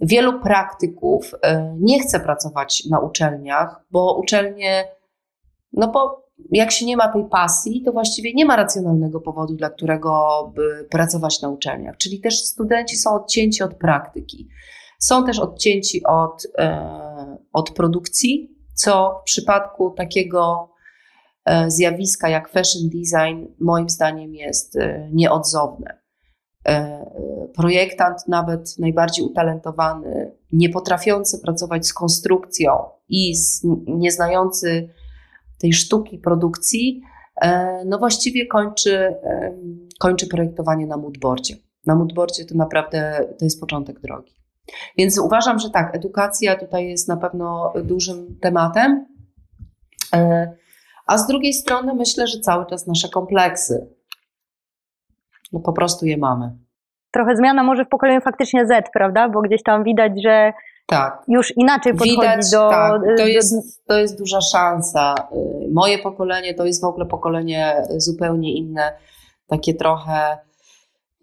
wielu 0.00 0.40
praktyków 0.40 1.32
nie 1.78 2.00
chce 2.00 2.20
pracować 2.20 2.84
na 2.90 3.00
uczelniach, 3.00 3.84
bo 3.90 4.18
uczelnie 4.18 4.84
no 5.72 5.88
bo 5.88 6.22
jak 6.50 6.72
się 6.72 6.86
nie 6.86 6.96
ma 6.96 7.12
tej 7.12 7.24
pasji, 7.24 7.82
to 7.82 7.92
właściwie 7.92 8.34
nie 8.34 8.44
ma 8.44 8.56
racjonalnego 8.56 9.20
powodu, 9.20 9.54
dla 9.54 9.70
którego 9.70 10.52
by 10.54 10.86
pracować 10.90 11.42
na 11.42 11.48
uczelniach. 11.48 11.96
Czyli 11.96 12.20
też 12.20 12.38
studenci 12.38 12.96
są 12.96 13.14
odcięci 13.14 13.62
od 13.62 13.74
praktyki. 13.74 14.48
Są 14.98 15.26
też 15.26 15.38
odcięci 15.38 16.04
od, 16.04 16.46
e, 16.58 17.36
od 17.52 17.70
produkcji, 17.70 18.56
co 18.74 19.20
w 19.22 19.24
przypadku 19.24 19.90
takiego 19.90 20.70
e, 21.44 21.70
zjawiska 21.70 22.28
jak 22.28 22.48
fashion 22.48 22.82
design, 22.88 23.46
moim 23.60 23.88
zdaniem, 23.88 24.34
jest 24.34 24.76
e, 24.76 25.08
nieodzowne. 25.12 26.02
Projektant, 27.56 28.28
nawet 28.28 28.78
najbardziej 28.78 29.24
utalentowany, 29.24 30.32
nie 30.52 30.68
potrafiący 30.68 31.38
pracować 31.38 31.86
z 31.86 31.92
konstrukcją 31.92 32.72
i 33.08 33.36
z, 33.36 33.60
nieznający 33.86 34.88
tej 35.62 35.72
sztuki 35.72 36.18
produkcji, 36.18 37.02
no 37.86 37.98
właściwie 37.98 38.46
kończy, 38.46 39.14
kończy 40.00 40.28
projektowanie 40.28 40.86
na 40.86 40.96
moodboardzie. 40.96 41.54
Na 41.86 41.94
moodboardzie 41.94 42.44
to 42.44 42.54
naprawdę 42.54 43.24
to 43.38 43.44
jest 43.44 43.60
początek 43.60 44.00
drogi. 44.00 44.34
Więc 44.98 45.18
uważam, 45.18 45.58
że 45.58 45.70
tak, 45.70 45.96
edukacja 45.96 46.56
tutaj 46.56 46.88
jest 46.88 47.08
na 47.08 47.16
pewno 47.16 47.72
dużym 47.84 48.38
tematem. 48.40 49.06
E, 50.14 50.52
a 51.06 51.18
z 51.18 51.26
drugiej 51.26 51.54
strony 51.54 51.94
myślę, 51.94 52.26
że 52.26 52.40
cały 52.40 52.66
czas 52.66 52.86
nasze 52.86 53.08
kompleksy, 53.08 53.86
no 55.52 55.60
po 55.60 55.72
prostu 55.72 56.06
je 56.06 56.16
mamy. 56.16 56.58
Trochę 57.10 57.36
zmiana 57.36 57.62
może 57.62 57.84
w 57.84 57.88
pokoleniu 57.88 58.20
faktycznie 58.20 58.66
Z, 58.66 58.86
prawda? 58.92 59.28
Bo 59.28 59.42
gdzieś 59.42 59.62
tam 59.62 59.84
widać, 59.84 60.12
że 60.22 60.52
tak. 60.96 61.24
już 61.28 61.56
inaczej 61.56 61.92
podchodzi 61.92 62.10
widać, 62.10 62.50
do... 62.50 62.70
Tak, 62.70 63.00
to 63.16 63.26
jest, 63.26 63.82
to 63.86 63.98
jest 63.98 64.18
duża 64.18 64.40
szansa. 64.40 65.14
Y, 65.32 65.68
moje 65.72 65.98
pokolenie 65.98 66.54
to 66.54 66.66
jest 66.66 66.80
w 66.80 66.84
ogóle 66.84 67.06
pokolenie 67.06 67.86
zupełnie 67.96 68.54
inne, 68.54 68.92
takie 69.46 69.74
trochę 69.74 70.38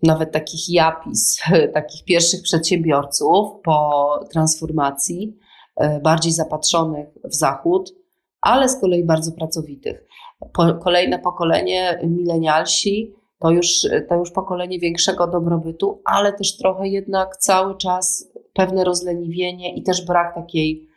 nawet 0.04 0.32
takich 0.32 0.70
japis, 0.70 1.42
takich 1.74 2.06
pierwszych 2.06 2.42
przedsiębiorców 2.42 3.50
po 3.64 4.20
transformacji, 4.32 5.38
e, 5.76 6.00
bardziej 6.00 6.32
zapatrzonych 6.32 7.08
w 7.24 7.36
zachód, 7.36 7.94
ale 8.42 8.70
z 8.70 8.82
kolei 8.82 9.04
bardzo 9.04 9.32
pracowitych. 9.32 10.06
Po, 10.54 10.74
kolejne 10.74 11.20
pokolenie, 11.20 12.00
milenialsi, 12.04 13.14
to 13.40 13.52
już, 13.52 13.68
to 14.10 14.16
już 14.16 14.32
pokolenie 14.32 14.80
większego 14.80 15.28
dobrobytu, 15.28 16.02
ale 16.06 16.34
też 16.34 16.58
trochę 16.58 16.88
jednak 16.88 17.38
cały 17.38 17.78
czas 17.78 18.28
pewne 18.60 18.84
rozleniwienie 18.84 19.76
i 19.76 19.84
też 19.84 20.06
brak 20.06 20.36
takiej, 20.36 20.88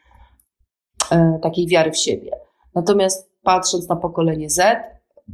e, 1.10 1.38
takiej 1.42 1.66
wiary 1.66 1.90
w 1.90 1.96
siebie. 1.96 2.30
Natomiast 2.74 3.30
patrząc 3.42 3.88
na 3.88 3.96
pokolenie 3.96 4.50
Z, 4.50 4.78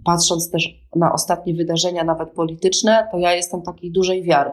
patrząc 0.05 0.51
też 0.51 0.69
na 0.97 1.13
ostatnie 1.13 1.55
wydarzenia, 1.55 2.05
nawet 2.05 2.31
polityczne, 2.31 3.09
to 3.11 3.19
ja 3.19 3.35
jestem 3.35 3.63
takiej 3.63 3.93
dużej 3.93 4.23
wiary, 4.23 4.51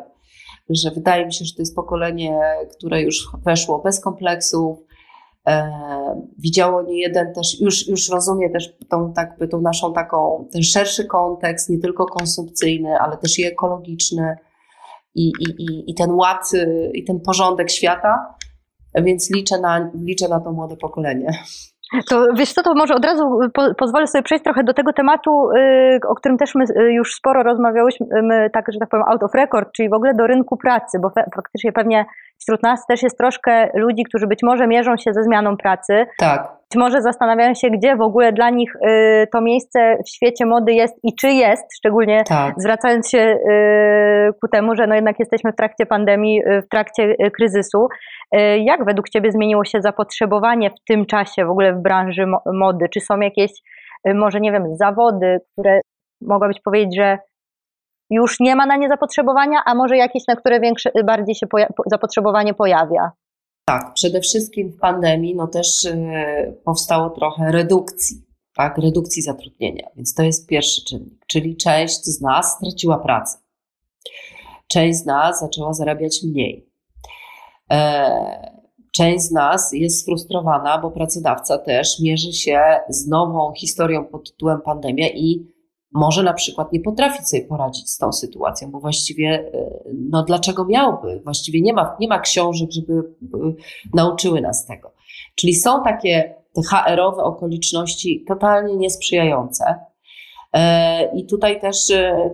że 0.70 0.92
wydaje 0.92 1.26
mi 1.26 1.34
się, 1.34 1.46
że 1.46 1.56
to 1.56 1.62
jest 1.62 1.76
pokolenie, 1.76 2.40
które 2.78 3.02
już 3.02 3.30
weszło 3.46 3.80
bez 3.80 4.00
kompleksów, 4.00 4.78
e, 5.48 5.72
widziało 6.38 6.84
nie 6.84 7.02
jeden 7.02 7.34
też, 7.34 7.62
już, 7.62 7.88
już 7.88 8.10
rozumie 8.10 8.50
też 8.50 8.78
tą, 8.90 9.14
tak, 9.14 9.38
tą 9.52 9.62
naszą 9.62 9.94
taką, 9.94 10.48
ten 10.52 10.64
szerszy 10.64 11.06
kontekst, 11.06 11.70
nie 11.70 11.80
tylko 11.80 12.06
konsumpcyjny, 12.06 13.00
ale 13.00 13.18
też 13.18 13.40
i 13.40 13.46
ekologiczny 13.46 14.38
i, 15.16 15.32
i, 15.40 15.64
i, 15.64 15.92
i 15.92 15.96
ten 15.96 16.12
ład, 16.12 16.52
i 16.94 17.04
ten 17.04 17.20
porządek 17.20 17.72
świata, 17.72 18.36
więc 18.96 19.32
liczę 19.36 19.60
na, 19.60 19.92
liczę 20.04 20.28
na 20.28 20.40
to 20.40 20.52
młode 20.52 20.78
pokolenie. 20.78 21.32
To 22.10 22.26
wiesz 22.38 22.54
co, 22.54 22.64
to 22.64 22.74
może 22.74 22.96
od 22.96 23.06
razu 23.06 23.40
po, 23.54 23.76
pozwolę 23.76 24.08
sobie 24.08 24.24
przejść 24.24 24.44
trochę 24.44 24.64
do 24.64 24.74
tego 24.74 24.94
tematu, 24.94 25.50
yy, 25.56 26.00
o 26.10 26.16
którym 26.16 26.38
też 26.38 26.56
my 26.56 26.66
już 26.94 27.14
sporo 27.14 27.44
rozmawiałyśmy, 27.44 28.08
my, 28.24 28.50
tak, 28.54 28.66
że 28.74 28.80
tak 28.80 28.90
powiem, 28.90 29.06
out 29.12 29.24
of 29.24 29.34
record, 29.34 29.70
czyli 29.76 29.90
w 29.90 29.94
ogóle 29.94 30.14
do 30.14 30.28
rynku 30.28 30.58
pracy, 30.58 31.00
bo 31.02 31.10
fe, 31.10 31.26
faktycznie 31.36 31.72
pewnie 31.72 32.06
wśród 32.40 32.64
nas 32.64 32.86
też 32.88 33.04
jest 33.04 33.18
troszkę 33.18 33.70
ludzi, 33.74 34.04
którzy 34.04 34.28
być 34.28 34.40
może 34.44 34.68
mierzą 34.68 34.98
się 34.98 35.14
ze 35.14 35.24
zmianą 35.24 35.58
pracy. 35.58 36.06
Tak. 36.20 36.55
Być 36.72 36.80
może 36.80 37.02
zastanawiają 37.02 37.54
się, 37.54 37.70
gdzie 37.70 37.96
w 37.96 38.02
ogóle 38.02 38.34
dla 38.34 38.50
nich 38.50 38.76
y, 38.76 39.28
to 39.34 39.42
miejsce 39.42 39.98
w 40.06 40.10
świecie 40.10 40.46
mody 40.46 40.74
jest 40.74 40.96
i 41.04 41.16
czy 41.16 41.28
jest, 41.28 41.64
szczególnie 41.78 42.24
tak. 42.28 42.56
zwracając 42.58 43.10
się 43.10 43.18
y, 43.20 44.34
ku 44.42 44.48
temu, 44.48 44.76
że 44.76 44.88
no 44.88 44.96
jednak 44.96 45.20
jesteśmy 45.20 45.52
w 45.52 45.56
trakcie 45.56 45.86
pandemii, 45.86 46.42
y, 46.48 46.62
w 46.62 46.70
trakcie 46.70 47.16
kryzysu. 47.34 47.88
Jak 48.60 48.86
według 48.86 49.10
Ciebie 49.10 49.32
zmieniło 49.32 49.66
się 49.66 49.82
zapotrzebowanie 49.82 50.70
w 50.70 50.84
tym 50.88 51.06
czasie 51.06 51.46
w 51.46 51.50
ogóle 51.50 51.74
w 51.74 51.82
branży 51.82 52.26
mody? 52.54 52.86
Czy 52.94 53.00
są 53.00 53.20
jakieś, 53.20 53.52
może 54.16 54.40
nie 54.40 54.52
wiem, 54.52 54.76
zawody, 54.76 55.40
które 55.52 55.80
mogłabyś 56.22 56.62
powiedzieć, 56.62 56.96
że 56.96 57.18
już 58.10 58.40
nie 58.40 58.56
ma 58.56 58.66
na 58.66 58.76
nie 58.76 58.90
zapotrzebowania, 58.90 59.60
a 59.66 59.76
może 59.76 59.98
jakieś, 59.98 60.28
na 60.28 60.36
które 60.36 60.60
większe, 60.60 60.92
bardziej 61.06 61.36
się 61.36 61.48
poja 61.48 61.68
zapotrzebowanie 61.86 62.54
pojawia? 62.54 63.12
Tak, 63.66 63.94
przede 63.94 64.22
wszystkim 64.22 64.72
w 64.72 64.80
pandemii 64.80 65.36
no 65.36 65.48
też 65.48 65.84
yy, 65.84 66.62
powstało 66.66 67.10
trochę 67.10 67.52
redukcji, 67.52 68.22
tak, 68.56 68.78
redukcji 68.78 69.22
zatrudnienia, 69.22 69.90
więc 69.96 70.14
to 70.14 70.24
jest 70.24 70.48
pierwszy 70.48 70.84
czynnik, 70.84 71.26
czyli 71.28 71.58
część 71.58 72.04
z 72.04 72.22
nas 72.22 72.58
straciła 72.58 72.98
pracę. 72.98 73.38
Część 74.68 75.00
z 75.00 75.06
nas 75.06 75.40
zaczęła 75.40 75.74
zarabiać 75.74 76.24
mniej. 76.24 76.70
E, 77.72 78.56
część 78.94 79.26
z 79.26 79.32
nas 79.32 79.74
jest 79.74 80.02
sfrustrowana, 80.02 80.78
bo 80.78 80.92
pracodawca 80.92 81.58
też 81.58 82.00
mierzy 82.00 82.34
się 82.34 82.62
z 82.90 83.08
nową 83.08 83.54
historią 83.54 84.06
pod 84.06 84.32
tytułem 84.32 84.62
pandemia 84.62 85.08
i 85.10 85.55
może 85.96 86.24
na 86.24 86.34
przykład 86.34 86.74
nie 86.74 86.80
potrafić 86.80 87.30
sobie 87.30 87.46
poradzić 87.46 87.90
z 87.90 87.98
tą 87.98 88.14
sytuacją, 88.14 88.72
bo 88.72 88.80
właściwie, 88.80 89.52
e, 89.54 89.80
no 90.10 90.24
dlaczego 90.24 90.66
miałby? 90.66 91.22
Właściwie 91.24 91.62
nie 91.62 91.74
ma, 91.74 91.96
nie 92.00 92.08
ma 92.08 92.20
książek, 92.20 92.72
żeby 92.72 92.94
e, 92.94 93.54
nauczyły 93.94 94.42
nas 94.42 94.66
tego. 94.66 94.92
Czyli 95.36 95.56
są 95.56 95.84
takie 95.84 96.36
te 96.54 96.62
HR-owe 96.62 97.24
okoliczności 97.24 98.24
totalnie 98.28 98.76
niesprzyjające. 98.76 99.76
E, 100.54 101.18
I 101.18 101.26
tutaj 101.26 101.62
też 101.62 101.78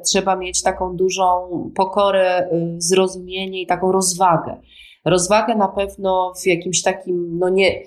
trzeba 0.05 0.35
mieć 0.35 0.63
taką 0.63 0.95
dużą 0.95 1.49
pokorę, 1.75 2.49
zrozumienie 2.77 3.61
i 3.61 3.67
taką 3.67 3.91
rozwagę. 3.91 4.61
Rozwagę 5.05 5.55
na 5.55 5.67
pewno 5.67 6.33
w 6.43 6.47
jakimś 6.47 6.81
takim, 6.81 7.37
no 7.39 7.49
nie, 7.49 7.81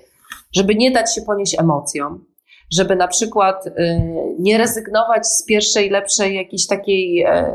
żeby 0.52 0.74
nie 0.74 0.90
dać 0.90 1.14
się 1.14 1.22
ponieść 1.22 1.58
emocjom, 1.58 2.24
żeby 2.72 2.96
na 2.96 3.08
przykład 3.08 3.66
y, 3.66 3.72
nie 4.38 4.58
rezygnować 4.58 5.26
z 5.26 5.44
pierwszej, 5.44 5.90
lepszej 5.90 6.34
jakiejś 6.34 6.66
takiej 6.66 7.22
e, 7.22 7.54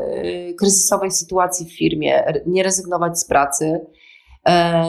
kryzysowej 0.58 1.10
sytuacji 1.10 1.66
w 1.66 1.76
firmie, 1.78 2.24
nie 2.46 2.62
rezygnować 2.62 3.18
z 3.18 3.24
pracy, 3.24 3.80
e, 4.48 4.84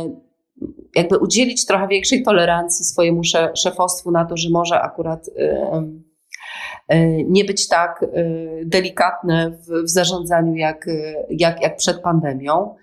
jakby 0.96 1.18
udzielić 1.18 1.66
trochę 1.66 1.88
większej 1.88 2.24
tolerancji 2.24 2.86
swojemu 2.86 3.22
szefostwu 3.58 4.12
na 4.12 4.26
to, 4.26 4.38
że 4.38 4.50
może 4.50 4.82
akurat 4.82 5.30
e, 5.38 5.84
nie 7.28 7.46
być 7.46 7.68
tak 7.68 8.06
delikatne 8.66 9.50
w, 9.52 9.84
w 9.84 9.90
zarządzaniu 9.90 10.56
jak, 10.56 10.86
jak, 11.30 11.62
jak 11.62 11.78
przed 11.78 12.02
pandemią. 12.02 12.76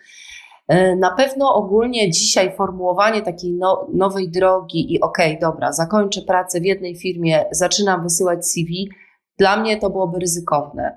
E, 0.68 0.96
na 0.96 1.10
pewno 1.10 1.54
ogólnie 1.54 2.10
dzisiaj 2.10 2.56
formułowanie 2.56 3.22
takiej 3.22 3.52
no, 3.52 3.86
nowej 3.92 4.30
drogi 4.30 4.94
i 4.94 5.00
okej, 5.00 5.36
okay, 5.36 5.50
dobra, 5.50 5.72
zakończę 5.72 6.22
pracę 6.22 6.60
w 6.60 6.64
jednej 6.64 6.96
firmie, 6.96 7.44
zaczynam 7.50 8.02
wysyłać 8.02 8.46
CV, 8.46 8.90
dla 9.38 9.56
mnie 9.56 9.76
to 9.76 9.90
byłoby 9.90 10.18
ryzykowne. 10.18 10.96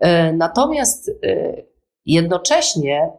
E, 0.00 0.32
natomiast 0.32 1.08
e, 1.08 1.12
jednocześnie 2.06 3.10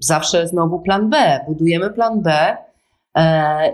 zawsze 0.00 0.48
znowu 0.48 0.80
plan 0.80 1.10
B, 1.10 1.40
budujemy 1.48 1.90
plan 1.90 2.22
B 2.22 2.56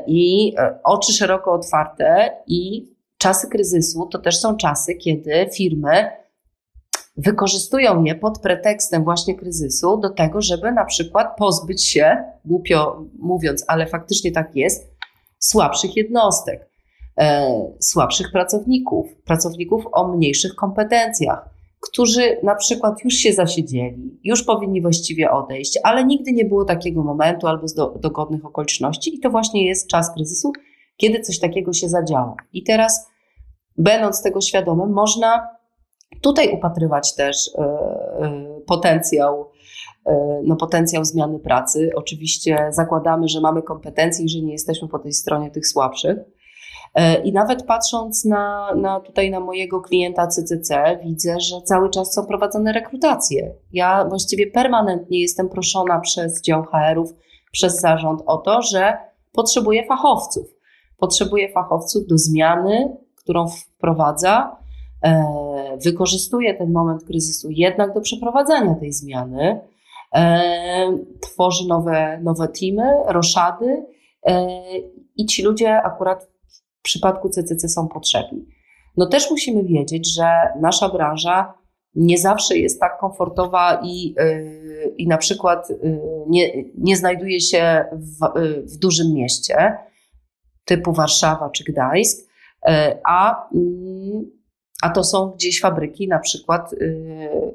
i 0.06 0.54
oczy 0.84 1.12
szeroko 1.12 1.52
otwarte 1.52 2.36
i 2.46 2.88
czasy 3.18 3.48
kryzysu 3.48 4.06
to 4.06 4.18
też 4.18 4.38
są 4.38 4.56
czasy, 4.56 4.94
kiedy 4.94 5.48
firmy 5.54 6.10
wykorzystują 7.16 8.04
je 8.04 8.14
pod 8.14 8.38
pretekstem 8.38 9.04
właśnie 9.04 9.34
kryzysu 9.34 9.96
do 9.96 10.10
tego, 10.10 10.42
żeby 10.42 10.72
na 10.72 10.84
przykład 10.84 11.36
pozbyć 11.38 11.84
się, 11.84 12.16
głupio 12.44 13.04
mówiąc, 13.18 13.64
ale 13.68 13.86
faktycznie 13.86 14.32
tak 14.32 14.56
jest, 14.56 14.90
słabszych 15.38 15.96
jednostek, 15.96 16.70
e, 17.18 17.50
słabszych 17.80 18.32
pracowników, 18.32 19.06
pracowników 19.24 19.84
o 19.92 20.08
mniejszych 20.08 20.54
kompetencjach, 20.54 21.48
którzy 21.80 22.36
na 22.42 22.54
przykład 22.54 23.04
już 23.04 23.14
się 23.14 23.32
zasiedzieli, 23.32 24.20
już 24.24 24.44
powinni 24.44 24.82
właściwie 24.82 25.30
odejść, 25.30 25.78
ale 25.82 26.04
nigdy 26.04 26.32
nie 26.32 26.44
było 26.44 26.64
takiego 26.64 27.02
momentu 27.02 27.46
albo 27.46 27.68
z 27.68 27.74
do, 27.74 27.94
dogodnych 28.00 28.44
okoliczności 28.44 29.16
i 29.16 29.20
to 29.20 29.30
właśnie 29.30 29.66
jest 29.66 29.90
czas 29.90 30.14
kryzysu, 30.14 30.52
kiedy 30.96 31.20
coś 31.20 31.38
takiego 31.38 31.72
się 31.72 31.88
zadziało. 31.88 32.36
I 32.52 32.62
teraz, 32.62 33.10
będąc 33.78 34.22
tego 34.22 34.40
świadomym, 34.40 34.92
można 34.92 35.55
Tutaj 36.22 36.52
upatrywać 36.52 37.14
też 37.14 37.50
e, 37.58 37.62
e, 37.62 38.60
potencjał, 38.66 39.50
e, 40.06 40.40
no 40.44 40.56
potencjał 40.56 41.04
zmiany 41.04 41.38
pracy. 41.38 41.90
Oczywiście 41.94 42.68
zakładamy, 42.70 43.28
że 43.28 43.40
mamy 43.40 43.62
kompetencje 43.62 44.24
i 44.24 44.28
że 44.28 44.40
nie 44.40 44.52
jesteśmy 44.52 44.88
po 44.88 44.98
tej 44.98 45.12
stronie 45.12 45.50
tych 45.50 45.66
słabszych. 45.66 46.18
I 47.24 47.32
nawet 47.32 47.62
patrząc 47.62 48.24
na, 48.24 48.74
na 48.74 49.00
tutaj 49.00 49.30
na 49.30 49.40
mojego 49.40 49.80
klienta 49.80 50.26
CCC, 50.26 50.98
widzę, 51.04 51.40
że 51.40 51.62
cały 51.64 51.90
czas 51.90 52.14
są 52.14 52.26
prowadzone 52.26 52.72
rekrutacje. 52.72 53.54
Ja 53.72 54.04
właściwie 54.04 54.46
permanentnie 54.46 55.20
jestem 55.20 55.48
proszona 55.48 56.00
przez 56.00 56.42
dział 56.42 56.62
HR-ów, 56.62 57.14
przez 57.52 57.80
zarząd 57.80 58.22
o 58.26 58.36
to, 58.36 58.62
że 58.62 58.98
potrzebuję 59.32 59.86
fachowców. 59.86 60.46
Potrzebuję 60.98 61.52
fachowców 61.52 62.06
do 62.06 62.18
zmiany, 62.18 62.96
którą 63.16 63.48
wprowadza, 63.48 64.56
wykorzystuje 65.84 66.54
ten 66.54 66.72
moment 66.72 67.04
kryzysu 67.04 67.48
jednak 67.50 67.94
do 67.94 68.00
przeprowadzania 68.00 68.74
tej 68.74 68.92
zmiany, 68.92 69.60
e, 70.14 70.98
tworzy 71.20 71.68
nowe, 71.68 72.20
nowe 72.22 72.48
teamy, 72.48 72.92
roszady 73.06 73.86
i 75.16 75.26
ci 75.26 75.42
ludzie 75.42 75.82
akurat 75.82 76.28
w 76.78 76.82
przypadku 76.82 77.28
CCC 77.28 77.68
są 77.68 77.88
potrzebni. 77.88 78.46
No 78.96 79.06
też 79.06 79.30
musimy 79.30 79.64
wiedzieć, 79.64 80.14
że 80.14 80.26
nasza 80.60 80.88
branża 80.88 81.54
nie 81.94 82.18
zawsze 82.18 82.58
jest 82.58 82.80
tak 82.80 82.98
komfortowa 82.98 83.80
i, 83.84 84.14
i 84.96 85.08
na 85.08 85.18
przykład 85.18 85.68
nie, 86.28 86.64
nie 86.78 86.96
znajduje 86.96 87.40
się 87.40 87.84
w, 87.92 88.40
w 88.74 88.78
dużym 88.78 89.14
mieście 89.14 89.76
typu 90.64 90.92
Warszawa 90.92 91.50
czy 91.50 91.64
Gdańsk, 91.64 92.28
a, 93.04 93.48
mm, 93.54 94.30
a 94.82 94.90
to 94.90 95.04
są 95.04 95.30
gdzieś 95.30 95.60
fabryki 95.60 96.08
na 96.08 96.18
przykład 96.18 96.72
yy, 96.72 96.78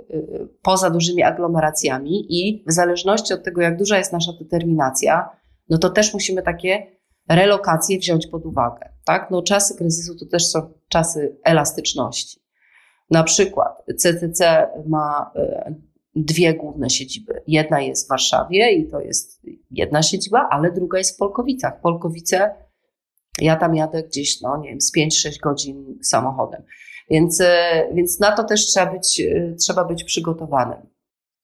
yy, 0.09 0.47
poza 0.61 0.89
dużymi 0.89 1.23
aglomeracjami 1.23 2.25
i 2.29 2.63
w 2.67 2.71
zależności 2.71 3.33
od 3.33 3.43
tego, 3.43 3.61
jak 3.61 3.77
duża 3.77 3.97
jest 3.97 4.13
nasza 4.13 4.31
determinacja, 4.39 5.29
no 5.69 5.77
to 5.77 5.89
też 5.89 6.13
musimy 6.13 6.41
takie 6.41 6.87
relokacje 7.29 7.99
wziąć 7.99 8.27
pod 8.27 8.45
uwagę. 8.45 8.89
Tak? 9.05 9.31
No, 9.31 9.41
czasy 9.41 9.77
kryzysu 9.77 10.15
to 10.15 10.25
też 10.25 10.47
są 10.47 10.73
czasy 10.89 11.37
elastyczności. 11.43 12.41
Na 13.09 13.23
przykład 13.23 13.83
CCC 13.97 14.67
ma 14.87 15.31
e, 15.35 15.75
dwie 16.15 16.53
główne 16.53 16.89
siedziby. 16.89 17.41
Jedna 17.47 17.81
jest 17.81 18.05
w 18.05 18.09
Warszawie 18.09 18.71
i 18.71 18.89
to 18.89 18.99
jest 18.99 19.41
jedna 19.71 20.03
siedziba, 20.03 20.47
ale 20.51 20.71
druga 20.71 20.97
jest 20.97 21.15
w 21.15 21.17
Polkowicach. 21.17 21.81
Polkowice, 21.81 22.55
ja 23.41 23.55
tam 23.55 23.75
jadę 23.75 24.03
gdzieś, 24.03 24.41
no 24.41 24.57
nie 24.57 24.69
wiem, 24.69 24.81
z 24.81 24.97
5-6 24.97 25.39
godzin 25.43 25.99
samochodem. 26.03 26.63
Więc, 27.11 27.41
e, 27.41 27.83
więc 27.93 28.19
na 28.19 28.31
to 28.31 28.43
też 28.43 28.65
trzeba 28.65 28.91
być, 28.91 29.21
e, 29.21 29.55
trzeba 29.55 29.83
być 29.85 30.03
przygotowanym. 30.03 30.77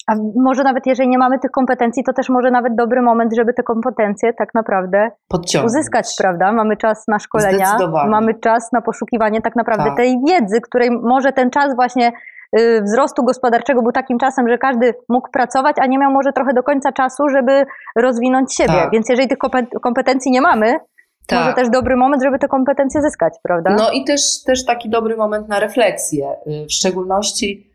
A 0.07 0.15
może 0.35 0.63
nawet 0.63 0.85
jeżeli 0.85 1.09
nie 1.09 1.17
mamy 1.17 1.39
tych 1.39 1.51
kompetencji, 1.51 2.03
to 2.03 2.13
też 2.13 2.29
może 2.29 2.51
nawet 2.51 2.75
dobry 2.75 3.01
moment, 3.01 3.35
żeby 3.35 3.53
te 3.53 3.63
kompetencje 3.63 4.33
tak 4.33 4.53
naprawdę 4.53 5.11
Podciągnąć. 5.27 5.73
uzyskać, 5.73 6.15
prawda? 6.17 6.51
Mamy 6.51 6.77
czas 6.77 7.07
na 7.07 7.19
szkolenia, 7.19 7.77
mamy 8.09 8.33
czas 8.33 8.71
na 8.71 8.81
poszukiwanie 8.81 9.41
tak 9.41 9.55
naprawdę 9.55 9.85
tak. 9.85 9.97
tej 9.97 10.17
wiedzy, 10.27 10.61
której 10.61 10.91
może 10.91 11.31
ten 11.31 11.49
czas 11.49 11.75
właśnie 11.75 12.11
y, 12.59 12.81
wzrostu 12.81 13.23
gospodarczego 13.23 13.81
był 13.81 13.91
takim 13.91 14.17
czasem, 14.17 14.49
że 14.49 14.57
każdy 14.57 14.93
mógł 15.09 15.31
pracować, 15.31 15.75
a 15.81 15.85
nie 15.85 15.97
miał 15.97 16.11
może 16.11 16.33
trochę 16.33 16.53
do 16.53 16.63
końca 16.63 16.91
czasu, 16.91 17.29
żeby 17.29 17.65
rozwinąć 17.95 18.55
siebie. 18.55 18.73
Tak. 18.73 18.91
Więc 18.91 19.09
jeżeli 19.09 19.27
tych 19.27 19.37
kompetencji 19.81 20.31
nie 20.31 20.41
mamy, 20.41 20.79
tak. 21.27 21.39
może 21.39 21.55
też 21.55 21.69
dobry 21.69 21.95
moment, 21.95 22.23
żeby 22.23 22.39
te 22.39 22.47
kompetencje 22.47 23.01
zyskać, 23.01 23.33
prawda? 23.43 23.75
No 23.75 23.91
i 23.91 24.03
też, 24.03 24.21
też 24.45 24.65
taki 24.65 24.89
dobry 24.89 25.17
moment 25.17 25.47
na 25.47 25.59
refleksję, 25.59 26.35
y, 26.47 26.65
w 26.65 26.73
szczególności 26.73 27.67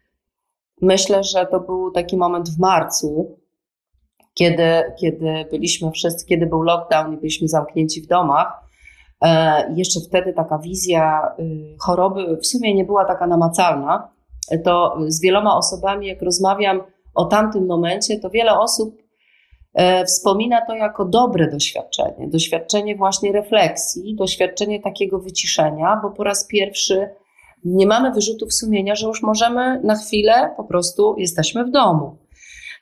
Myślę, 0.83 1.25
że 1.25 1.47
to 1.47 1.61
był 1.61 1.91
taki 1.91 2.17
moment 2.17 2.49
w 2.49 2.59
marcu, 2.59 3.39
kiedy, 4.35 4.83
kiedy 5.01 5.45
byliśmy 5.51 5.91
wszyscy, 5.91 6.27
kiedy 6.27 6.47
był 6.47 6.63
lockdown 6.63 7.15
i 7.15 7.17
byliśmy 7.17 7.49
zamknięci 7.49 8.03
w 8.03 8.07
domach. 8.07 8.61
E, 9.25 9.75
jeszcze 9.75 10.01
wtedy 10.01 10.33
taka 10.33 10.59
wizja 10.59 11.35
y, 11.39 11.77
choroby 11.81 12.37
w 12.37 12.47
sumie 12.47 12.75
nie 12.75 12.85
była 12.85 13.05
taka 13.05 13.27
namacalna. 13.27 14.09
To 14.65 14.99
z 15.09 15.21
wieloma 15.21 15.57
osobami, 15.57 16.07
jak 16.07 16.23
rozmawiam 16.23 16.83
o 17.15 17.25
tamtym 17.25 17.67
momencie, 17.67 18.21
to 18.21 18.31
wiele 18.31 18.59
osób 18.59 19.02
wspomina 20.07 20.67
to 20.67 20.75
jako 20.75 21.05
dobre 21.05 21.51
doświadczenie. 21.51 22.29
Doświadczenie 22.29 22.97
właśnie 22.97 23.33
refleksji, 23.33 24.17
doświadczenie 24.17 24.81
takiego 24.81 25.19
wyciszenia, 25.19 26.01
bo 26.03 26.11
po 26.11 26.25
raz 26.25 26.47
pierwszy 26.47 27.09
nie 27.65 27.87
mamy 27.87 28.13
wyrzutów 28.13 28.55
sumienia, 28.55 28.95
że 28.95 29.07
już 29.07 29.23
możemy 29.23 29.81
na 29.81 29.95
chwilę 29.95 30.55
po 30.57 30.65
prostu 30.65 31.15
jesteśmy 31.19 31.65
w 31.65 31.71
domu. 31.71 32.17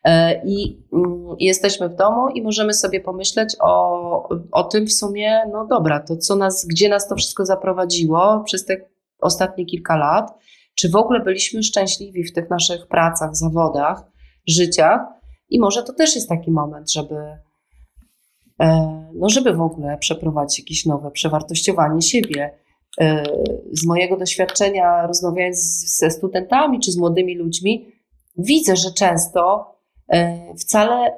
E, 0.05 0.43
I 0.45 0.83
mm, 0.93 1.37
jesteśmy 1.39 1.89
w 1.89 1.95
domu 1.95 2.29
i 2.29 2.43
możemy 2.43 2.75
sobie 2.75 3.01
pomyśleć 3.01 3.57
o, 3.61 4.29
o 4.53 4.65
tym 4.65 4.87
w 4.87 4.93
sumie, 4.93 5.43
no 5.53 5.67
dobra, 5.67 6.01
to 6.01 6.17
co 6.17 6.37
nas, 6.37 6.67
gdzie 6.67 6.89
nas 6.89 7.09
to 7.09 7.17
wszystko 7.17 7.45
zaprowadziło 7.45 8.43
przez 8.45 8.65
te 8.65 8.77
ostatnie 9.21 9.67
kilka 9.67 9.97
lat, 9.97 10.31
czy 10.75 10.89
w 10.89 10.97
ogóle 10.97 11.21
byliśmy 11.21 11.63
szczęśliwi 11.63 12.25
w 12.25 12.33
tych 12.33 12.51
naszych 12.51 12.87
pracach, 12.87 13.37
zawodach, 13.37 14.03
życiach. 14.47 15.01
I 15.51 15.61
może 15.61 15.83
to 15.83 15.93
też 15.93 16.15
jest 16.15 16.29
taki 16.29 16.51
moment, 16.51 16.93
żeby, 16.93 17.17
e, 18.61 19.11
no 19.15 19.29
żeby 19.29 19.53
w 19.53 19.61
ogóle 19.61 19.99
przeprowadzić 19.99 20.59
jakieś 20.59 20.87
nowe 20.87 21.11
przewartościowanie 21.11 22.03
siebie, 22.03 22.61
E, 23.01 23.23
z 23.73 23.87
mojego 23.87 24.17
doświadczenia, 24.17 25.07
rozmawiając 25.07 25.59
ze 25.99 26.11
studentami 26.11 26.81
czy 26.81 26.93
z 26.93 26.97
młodymi 26.97 27.37
ludźmi, 27.37 27.93
widzę, 28.39 28.77
że 28.77 28.91
często 28.93 29.75
e, 30.13 30.55
wcale, 30.55 31.13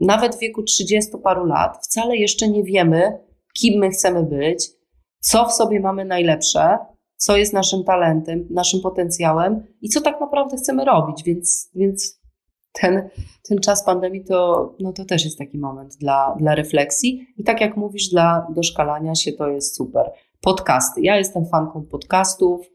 nawet 0.00 0.36
w 0.36 0.38
wieku 0.38 0.62
30 0.62 1.12
paru 1.24 1.44
lat, 1.44 1.78
wcale 1.82 2.16
jeszcze 2.16 2.48
nie 2.48 2.64
wiemy, 2.64 3.18
kim 3.54 3.80
my 3.80 3.90
chcemy 3.90 4.22
być, 4.22 4.70
co 5.20 5.46
w 5.46 5.52
sobie 5.52 5.80
mamy 5.80 6.04
najlepsze, 6.04 6.78
co 7.16 7.36
jest 7.36 7.52
naszym 7.52 7.84
talentem, 7.84 8.48
naszym 8.50 8.80
potencjałem 8.80 9.66
i 9.82 9.88
co 9.88 10.00
tak 10.00 10.20
naprawdę 10.20 10.56
chcemy 10.56 10.84
robić. 10.84 11.22
Więc, 11.22 11.70
więc 11.74 12.17
ten, 12.72 13.08
ten 13.48 13.58
czas 13.58 13.84
pandemii 13.84 14.24
to, 14.24 14.74
no 14.80 14.92
to 14.92 15.04
też 15.04 15.24
jest 15.24 15.38
taki 15.38 15.58
moment 15.58 15.96
dla, 15.96 16.36
dla 16.38 16.54
refleksji. 16.54 17.26
I 17.36 17.44
tak 17.44 17.60
jak 17.60 17.76
mówisz, 17.76 18.08
dla 18.08 18.46
doszkalania 18.54 19.14
się 19.14 19.32
to 19.32 19.48
jest 19.48 19.76
super 19.76 20.10
podcasty. 20.40 21.00
Ja 21.00 21.16
jestem 21.16 21.46
fanką 21.46 21.84
podcastów. 21.90 22.66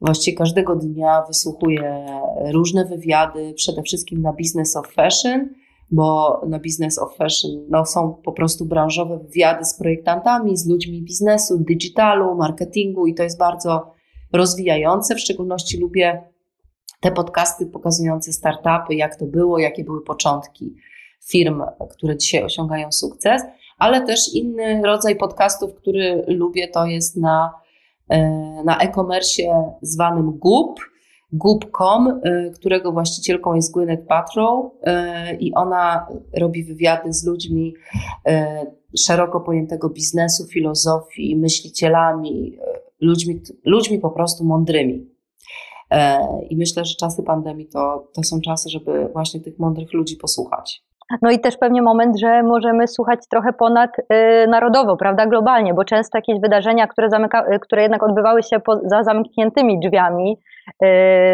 Właściwie 0.00 0.36
każdego 0.36 0.76
dnia 0.76 1.22
wysłuchuję 1.28 2.06
różne 2.52 2.84
wywiady, 2.84 3.52
przede 3.56 3.82
wszystkim 3.82 4.22
na 4.22 4.32
Business 4.32 4.76
of 4.76 4.92
Fashion, 4.92 5.48
bo 5.90 6.40
na 6.48 6.58
Business 6.58 6.98
of 6.98 7.16
Fashion 7.16 7.50
no, 7.68 7.86
są 7.86 8.14
po 8.24 8.32
prostu 8.32 8.64
branżowe 8.64 9.18
wywiady 9.18 9.64
z 9.64 9.78
projektantami, 9.78 10.56
z 10.56 10.68
ludźmi 10.68 11.02
biznesu, 11.02 11.58
digitalu, 11.58 12.34
marketingu 12.34 13.06
i 13.06 13.14
to 13.14 13.22
jest 13.22 13.38
bardzo 13.38 13.92
rozwijające. 14.32 15.14
W 15.14 15.20
szczególności 15.20 15.78
lubię 15.78 16.22
te 17.00 17.12
podcasty 17.12 17.66
pokazujące 17.66 18.32
startupy, 18.32 18.94
jak 18.94 19.16
to 19.16 19.26
było, 19.26 19.58
jakie 19.58 19.84
były 19.84 20.04
początki 20.04 20.74
firm, 21.24 21.62
które 21.90 22.16
dzisiaj 22.16 22.44
osiągają 22.44 22.92
sukces 22.92 23.42
ale 23.80 24.06
też 24.06 24.34
inny 24.34 24.82
rodzaj 24.84 25.16
podcastów, 25.16 25.74
który 25.74 26.24
lubię, 26.28 26.68
to 26.68 26.86
jest 26.86 27.16
na, 27.16 27.54
e, 28.08 28.18
na 28.64 28.78
e-commerce 28.78 29.42
zwanym 29.82 30.38
Goop, 30.38 30.80
Goop.com, 31.32 32.08
e, 32.08 32.50
którego 32.50 32.92
właścicielką 32.92 33.54
jest 33.54 33.74
Gwyneth 33.74 34.06
Paltrow 34.06 34.72
e, 34.82 35.36
i 35.36 35.54
ona 35.54 36.06
robi 36.38 36.64
wywiady 36.64 37.12
z 37.12 37.26
ludźmi 37.26 37.74
szeroko 38.98 39.40
pojętego 39.40 39.88
biznesu, 39.88 40.46
filozofii, 40.46 41.36
myślicielami, 41.36 42.58
ludźmi, 43.00 43.40
ludźmi 43.64 43.98
po 43.98 44.10
prostu 44.10 44.44
mądrymi. 44.44 45.09
I 46.50 46.56
myślę, 46.56 46.84
że 46.84 46.94
czasy 46.94 47.22
pandemii 47.22 47.66
to, 47.66 48.08
to 48.14 48.22
są 48.22 48.40
czasy, 48.40 48.68
żeby 48.70 49.08
właśnie 49.12 49.40
tych 49.40 49.58
mądrych 49.58 49.92
ludzi 49.92 50.16
posłuchać. 50.16 50.82
No 51.22 51.30
i 51.30 51.40
też 51.40 51.56
pewnie 51.56 51.82
moment, 51.82 52.18
że 52.20 52.42
możemy 52.42 52.88
słuchać 52.88 53.20
trochę 53.30 53.52
ponad 53.52 53.90
y, 53.98 54.04
narodowo, 54.48 54.96
prawda, 54.96 55.26
globalnie, 55.26 55.74
bo 55.74 55.84
często 55.84 56.18
jakieś 56.18 56.40
wydarzenia, 56.40 56.86
które, 56.86 57.10
zamyka, 57.10 57.54
y, 57.54 57.58
które 57.58 57.82
jednak 57.82 58.02
odbywały 58.02 58.42
się 58.42 58.60
po, 58.60 58.80
za 58.84 59.02
zamkniętymi 59.02 59.80
drzwiami, 59.80 60.38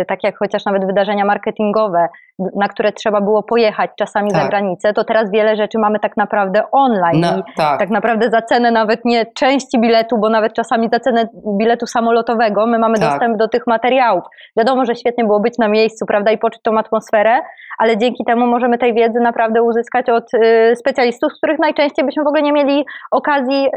tak 0.09 0.24
jak 0.24 0.39
chociaż 0.39 0.64
nawet 0.64 0.87
wydarzenia 0.87 1.24
marketingowe, 1.24 2.09
na 2.39 2.68
które 2.68 2.93
trzeba 2.93 3.20
było 3.20 3.43
pojechać 3.43 3.91
czasami 3.99 4.30
tak. 4.30 4.43
za 4.43 4.49
granicę, 4.49 4.93
to 4.93 5.05
teraz 5.05 5.30
wiele 5.30 5.57
rzeczy 5.57 5.78
mamy 5.78 6.01
tak 6.01 6.16
naprawdę 6.16 6.62
online. 6.72 7.20
No, 7.20 7.43
tak. 7.57 7.78
tak. 7.78 7.91
naprawdę 7.91 8.30
za 8.30 8.43
cenę 8.43 8.70
nawet 8.70 9.05
nie 9.05 9.26
części 9.26 9.80
biletu, 9.80 10.18
bo 10.18 10.30
nawet 10.30 10.53
czasami 10.53 10.89
za 10.93 11.01
cenę 11.01 11.28
biletu 11.59 11.87
samolotowego 11.87 12.66
my 12.66 12.78
mamy 12.78 12.99
tak. 12.99 13.11
dostęp 13.11 13.37
do 13.37 13.49
tych 13.49 13.66
materiałów. 13.66 14.24
Wiadomo, 14.57 14.84
że 14.84 14.95
świetnie 14.95 15.24
było 15.24 15.41
być 15.41 15.59
na 15.59 15.68
miejscu, 15.68 16.07
prawda, 16.07 16.30
i 16.30 16.39
poczuć 16.39 16.62
tą 16.62 16.78
atmosferę, 16.78 17.41
ale 17.78 17.97
dzięki 17.97 18.24
temu 18.24 18.47
możemy 18.47 18.78
tej 18.78 18.95
wiedzy 18.95 19.20
naprawdę 19.20 19.62
uzyskać 19.62 20.09
od 20.09 20.34
y, 20.34 20.76
specjalistów, 20.76 21.32
z 21.32 21.37
których 21.37 21.59
najczęściej 21.59 22.05
byśmy 22.05 22.24
w 22.24 22.26
ogóle 22.26 22.43
nie 22.43 22.53
mieli 22.53 22.84
okazji 23.11 23.66
y, 23.66 23.70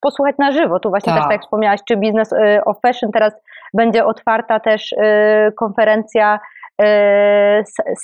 posłuchać 0.00 0.34
na 0.38 0.52
żywo. 0.52 0.80
Tu 0.80 0.90
właśnie 0.90 1.12
tak. 1.12 1.18
też 1.18 1.24
tak 1.24 1.32
jak 1.32 1.42
wspomniałaś, 1.42 1.80
czy 1.88 1.96
Business 1.96 2.32
y, 2.32 2.64
of 2.64 2.76
Fashion 2.86 3.10
teraz 3.12 3.34
będzie 3.74 4.04
otwarta 4.04 4.53
też 4.60 4.94
konferencja 5.58 6.38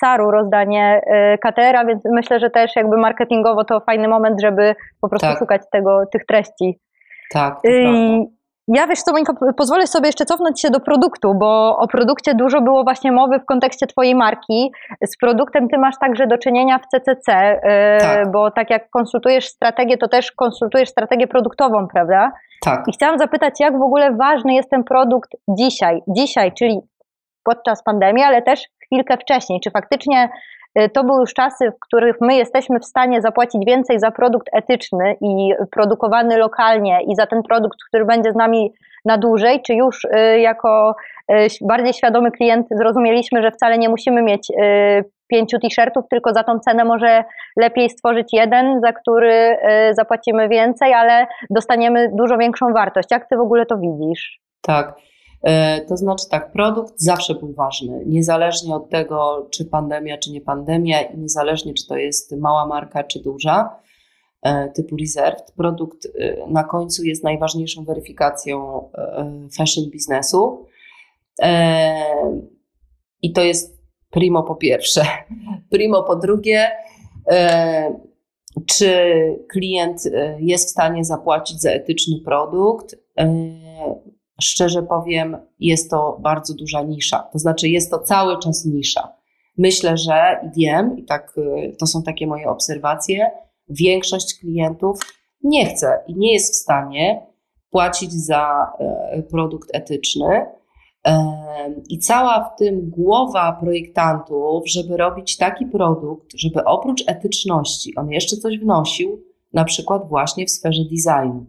Saru, 0.01 0.31
rozdanie 0.31 1.01
Katera, 1.43 1.85
więc 1.85 2.03
myślę, 2.05 2.41
że 2.41 2.51
też 2.51 2.77
jakby 2.77 2.97
marketingowo 2.97 3.65
to 3.65 3.81
fajny 3.81 4.09
moment, 4.09 4.41
żeby 4.41 4.75
po 5.01 5.09
prostu 5.09 5.29
tak. 5.29 5.39
szukać 5.39 5.63
tego, 5.73 6.07
tych 6.13 6.27
treści 6.27 6.81
Tak, 7.33 7.55
to 7.55 7.61
prawda. 7.61 8.40
Ja 8.69 8.87
wiesz 8.87 9.03
co, 9.03 9.13
Monika, 9.13 9.33
pozwolę 9.57 9.87
sobie 9.87 10.07
jeszcze 10.07 10.25
cofnąć 10.25 10.61
się 10.61 10.71
do 10.71 10.81
produktu, 10.81 11.35
bo 11.35 11.79
o 11.79 11.89
produkcie 11.89 12.35
dużo 12.35 12.61
było 12.61 12.85
właśnie 12.85 13.13
mowy 13.13 13.39
w 13.39 13.45
kontekście 13.45 13.87
Twojej 13.87 14.15
marki. 14.15 14.73
Z 15.07 15.17
produktem 15.17 15.69
Ty 15.69 15.79
masz 15.79 15.95
także 16.01 16.27
do 16.27 16.39
czynienia 16.39 16.79
w 16.79 16.87
CCC, 16.87 17.33
yy, 17.33 18.01
tak. 18.01 18.31
bo 18.33 18.51
tak 18.51 18.71
jak 18.71 18.91
konsultujesz 18.91 19.49
strategię, 19.49 19.99
to 19.99 20.09
też 20.09 20.33
konsultujesz 20.33 20.89
strategię 20.89 21.27
produktową, 21.27 21.89
prawda? 21.89 22.33
Tak. 22.65 22.85
I 22.89 22.93
chciałam 22.93 23.19
zapytać, 23.19 23.61
jak 23.61 23.79
w 23.79 23.83
ogóle 23.83 24.13
ważny 24.13 24.55
jest 24.55 24.71
ten 24.71 24.85
produkt 24.85 25.31
dzisiaj, 25.49 26.03
dzisiaj, 26.09 26.53
czyli 26.53 26.81
podczas 27.45 27.83
pandemii, 27.83 28.25
ale 28.25 28.43
też 28.43 28.65
chwilkę 28.85 29.17
wcześniej. 29.17 29.61
Czy 29.61 29.71
faktycznie 29.71 30.25
y, 30.25 30.29
to 30.93 31.05
były 31.05 31.21
już 31.21 31.35
czasy, 31.35 31.71
w 31.71 31.81
których 31.81 32.17
my 32.21 32.37
jesteśmy 32.37 32.81
w 32.81 32.85
stanie 32.85 33.21
zapłacić 33.21 33.65
więcej 33.67 34.01
za 34.01 34.11
produkt 34.11 34.49
etyczny 34.53 35.17
i 35.21 35.53
produkowany 35.71 36.37
lokalnie 36.37 37.01
i 37.09 37.17
za 37.17 37.27
ten 37.27 37.43
produkt, 37.43 37.79
który 37.89 38.05
będzie 38.05 38.33
z 38.33 38.37
nami 38.37 38.73
na 39.05 39.19
dłużej, 39.19 39.63
czy 39.63 39.75
już 39.75 40.05
y, 40.05 40.41
jako 40.41 40.95
y, 41.33 41.47
bardziej 41.61 41.93
świadomy 41.93 42.31
klient 42.31 42.67
zrozumieliśmy, 42.71 43.43
że 43.43 43.51
wcale 43.51 43.79
nie 43.79 43.89
musimy 43.89 44.23
mieć 44.23 44.53
pięciu 45.29 45.59
t-shirtów, 45.59 46.05
tylko 46.11 46.35
za 46.35 46.45
tą 46.45 46.59
cenę 46.59 46.85
może 46.85 47.25
lepiej 47.57 47.91
stworzyć 47.91 48.33
jeden, 48.33 48.81
za 48.81 48.93
który 48.93 49.57
zapłacimy 49.93 50.49
więcej, 50.49 50.95
ale 50.95 51.27
dostaniemy 51.51 52.11
dużo 52.13 52.39
większą 52.39 52.73
wartość. 52.73 53.09
Jak 53.11 53.29
ty 53.29 53.37
w 53.37 53.41
ogóle 53.41 53.67
to 53.67 53.79
widzisz? 53.79 54.41
Tak. 54.63 54.95
E, 55.43 55.81
to 55.81 55.97
znaczy 55.97 56.29
tak, 56.31 56.53
produkt 56.53 56.95
zawsze 56.97 57.35
był 57.35 57.53
ważny, 57.53 58.03
niezależnie 58.07 58.75
od 58.75 58.91
tego, 58.91 59.49
czy 59.51 59.65
pandemia, 59.65 60.19
czy 60.19 60.31
nie 60.31 60.41
pandemia, 60.41 61.03
i 61.03 61.19
niezależnie, 61.19 61.75
czy 61.75 61.87
to 61.87 61.97
jest 61.97 62.37
mała 62.37 62.67
marka, 62.67 63.05
czy 63.05 63.23
duża, 63.23 63.77
e, 64.43 64.69
typu 64.69 64.97
Reserved. 64.97 65.53
Produkt 65.57 66.07
e, 66.07 66.47
na 66.51 66.65
końcu 66.65 67.05
jest 67.05 67.25
najważniejszą 67.25 67.85
weryfikacją 67.85 68.89
fashion 69.59 69.91
biznesu. 69.91 70.67
I 73.23 73.33
to 73.33 73.43
jest 73.43 73.81
primo 74.11 74.43
po 74.43 74.55
pierwsze. 74.55 75.03
Primo 75.71 76.03
po 76.03 76.17
drugie, 76.17 76.71
czy 78.67 78.93
klient 79.49 80.03
jest 80.39 80.69
w 80.69 80.71
stanie 80.71 81.05
zapłacić 81.05 81.61
za 81.61 81.71
etyczny 81.71 82.21
produkt? 82.25 82.97
Szczerze 84.41 84.83
powiem, 84.83 85.37
jest 85.59 85.91
to 85.91 86.19
bardzo 86.21 86.55
duża 86.55 86.83
nisza. 86.83 87.29
To 87.33 87.39
znaczy, 87.39 87.69
jest 87.69 87.91
to 87.91 87.99
cały 87.99 88.39
czas 88.39 88.65
nisza. 88.65 89.13
Myślę, 89.59 89.97
że 89.97 90.41
wiem, 90.57 90.99
i 90.99 91.05
tak 91.05 91.33
y, 91.39 91.77
to 91.79 91.87
są 91.87 92.03
takie 92.03 92.27
moje 92.27 92.49
obserwacje, 92.49 93.31
większość 93.69 94.39
klientów 94.41 95.01
nie 95.45 95.67
chce 95.67 96.05
i 96.07 96.15
nie 96.15 96.33
jest 96.33 96.53
w 96.53 96.57
stanie 96.57 97.27
płacić 97.71 98.13
za 98.13 98.73
e, 98.79 99.23
produkt 99.23 99.71
etyczny. 99.73 100.47
E, 101.07 101.75
I 101.89 101.99
cała 101.99 102.45
w 102.45 102.59
tym 102.59 102.91
głowa 102.91 103.53
projektantów, 103.61 104.63
żeby 104.67 104.97
robić 104.97 105.37
taki 105.37 105.67
produkt, 105.67 106.27
żeby 106.35 106.65
oprócz 106.65 107.05
etyczności 107.07 107.97
on 107.97 108.11
jeszcze 108.11 108.37
coś 108.37 108.59
wnosił, 108.59 109.25
na 109.53 109.65
przykład 109.65 110.09
właśnie 110.09 110.47
w 110.47 110.51
sferze 110.51 110.83
designu. 110.83 111.47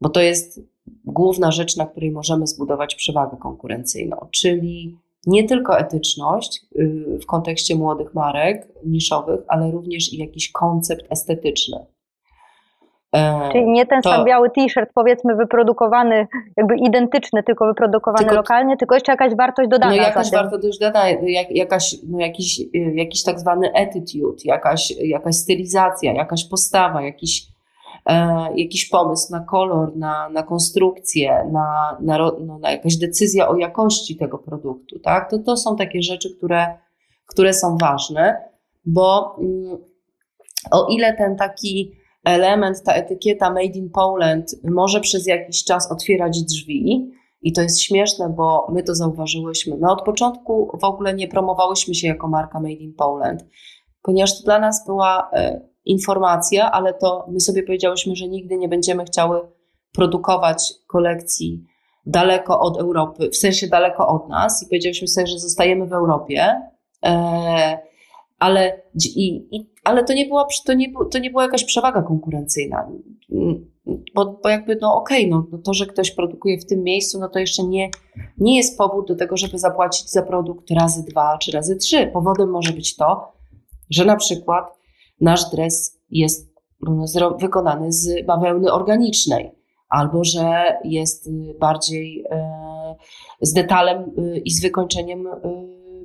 Bo 0.00 0.08
to 0.08 0.20
jest 0.20 0.60
główna 1.04 1.50
rzecz, 1.50 1.76
na 1.76 1.86
której 1.86 2.10
możemy 2.10 2.46
zbudować 2.46 2.94
przewagę 2.94 3.36
konkurencyjną, 3.36 4.16
czyli 4.30 4.98
nie 5.26 5.44
tylko 5.44 5.78
etyczność 5.78 6.60
y, 6.76 7.18
w 7.22 7.26
kontekście 7.26 7.76
młodych 7.76 8.14
marek 8.14 8.68
niszowych, 8.86 9.40
ale 9.48 9.70
również 9.70 10.12
i 10.12 10.18
jakiś 10.18 10.52
koncept 10.52 11.06
estetyczny. 11.10 11.86
E, 13.16 13.48
czyli 13.52 13.70
nie 13.70 13.86
ten 13.86 14.02
to, 14.02 14.10
sam 14.10 14.24
biały 14.24 14.50
t-shirt, 14.50 14.90
powiedzmy, 14.94 15.36
wyprodukowany, 15.36 16.26
jakby 16.56 16.76
identyczny, 16.76 17.42
tylko 17.42 17.66
wyprodukowany 17.66 18.24
tylko, 18.24 18.34
lokalnie, 18.34 18.76
tylko 18.76 18.94
jeszcze 18.94 19.12
jakaś 19.12 19.34
wartość 19.34 19.70
dodana. 19.70 19.96
No 19.96 20.02
jakaś 20.02 20.30
wartość 20.30 20.78
dodana, 20.78 21.08
jak, 21.08 21.50
jakaś, 21.50 21.96
no 22.08 22.20
jakiś, 22.20 22.60
y, 22.60 22.92
jakiś 22.94 23.22
tak 23.22 23.40
zwany 23.40 23.72
attitude, 23.74 24.42
jakaś, 24.44 24.90
jakaś 24.90 25.34
stylizacja, 25.34 26.12
jakaś 26.12 26.48
postawa, 26.48 27.02
jakiś 27.02 27.46
jakiś 28.54 28.88
pomysł 28.88 29.32
na 29.32 29.40
kolor, 29.40 29.96
na, 29.96 30.28
na 30.28 30.42
konstrukcję, 30.42 31.50
na, 31.52 31.98
na, 32.00 32.18
no, 32.18 32.58
na 32.58 32.70
jakaś 32.70 32.96
decyzja 32.96 33.48
o 33.48 33.56
jakości 33.56 34.16
tego 34.16 34.38
produktu, 34.38 34.98
tak? 34.98 35.30
To, 35.30 35.38
to 35.38 35.56
są 35.56 35.76
takie 35.76 36.02
rzeczy, 36.02 36.36
które, 36.36 36.78
które 37.26 37.54
są 37.54 37.76
ważne, 37.80 38.44
bo 38.84 39.36
mm, 39.38 39.78
o 40.70 40.86
ile 40.86 41.16
ten 41.16 41.36
taki 41.36 41.92
element, 42.24 42.82
ta 42.82 42.92
etykieta 42.92 43.50
Made 43.50 43.64
in 43.64 43.90
Poland 43.90 44.56
może 44.64 45.00
przez 45.00 45.26
jakiś 45.26 45.64
czas 45.64 45.92
otwierać 45.92 46.42
drzwi, 46.42 47.10
i 47.42 47.52
to 47.52 47.62
jest 47.62 47.80
śmieszne, 47.80 48.28
bo 48.28 48.66
my 48.72 48.82
to 48.82 48.94
zauważyłyśmy. 48.94 49.76
My 49.76 49.90
od 49.90 50.02
początku 50.02 50.78
w 50.80 50.84
ogóle 50.84 51.14
nie 51.14 51.28
promowałyśmy 51.28 51.94
się 51.94 52.08
jako 52.08 52.28
marka 52.28 52.60
Made 52.60 52.72
in 52.72 52.94
Poland, 52.94 53.44
ponieważ 54.02 54.38
to 54.38 54.44
dla 54.44 54.58
nas 54.58 54.86
była 54.86 55.30
e, 55.32 55.60
informacja, 55.90 56.70
ale 56.70 56.94
to 56.94 57.26
my 57.28 57.40
sobie 57.40 57.62
powiedziałyśmy, 57.62 58.16
że 58.16 58.28
nigdy 58.28 58.56
nie 58.56 58.68
będziemy 58.68 59.04
chciały 59.04 59.40
produkować 59.92 60.72
kolekcji 60.86 61.64
daleko 62.06 62.60
od 62.60 62.80
Europy, 62.80 63.28
w 63.30 63.36
sensie 63.36 63.66
daleko 63.66 64.08
od 64.08 64.28
nas 64.28 64.62
i 64.62 64.66
powiedzieliśmy 64.66 65.08
sobie, 65.08 65.26
że 65.26 65.38
zostajemy 65.38 65.86
w 65.86 65.92
Europie, 65.92 66.60
e, 67.04 67.78
ale, 68.38 68.82
i, 69.16 69.56
i, 69.56 69.70
ale 69.84 70.04
to, 70.04 70.12
nie 70.12 70.26
była, 70.26 70.46
to, 70.66 70.74
nie, 70.74 70.92
to 71.10 71.18
nie 71.18 71.30
była 71.30 71.42
jakaś 71.42 71.64
przewaga 71.64 72.02
konkurencyjna, 72.02 72.88
bo, 74.14 74.40
bo 74.42 74.48
jakby 74.48 74.78
no 74.80 74.94
okej, 74.94 75.32
okay, 75.32 75.46
no, 75.52 75.58
to, 75.58 75.74
że 75.74 75.86
ktoś 75.86 76.10
produkuje 76.10 76.58
w 76.58 76.66
tym 76.66 76.82
miejscu, 76.82 77.20
no 77.20 77.28
to 77.28 77.38
jeszcze 77.38 77.62
nie, 77.62 77.90
nie 78.38 78.56
jest 78.56 78.78
powód 78.78 79.08
do 79.08 79.16
tego, 79.16 79.36
żeby 79.36 79.58
zapłacić 79.58 80.10
za 80.10 80.22
produkt 80.22 80.70
razy 80.70 81.04
dwa 81.04 81.38
czy 81.38 81.52
razy 81.52 81.76
trzy. 81.76 82.10
Powodem 82.12 82.50
może 82.50 82.72
być 82.72 82.96
to, 82.96 83.32
że 83.90 84.04
na 84.04 84.16
przykład 84.16 84.79
nasz 85.20 85.50
dres 85.50 86.00
jest 86.10 86.54
mm, 86.86 87.04
wykonany 87.38 87.92
z 87.92 88.26
bawełny 88.26 88.72
organicznej, 88.72 89.50
albo 89.88 90.24
że 90.24 90.78
jest 90.84 91.26
y, 91.26 91.54
bardziej 91.60 92.24
e, 92.30 92.96
z 93.40 93.52
detalem 93.52 94.02
y, 94.18 94.42
i 94.44 94.50
z 94.50 94.62
wykończeniem 94.62 95.26
y, 95.26 95.30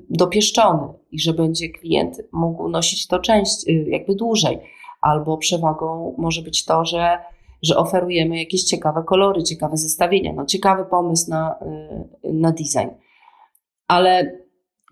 dopieszczony 0.10 0.94
i 1.12 1.20
że 1.20 1.34
będzie 1.34 1.70
klient 1.70 2.22
mógł 2.32 2.70
nosić 2.70 3.08
to 3.08 3.20
część 3.20 3.66
jakby 3.88 4.16
dłużej, 4.16 4.60
albo 5.02 5.38
przewagą 5.38 6.16
może 6.18 6.42
być 6.42 6.66
to, 6.66 6.86
że, 6.86 7.18
że 7.62 7.78
oferujemy 7.78 8.40
jakieś 8.40 8.64
ciekawe 8.64 9.04
kolory, 9.04 9.44
ciekawe 9.44 9.78
zestawienia, 9.78 10.34
no 10.34 10.46
ciekawy 10.46 10.86
pomysł 10.86 11.30
na, 11.30 11.56
na 12.24 12.52
design. 12.52 12.90
Ale 13.88 14.38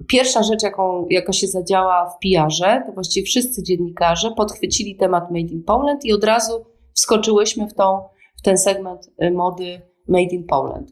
Pierwsza 0.07 0.43
rzecz, 0.43 0.63
jaką, 0.63 1.05
jaka 1.09 1.33
się 1.33 1.47
zadziała 1.47 2.09
w 2.09 2.17
PR-ze, 2.19 2.83
to 2.85 2.93
właściwie 2.93 3.25
wszyscy 3.25 3.63
dziennikarze 3.63 4.31
podchwycili 4.31 4.95
temat 4.95 5.23
Made 5.23 5.39
in 5.39 5.63
Poland 5.63 6.05
i 6.05 6.13
od 6.13 6.23
razu 6.23 6.65
wskoczyłyśmy 6.93 7.67
w, 7.67 7.73
tą, 7.73 7.99
w 8.37 8.41
ten 8.41 8.57
segment 8.57 9.11
y, 9.23 9.31
mody 9.31 9.81
Made 10.07 10.35
in 10.35 10.43
Poland. 10.43 10.91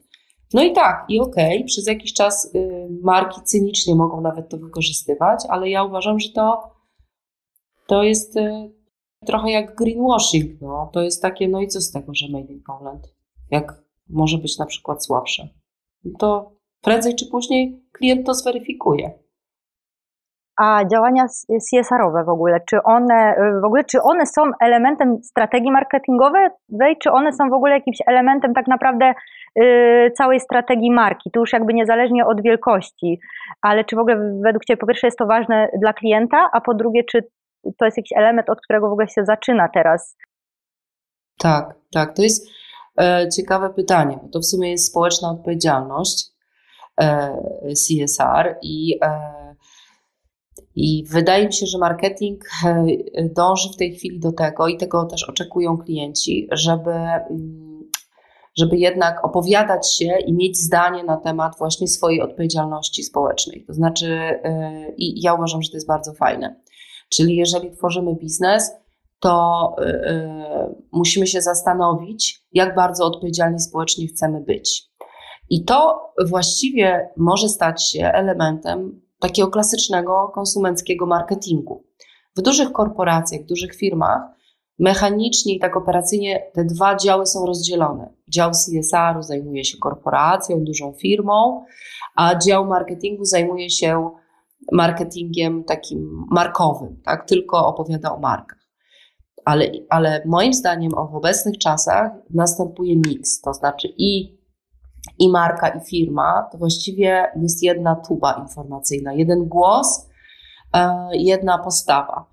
No 0.54 0.64
i 0.64 0.74
tak, 0.74 1.06
i 1.10 1.20
okej, 1.20 1.58
okay, 1.58 1.66
przez 1.66 1.88
jakiś 1.88 2.14
czas 2.14 2.56
y, 2.56 2.88
marki 3.04 3.42
cynicznie 3.44 3.96
mogą 3.96 4.22
nawet 4.22 4.50
to 4.50 4.58
wykorzystywać, 4.58 5.44
ale 5.50 5.70
ja 5.70 5.84
uważam, 5.84 6.20
że 6.20 6.30
to, 6.30 6.62
to 7.88 8.04
jest 8.04 8.38
y, 8.38 8.72
trochę 9.26 9.52
jak 9.52 9.76
greenwashing. 9.76 10.62
No. 10.62 10.90
To 10.94 11.02
jest 11.02 11.22
takie, 11.22 11.48
no 11.48 11.62
i 11.62 11.68
co 11.68 11.82
z 11.82 11.92
tego, 11.92 12.12
że 12.16 12.28
Made 12.32 12.54
in 12.54 12.64
Poland? 12.64 13.16
Jak 13.52 13.84
może 14.10 14.38
być 14.38 14.58
na 14.58 14.66
przykład 14.66 15.06
słabsze? 15.06 15.50
To 16.20 16.52
prędzej 16.82 17.16
czy 17.16 17.26
później 17.32 17.82
klient 17.92 18.26
to 18.26 18.34
zweryfikuje. 18.34 19.12
A 20.60 20.86
działania 20.86 21.26
CSR-owe 21.70 22.24
w 22.24 22.30
ogóle, 22.30 22.60
czy 22.70 22.84
one, 22.84 23.36
w 23.62 23.66
ogóle, 23.66 23.84
czy 23.84 24.02
one 24.02 24.26
są 24.26 24.42
elementem 24.62 25.24
strategii 25.24 25.72
marketingowej, 25.72 26.50
czy 27.04 27.12
one 27.12 27.34
są 27.34 27.50
w 27.50 27.54
ogóle 27.54 27.74
jakimś 27.74 27.98
elementem 28.08 28.54
tak 28.54 28.68
naprawdę 28.68 29.14
yy, 29.56 30.12
całej 30.18 30.40
strategii 30.40 30.92
marki? 30.92 31.32
Tu 31.32 31.40
już 31.40 31.54
jakby 31.54 31.74
niezależnie 31.74 32.26
od 32.26 32.42
wielkości, 32.42 33.20
ale 33.62 33.86
czy 33.86 33.96
w 33.96 34.00
ogóle 34.00 34.40
według 34.44 34.66
Ciebie 34.66 34.78
po 34.78 34.88
pierwsze 34.88 35.08
jest 35.08 35.18
to 35.18 35.26
ważne 35.26 35.70
dla 35.82 35.94
klienta, 35.94 36.50
a 36.54 36.62
po 36.62 36.74
drugie, 36.74 37.04
czy 37.04 37.28
to 37.78 37.86
jest 37.86 37.98
jakiś 37.98 38.18
element, 38.18 38.50
od 38.50 38.62
którego 38.62 38.90
w 38.90 38.92
ogóle 38.92 39.08
się 39.08 39.26
zaczyna 39.26 39.70
teraz? 39.74 40.18
Tak, 41.38 41.76
tak. 41.94 42.16
To 42.16 42.22
jest 42.22 42.50
e, 43.02 43.30
ciekawe 43.30 43.70
pytanie, 43.70 44.20
bo 44.24 44.30
to 44.30 44.40
w 44.40 44.46
sumie 44.46 44.72
jest 44.72 44.92
społeczna 44.92 45.30
odpowiedzialność. 45.30 46.31
E, 47.00 47.38
CSR 47.74 48.58
i 48.62 48.98
e, 49.02 49.42
i 50.76 51.04
wydaje 51.10 51.48
mi 51.48 51.54
się, 51.54 51.66
że 51.66 51.78
marketing 51.78 52.44
e, 52.66 52.86
dąży 53.36 53.70
w 53.74 53.78
tej 53.78 53.96
chwili 53.96 54.20
do 54.20 54.32
tego 54.32 54.68
i 54.68 54.78
tego 54.78 55.06
też 55.06 55.30
oczekują 55.30 55.78
klienci, 55.78 56.48
żeby, 56.52 56.92
mm, 56.92 57.90
żeby 58.58 58.78
jednak 58.78 59.26
opowiadać 59.26 59.96
się 59.96 60.18
i 60.26 60.34
mieć 60.34 60.58
zdanie 60.58 61.04
na 61.04 61.18
temat 61.18 61.58
właśnie 61.58 61.88
swojej 61.88 62.22
odpowiedzialności 62.22 63.04
społecznej. 63.04 63.66
To 63.68 63.74
znaczy, 63.74 64.20
i 64.98 65.22
ja 65.22 65.34
uważam, 65.34 65.62
że 65.62 65.70
to 65.70 65.78
jest 65.78 65.88
bardzo 65.88 66.14
fajne. 66.14 66.62
Czyli 67.10 67.36
jeżeli 67.36 67.72
tworzymy 67.72 68.16
biznes, 68.16 68.72
to 69.20 69.76
musimy 70.92 71.28
się 71.28 71.42
zastanowić, 71.42 72.44
jak 72.54 72.76
bardzo 72.76 73.06
odpowiedzialni 73.06 73.60
społecznie 73.60 74.08
chcemy 74.08 74.42
być. 74.42 74.91
I 75.52 75.64
to 75.64 76.10
właściwie 76.26 77.10
może 77.18 77.50
stać 77.50 77.90
się 77.90 78.06
elementem 78.06 79.02
takiego 79.20 79.48
klasycznego 79.48 80.32
konsumenckiego 80.34 81.06
marketingu. 81.06 81.84
W 82.38 82.42
dużych 82.42 82.72
korporacjach, 82.72 83.42
w 83.42 83.46
dużych 83.46 83.76
firmach 83.76 84.22
mechanicznie 84.80 85.56
i 85.56 85.60
tak 85.60 85.78
operacyjnie 85.78 86.52
te 86.54 86.66
dwa 86.66 86.96
działy 86.96 87.26
są 87.26 87.46
rozdzielone. 87.46 88.14
Dział 88.28 88.52
CSR 88.52 89.24
zajmuje 89.24 89.66
się 89.66 89.78
korporacją, 89.78 90.64
dużą 90.64 90.94
firmą, 90.94 91.66
a 92.16 92.36
dział 92.36 92.66
marketingu 92.66 93.26
zajmuje 93.26 93.70
się 93.70 94.10
marketingiem 94.72 95.64
takim 95.64 96.26
markowym, 96.30 97.02
tak? 97.06 97.28
tylko 97.28 97.68
opowiada 97.68 98.16
o 98.16 98.20
markach. 98.20 98.62
Ale, 99.46 99.72
ale 99.90 100.24
moim 100.26 100.54
zdaniem 100.54 100.92
w 100.92 101.16
obecnych 101.16 101.58
czasach 101.58 102.12
następuje 102.30 102.96
miks, 102.96 103.42
to 103.42 103.54
znaczy 103.54 103.88
i, 103.98 104.41
i 105.20 105.30
marka, 105.30 105.70
i 105.70 105.80
firma 105.80 106.50
to 106.52 106.58
właściwie 106.58 107.32
jest 107.42 107.64
jedna 107.64 107.96
tuba 107.96 108.34
informacyjna, 108.34 109.14
jeden 109.14 109.46
głos, 109.46 110.10
e, 110.74 111.08
jedna 111.14 111.58
postawa. 111.58 112.26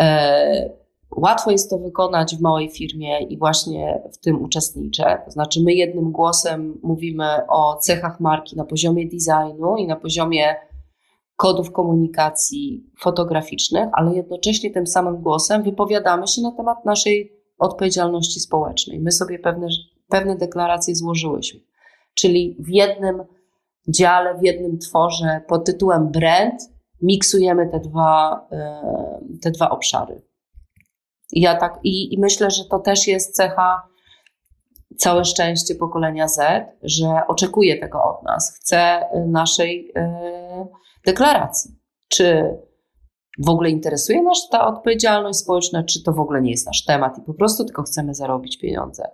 E, 0.00 0.82
Łatwo 1.16 1.50
jest 1.50 1.70
to 1.70 1.78
wykonać 1.78 2.36
w 2.36 2.40
małej 2.40 2.70
firmie 2.70 3.20
i 3.20 3.38
właśnie 3.38 4.02
w 4.12 4.18
tym 4.18 4.42
uczestniczę. 4.42 5.22
To 5.24 5.30
znaczy, 5.30 5.60
my 5.64 5.74
jednym 5.74 6.12
głosem 6.12 6.78
mówimy 6.82 7.26
o 7.48 7.76
cechach 7.76 8.20
marki 8.20 8.56
na 8.56 8.64
poziomie 8.64 9.06
designu 9.06 9.76
i 9.76 9.86
na 9.86 9.96
poziomie 9.96 10.56
kodów 11.36 11.72
komunikacji 11.72 12.84
fotograficznych, 13.00 13.88
ale 13.92 14.14
jednocześnie 14.14 14.70
tym 14.70 14.86
samym 14.86 15.16
głosem 15.16 15.62
wypowiadamy 15.62 16.28
się 16.28 16.42
na 16.42 16.52
temat 16.52 16.84
naszej 16.84 17.32
odpowiedzialności 17.58 18.40
społecznej. 18.40 19.00
My 19.00 19.12
sobie 19.12 19.38
pewne, 19.38 19.68
pewne 20.08 20.36
deklaracje 20.36 20.96
złożyłyśmy. 20.96 21.60
Czyli 22.14 22.56
w 22.58 22.68
jednym 22.68 23.22
dziale, 23.88 24.38
w 24.38 24.42
jednym 24.42 24.78
tworze 24.78 25.40
pod 25.48 25.64
tytułem 25.64 26.10
brand 26.10 26.62
miksujemy 27.02 27.68
te 27.68 27.80
dwa, 27.80 28.46
e, 28.52 29.20
te 29.42 29.50
dwa 29.50 29.70
obszary. 29.70 30.22
Ja 31.32 31.56
tak, 31.56 31.78
i, 31.82 32.14
i 32.14 32.20
myślę, 32.20 32.50
że 32.50 32.64
to 32.64 32.78
też 32.78 33.06
jest 33.06 33.36
cecha 33.36 33.92
całe 34.96 35.24
szczęście 35.24 35.74
pokolenia 35.74 36.28
Z, 36.28 36.66
że 36.82 37.06
oczekuje 37.28 37.78
tego 37.78 38.04
od 38.04 38.22
nas, 38.22 38.54
chce 38.56 39.02
y, 39.16 39.26
naszej 39.26 39.90
y, 39.90 40.02
deklaracji. 41.06 41.70
Czy 42.08 42.56
w 43.38 43.48
ogóle 43.48 43.70
interesuje 43.70 44.22
nas 44.22 44.48
ta 44.50 44.66
odpowiedzialność 44.66 45.38
społeczna, 45.38 45.82
czy 45.82 46.02
to 46.02 46.12
w 46.12 46.20
ogóle 46.20 46.42
nie 46.42 46.50
jest 46.50 46.66
nasz 46.66 46.84
temat 46.84 47.18
i 47.18 47.22
po 47.22 47.34
prostu 47.34 47.64
tylko 47.64 47.82
chcemy 47.82 48.14
zarobić 48.14 48.58
pieniądze. 48.58 49.10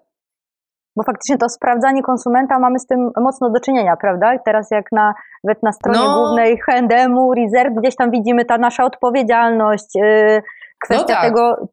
Bo 0.97 1.03
faktycznie 1.03 1.39
to 1.39 1.49
sprawdzanie 1.49 2.03
konsumenta 2.03 2.59
mamy 2.59 2.79
z 2.79 2.87
tym 2.87 3.11
mocno 3.21 3.51
do 3.51 3.61
czynienia, 3.61 3.97
prawda? 3.97 4.35
I 4.35 4.39
teraz 4.45 4.71
jak 4.71 4.93
na, 4.93 5.15
nawet 5.45 5.63
na 5.63 5.73
stronie 5.73 6.01
no. 6.05 6.15
głównej 6.19 6.59
H&M-u, 6.59 7.35
Reserve, 7.35 7.75
gdzieś 7.75 7.97
tam 7.97 8.11
widzimy 8.11 8.45
ta 8.45 8.59
nasza 8.59 8.85
odpowiedzialność, 8.85 9.95
yy, 9.95 10.43
kwestia 10.85 11.15
no 11.15 11.21
tak. 11.21 11.23
tego, 11.23 11.69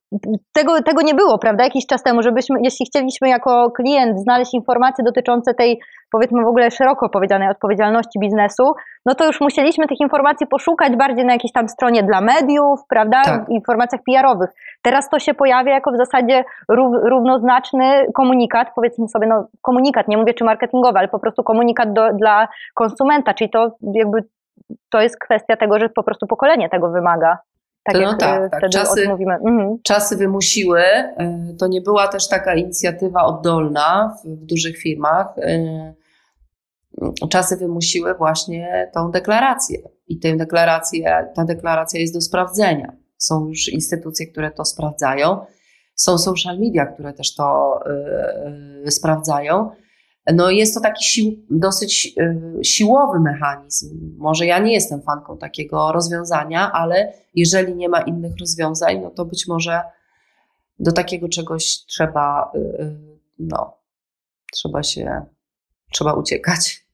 tego, 0.53 0.82
tego 0.82 1.01
nie 1.01 1.16
było, 1.16 1.38
prawda, 1.38 1.64
jakiś 1.64 1.86
czas 1.86 2.03
temu, 2.03 2.22
żebyśmy, 2.22 2.60
jeśli 2.64 2.86
chcieliśmy 2.86 3.30
jako 3.30 3.72
klient 3.72 4.20
znaleźć 4.20 4.53
informacje 4.53 5.03
dotyczące 5.03 5.53
tej, 5.53 5.80
powiedzmy 6.12 6.43
w 6.43 6.47
ogóle 6.47 6.72
szeroko 6.72 7.10
powiedzianej 7.10 7.49
odpowiedzialności 7.49 8.20
biznesu, 8.20 8.74
no 9.06 9.16
to 9.16 9.26
już 9.26 9.41
musieliśmy 9.41 9.88
tych 9.88 9.99
informacji 9.99 10.47
poszukać 10.47 10.95
bardziej 10.95 11.26
na 11.26 11.34
jakiejś 11.34 11.51
tam 11.51 11.70
stronie 11.70 12.03
dla 12.03 12.22
mediów, 12.22 12.80
prawda, 12.89 13.22
tak. 13.24 13.49
informacjach 13.49 14.01
PR-owych. 14.03 14.49
Teraz 14.82 15.10
to 15.10 15.20
się 15.20 15.34
pojawia 15.34 15.74
jako 15.74 15.91
w 15.91 15.97
zasadzie 15.97 16.43
równoznaczny 17.03 18.06
komunikat, 18.14 18.68
powiedzmy 18.76 19.08
sobie, 19.08 19.28
no 19.28 19.47
komunikat, 19.62 20.08
nie 20.08 20.18
mówię 20.18 20.34
czy 20.34 20.43
marketingowy, 20.43 20.99
ale 20.99 21.08
po 21.08 21.20
prostu 21.20 21.43
komunikat 21.43 21.93
do, 21.93 22.14
dla 22.14 22.47
konsumenta, 22.74 23.34
czyli 23.34 23.49
to 23.49 23.72
jakby 23.93 24.24
to 24.91 25.01
jest 25.01 25.20
kwestia 25.20 25.58
tego, 25.58 25.80
że 25.80 25.89
po 25.89 26.03
prostu 26.03 26.28
pokolenie 26.28 26.70
tego 26.70 26.89
wymaga. 26.89 27.38
Tak, 27.86 28.02
no 28.02 28.18
tak, 28.18 28.42
e, 28.42 28.50
tak. 28.50 28.70
Czasy, 28.70 29.02
mhm. 29.02 29.78
czasy 29.84 30.18
wymusiły. 30.18 30.80
E, 30.80 31.56
to 31.60 31.68
nie 31.68 31.82
była 31.82 32.08
też 32.08 32.28
taka 32.28 32.56
inicjatywa 32.56 33.26
oddolna 33.26 34.18
w, 34.24 34.28
w 34.28 34.46
dużych 34.46 34.78
firmach. 34.78 35.28
E, 35.38 35.94
czasy 37.30 37.58
wymusiły 37.58 38.14
właśnie 38.14 38.92
tą 38.94 39.12
deklarację. 39.12 39.80
I 40.08 40.20
tę 40.20 40.38
deklarację, 40.38 41.28
ta 41.36 41.46
deklaracja 41.46 42.00
jest 42.00 42.14
do 42.14 42.22
sprawdzenia. 42.22 42.92
Są 43.18 43.48
już 43.48 43.70
instytucje, 43.70 44.28
które 44.28 44.52
to 44.52 44.66
sprawdzają. 44.66 45.46
Są 45.96 46.18
social 46.18 46.60
media, 46.60 46.86
które 46.86 47.14
też 47.14 47.36
to 47.36 47.80
yy, 48.84 48.92
sprawdzają. 48.92 49.70
No 50.34 50.50
jest 50.50 50.74
to 50.74 50.82
taki 50.82 51.04
sił, 51.06 51.46
dosyć 51.50 52.14
y, 52.20 52.64
siłowy 52.64 53.20
mechanizm. 53.20 54.16
Może 54.18 54.46
ja 54.46 54.60
nie 54.60 54.74
jestem 54.74 55.02
fanką 55.02 55.38
takiego 55.38 55.92
rozwiązania, 55.92 56.72
ale 56.72 57.14
jeżeli 57.36 57.76
nie 57.76 57.90
ma 57.90 58.02
innych 58.02 58.38
rozwiązań, 58.40 59.02
no 59.02 59.10
to 59.10 59.26
być 59.26 59.48
może 59.48 59.82
do 60.80 60.92
takiego 60.92 61.30
czegoś 61.30 61.86
trzeba, 61.86 62.52
y, 62.56 62.60
y, 62.60 62.96
no, 63.40 63.78
trzeba 64.52 64.84
się, 64.84 65.26
trzeba 65.92 66.14
uciekać. 66.14 66.85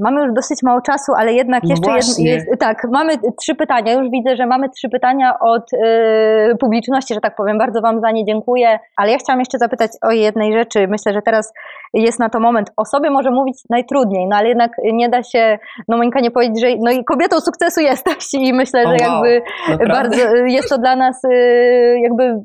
Mamy 0.00 0.20
już 0.24 0.34
dosyć 0.34 0.62
mało 0.62 0.80
czasu, 0.80 1.12
ale 1.16 1.32
jednak 1.32 1.62
no 1.62 1.70
jeszcze 1.70 1.90
jedno, 2.22 2.24
jest, 2.24 2.60
tak, 2.60 2.86
mamy 2.92 3.12
trzy 3.40 3.54
pytania. 3.54 3.92
Już 3.92 4.10
widzę, 4.10 4.36
że 4.36 4.46
mamy 4.46 4.68
trzy 4.68 4.88
pytania 4.88 5.38
od 5.40 5.72
y, 5.72 6.56
publiczności, 6.60 7.14
że 7.14 7.20
tak 7.20 7.36
powiem. 7.36 7.58
Bardzo 7.58 7.80
Wam 7.80 8.00
za 8.00 8.10
nie 8.10 8.24
dziękuję. 8.24 8.78
Ale 8.96 9.12
ja 9.12 9.18
chciałam 9.18 9.40
jeszcze 9.40 9.58
zapytać 9.58 9.90
o 10.02 10.10
jednej 10.10 10.52
rzeczy. 10.52 10.88
Myślę, 10.88 11.12
że 11.12 11.22
teraz 11.22 11.52
jest 11.94 12.18
na 12.18 12.28
to 12.28 12.40
moment. 12.40 12.70
O 12.76 12.84
sobie 12.84 13.10
może 13.10 13.30
mówić 13.30 13.58
najtrudniej, 13.70 14.26
no 14.28 14.36
ale 14.36 14.48
jednak 14.48 14.72
nie 14.92 15.08
da 15.08 15.22
się, 15.22 15.58
no 15.88 15.96
Monika 15.96 16.20
nie 16.20 16.30
powiedzieć, 16.30 16.60
że 16.60 16.66
no 16.80 16.90
i 16.90 17.04
kobietą 17.04 17.40
sukcesu 17.40 17.80
jesteś 17.90 18.34
i 18.34 18.52
myślę, 18.52 18.82
że 18.86 18.96
jakby 18.96 19.42
wow, 19.68 19.88
bardzo 19.88 20.36
jest 20.46 20.68
to 20.68 20.78
dla 20.78 20.96
nas 20.96 21.24
y, 21.24 22.00
jakby 22.02 22.42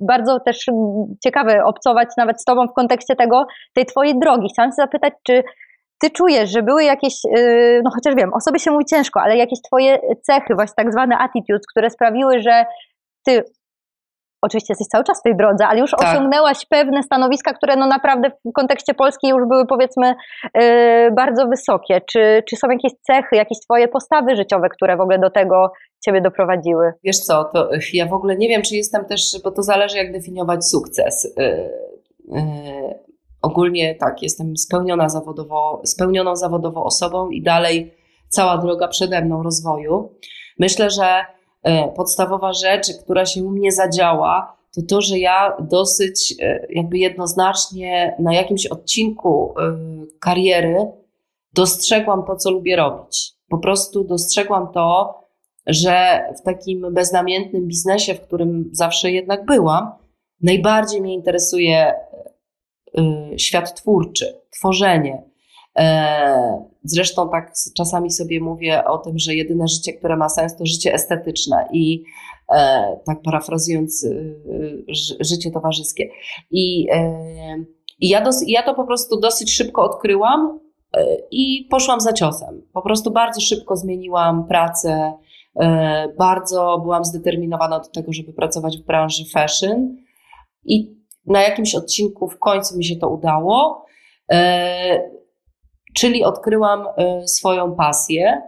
bardzo 0.00 0.40
też 0.40 0.66
ciekawe 1.24 1.64
obcować 1.64 2.08
nawet 2.16 2.40
z 2.40 2.44
Tobą 2.44 2.66
w 2.66 2.72
kontekście 2.72 3.16
tego, 3.16 3.46
tej 3.74 3.86
Twojej 3.86 4.18
drogi. 4.18 4.48
Chciałam 4.52 4.70
się 4.70 4.76
zapytać, 4.76 5.12
czy 5.26 5.42
ty 6.02 6.10
czujesz, 6.10 6.50
że 6.50 6.62
były 6.62 6.84
jakieś, 6.84 7.24
y, 7.24 7.80
no 7.84 7.90
chociaż 7.94 8.14
wiem, 8.14 8.34
o 8.34 8.40
sobie 8.40 8.58
się 8.58 8.70
mówi 8.70 8.84
ciężko, 8.84 9.20
ale 9.20 9.36
jakieś 9.36 9.58
twoje 9.62 9.98
cechy, 10.22 10.54
właśnie 10.54 10.74
tak 10.76 10.92
zwane 10.92 11.18
attitudes, 11.18 11.66
które 11.66 11.90
sprawiły, 11.90 12.40
że 12.40 12.64
ty 13.26 13.44
oczywiście 14.42 14.72
jesteś 14.72 14.88
cały 14.88 15.04
czas 15.04 15.20
w 15.20 15.22
tej 15.22 15.36
drodze, 15.36 15.66
ale 15.66 15.80
już 15.80 15.90
tak. 15.90 16.00
osiągnęłaś 16.00 16.66
pewne 16.66 17.02
stanowiska, 17.02 17.54
które 17.54 17.76
no 17.76 17.86
naprawdę 17.86 18.30
w 18.30 18.52
kontekście 18.52 18.94
Polski 18.94 19.28
już 19.28 19.48
były 19.48 19.66
powiedzmy 19.66 20.14
yy, 20.54 21.10
bardzo 21.10 21.46
wysokie. 21.46 22.00
Czy, 22.10 22.42
czy 22.48 22.56
są 22.56 22.70
jakieś 22.70 22.92
cechy, 23.02 23.36
jakieś 23.36 23.60
twoje 23.60 23.88
postawy 23.88 24.36
życiowe, 24.36 24.68
które 24.68 24.96
w 24.96 25.00
ogóle 25.00 25.18
do 25.18 25.30
tego 25.30 25.72
ciebie 26.04 26.20
doprowadziły? 26.20 26.92
Wiesz 27.04 27.18
co, 27.18 27.44
to 27.44 27.68
ja 27.92 28.06
w 28.06 28.12
ogóle 28.12 28.36
nie 28.36 28.48
wiem, 28.48 28.62
czy 28.62 28.76
jestem 28.76 29.04
też, 29.04 29.20
bo 29.44 29.50
to 29.50 29.62
zależy 29.62 29.96
jak 29.96 30.12
definiować 30.12 30.66
sukces. 30.66 31.34
Yy, 31.36 31.70
yy, 32.28 33.11
ogólnie 33.42 33.94
tak, 33.94 34.22
jestem 34.22 34.56
spełniona 34.56 35.08
zawodowo, 35.08 35.82
spełnioną 35.84 36.36
zawodowo 36.36 36.84
osobą 36.84 37.30
i 37.30 37.42
dalej 37.42 37.94
cała 38.28 38.58
droga 38.58 38.88
przede 38.88 39.22
mną 39.22 39.42
rozwoju. 39.42 40.12
Myślę, 40.58 40.90
że 40.90 41.24
e, 41.62 41.88
podstawowa 41.88 42.52
rzecz, 42.52 42.86
która 43.04 43.26
się 43.26 43.44
u 43.44 43.50
mnie 43.50 43.72
zadziała, 43.72 44.56
to 44.74 44.82
to, 44.88 45.00
że 45.00 45.18
ja 45.18 45.56
dosyć 45.60 46.34
e, 46.42 46.66
jakby 46.70 46.98
jednoznacznie 46.98 48.16
na 48.18 48.34
jakimś 48.34 48.66
odcinku 48.66 49.54
e, 49.58 49.78
kariery 50.20 50.76
dostrzegłam 51.54 52.24
to, 52.26 52.36
co 52.36 52.50
lubię 52.50 52.76
robić. 52.76 53.32
Po 53.48 53.58
prostu 53.58 54.04
dostrzegłam 54.04 54.72
to, 54.72 55.14
że 55.66 56.24
w 56.40 56.42
takim 56.42 56.94
beznamiętnym 56.94 57.66
biznesie, 57.66 58.14
w 58.14 58.20
którym 58.20 58.70
zawsze 58.72 59.10
jednak 59.10 59.44
byłam, 59.44 59.92
najbardziej 60.42 61.00
mnie 61.00 61.14
interesuje 61.14 61.94
świat 63.36 63.74
twórczy, 63.74 64.40
tworzenie. 64.50 65.32
E, 65.78 66.64
zresztą 66.84 67.28
tak 67.28 67.52
czasami 67.76 68.10
sobie 68.10 68.40
mówię 68.40 68.84
o 68.84 68.98
tym, 68.98 69.18
że 69.18 69.34
jedyne 69.34 69.68
życie, 69.68 69.92
które 69.92 70.16
ma 70.16 70.28
sens, 70.28 70.56
to 70.56 70.66
życie 70.66 70.94
estetyczne 70.94 71.68
i 71.72 72.04
e, 72.54 72.82
tak 73.06 73.22
parafrazując, 73.22 74.04
y, 74.04 74.84
życie 75.20 75.50
towarzyskie. 75.50 76.08
I, 76.50 76.86
e, 76.92 77.14
i 78.00 78.08
ja, 78.08 78.20
dos, 78.20 78.44
ja 78.46 78.62
to 78.62 78.74
po 78.74 78.84
prostu 78.86 79.20
dosyć 79.20 79.54
szybko 79.54 79.82
odkryłam 79.82 80.60
i 81.30 81.66
poszłam 81.70 82.00
za 82.00 82.12
ciosem. 82.12 82.62
Po 82.72 82.82
prostu 82.82 83.10
bardzo 83.10 83.40
szybko 83.40 83.76
zmieniłam 83.76 84.48
pracę, 84.48 85.12
bardzo 86.18 86.78
byłam 86.82 87.04
zdeterminowana 87.04 87.80
do 87.80 87.88
tego, 87.88 88.12
żeby 88.12 88.32
pracować 88.32 88.78
w 88.78 88.86
branży 88.86 89.24
fashion. 89.32 89.96
I 90.64 91.01
na 91.26 91.42
jakimś 91.42 91.74
odcinku 91.74 92.28
w 92.28 92.38
końcu 92.38 92.78
mi 92.78 92.84
się 92.84 92.96
to 92.96 93.08
udało, 93.08 93.86
e, 94.32 95.10
czyli 95.94 96.24
odkryłam 96.24 96.86
e, 96.96 97.28
swoją 97.28 97.74
pasję. 97.74 98.42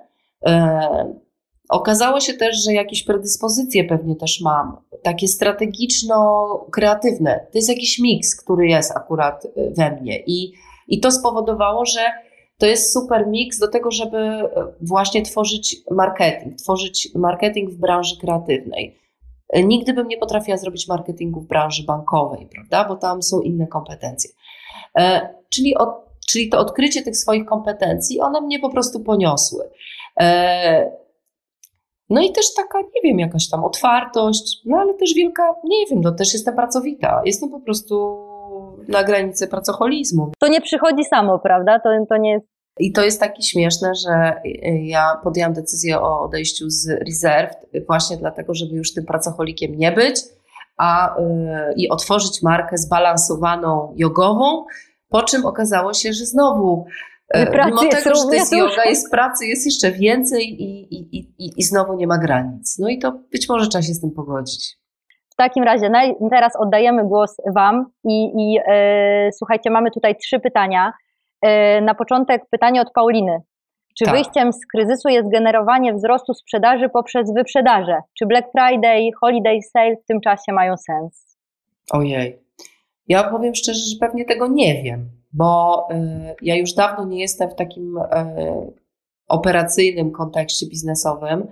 E, 0.46 1.24
Okazało 1.68 2.20
się 2.20 2.34
też, 2.34 2.64
że 2.64 2.72
jakieś 2.72 3.04
predyspozycje 3.04 3.84
pewnie 3.84 4.16
też 4.16 4.40
mam, 4.40 4.76
takie 5.02 5.28
strategiczno-kreatywne. 5.28 7.40
To 7.52 7.58
jest 7.58 7.68
jakiś 7.68 7.98
miks, 7.98 8.42
który 8.42 8.66
jest 8.66 8.96
akurat 8.96 9.46
we 9.76 9.90
mnie. 9.90 10.22
I, 10.26 10.52
I 10.88 11.00
to 11.00 11.10
spowodowało, 11.10 11.86
że 11.86 12.00
to 12.58 12.66
jest 12.66 12.92
super 12.92 13.26
miks 13.26 13.58
do 13.58 13.68
tego, 13.68 13.90
żeby 13.90 14.42
właśnie 14.80 15.22
tworzyć 15.22 15.76
marketing, 15.90 16.58
tworzyć 16.58 17.08
marketing 17.14 17.70
w 17.70 17.76
branży 17.76 18.16
kreatywnej. 18.20 18.98
Nigdy 19.62 19.92
bym 19.92 20.08
nie 20.08 20.16
potrafiła 20.16 20.56
zrobić 20.56 20.88
marketingu 20.88 21.40
w 21.40 21.46
branży 21.46 21.84
bankowej, 21.84 22.48
prawda? 22.54 22.88
Bo 22.88 22.96
tam 22.96 23.22
są 23.22 23.40
inne 23.40 23.66
kompetencje. 23.66 24.30
E, 24.98 25.28
czyli, 25.50 25.76
od, 25.76 25.88
czyli 26.28 26.48
to 26.48 26.58
odkrycie 26.58 27.02
tych 27.02 27.16
swoich 27.16 27.44
kompetencji, 27.44 28.20
one 28.20 28.40
mnie 28.40 28.58
po 28.58 28.70
prostu 28.70 29.00
poniosły. 29.00 29.70
E, 30.20 30.90
no 32.10 32.22
i 32.22 32.32
też 32.32 32.54
taka, 32.54 32.80
nie 32.80 33.02
wiem, 33.04 33.18
jakaś 33.18 33.48
tam 33.48 33.64
otwartość, 33.64 34.60
no 34.64 34.76
ale 34.76 34.94
też 34.94 35.14
wielka, 35.14 35.54
nie 35.64 35.86
wiem, 35.90 36.00
no 36.00 36.12
też 36.12 36.32
jestem 36.32 36.54
pracowita. 36.54 37.22
Jestem 37.24 37.50
po 37.50 37.60
prostu 37.60 38.24
na 38.88 39.04
granicy 39.04 39.48
pracoholizmu. 39.48 40.32
To 40.38 40.48
nie 40.48 40.60
przychodzi 40.60 41.04
samo, 41.04 41.38
prawda? 41.38 41.78
To, 41.78 41.90
to 42.08 42.16
nie 42.16 42.30
jest 42.30 42.53
i 42.78 42.92
to 42.92 43.04
jest 43.04 43.20
takie 43.20 43.42
śmieszne, 43.42 43.94
że 43.94 44.40
ja 44.82 45.20
podjęłam 45.22 45.52
decyzję 45.52 46.00
o 46.00 46.20
odejściu 46.20 46.70
z 46.70 46.88
Reserve 46.88 47.54
właśnie 47.86 48.16
dlatego, 48.16 48.54
żeby 48.54 48.74
już 48.74 48.94
tym 48.94 49.04
pracocholikiem 49.04 49.74
nie 49.74 49.92
być, 49.92 50.20
a 50.76 51.16
yy, 51.18 51.74
i 51.76 51.88
otworzyć 51.88 52.42
markę 52.42 52.78
zbalansowaną 52.78 53.94
jogową, 53.96 54.64
po 55.08 55.22
czym 55.22 55.46
okazało 55.46 55.94
się, 55.94 56.12
że 56.12 56.26
znowu 56.26 56.86
pracy 57.28 57.70
Mimo 57.70 57.90
tego, 57.90 58.14
że 58.14 58.22
to 58.22 58.32
jest 58.32 58.52
yoga, 58.52 58.84
jest 58.84 59.10
pracy, 59.10 59.46
jest 59.46 59.66
jeszcze 59.66 59.92
więcej 59.92 60.62
i, 60.62 60.94
i, 60.94 61.18
i, 61.18 61.50
i 61.56 61.62
znowu 61.62 61.96
nie 61.96 62.06
ma 62.06 62.18
granic. 62.18 62.78
No 62.78 62.88
i 62.88 62.98
to 62.98 63.12
być 63.32 63.48
może 63.48 63.68
trzeba 63.68 63.82
się 63.82 63.94
z 63.94 64.00
tym 64.00 64.10
pogodzić. 64.10 64.76
W 65.30 65.36
takim 65.36 65.64
razie 65.64 65.90
teraz 66.30 66.52
oddajemy 66.58 67.04
głos 67.04 67.36
Wam 67.54 67.86
i, 68.04 68.32
i 68.36 68.58
e, 68.66 69.30
słuchajcie, 69.32 69.70
mamy 69.70 69.90
tutaj 69.90 70.16
trzy 70.16 70.40
pytania. 70.40 70.92
E, 71.44 71.80
na 71.80 71.94
początek 71.94 72.42
pytanie 72.50 72.80
od 72.80 72.92
Pauliny. 72.92 73.40
Czy 73.98 74.04
tak. 74.04 74.14
wyjściem 74.14 74.52
z 74.52 74.66
kryzysu 74.66 75.08
jest 75.08 75.30
generowanie 75.30 75.94
wzrostu 75.94 76.34
sprzedaży 76.34 76.88
poprzez 76.88 77.32
wyprzedaże? 77.34 77.98
Czy 78.18 78.26
Black 78.26 78.48
Friday, 78.50 79.10
Holiday 79.20 79.62
Sale 79.62 79.96
w 79.96 80.06
tym 80.06 80.20
czasie 80.20 80.52
mają 80.52 80.76
sens? 80.76 81.36
Ojej. 81.92 82.38
Ja 83.08 83.24
powiem 83.30 83.54
szczerze, 83.54 83.80
że 83.80 83.96
pewnie 84.00 84.24
tego 84.24 84.48
nie 84.48 84.82
wiem 84.82 85.24
bo 85.34 85.86
y, 85.90 86.34
ja 86.42 86.56
już 86.56 86.72
dawno 86.72 87.04
nie 87.04 87.20
jestem 87.20 87.50
w 87.50 87.54
takim 87.54 87.98
y, 87.98 88.02
operacyjnym 89.28 90.10
kontekście 90.10 90.66
biznesowym, 90.66 91.46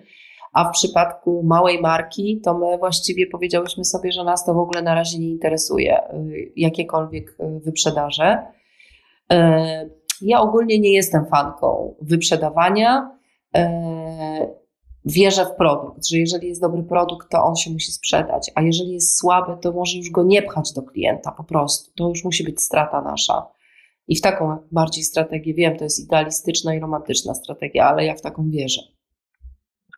a 0.52 0.68
w 0.68 0.72
przypadku 0.72 1.42
małej 1.42 1.80
marki, 1.80 2.40
to 2.44 2.58
my 2.58 2.78
właściwie 2.78 3.26
powiedziałyśmy 3.26 3.84
sobie, 3.84 4.12
że 4.12 4.24
nas 4.24 4.44
to 4.44 4.54
w 4.54 4.58
ogóle 4.58 4.82
na 4.82 4.94
razie 4.94 5.18
nie 5.18 5.28
interesuje, 5.28 5.98
y, 6.14 6.52
jakiekolwiek 6.56 7.36
wyprzedaże. 7.64 8.42
Ja 10.20 10.40
ogólnie 10.40 10.80
nie 10.80 10.92
jestem 10.92 11.26
fanką 11.26 11.94
wyprzedawania. 12.00 13.10
Wierzę 15.04 15.46
w 15.46 15.56
produkt, 15.56 16.06
że 16.06 16.18
jeżeli 16.18 16.48
jest 16.48 16.60
dobry 16.60 16.82
produkt, 16.82 17.30
to 17.30 17.44
on 17.44 17.56
się 17.56 17.70
musi 17.70 17.92
sprzedać, 17.92 18.50
a 18.54 18.62
jeżeli 18.62 18.92
jest 18.92 19.18
słaby, 19.18 19.56
to 19.62 19.72
może 19.72 19.98
już 19.98 20.10
go 20.10 20.24
nie 20.24 20.42
pchać 20.42 20.72
do 20.72 20.82
klienta 20.82 21.32
po 21.32 21.44
prostu. 21.44 21.92
To 21.96 22.08
już 22.08 22.24
musi 22.24 22.44
być 22.44 22.62
strata 22.62 23.02
nasza. 23.02 23.46
I 24.08 24.16
w 24.16 24.20
taką 24.20 24.56
bardziej 24.72 25.04
strategię 25.04 25.54
wiem, 25.54 25.76
to 25.76 25.84
jest 25.84 26.04
idealistyczna 26.04 26.74
i 26.74 26.80
romantyczna 26.80 27.34
strategia, 27.34 27.84
ale 27.84 28.04
ja 28.04 28.14
w 28.14 28.20
taką 28.20 28.50
wierzę. 28.50 28.80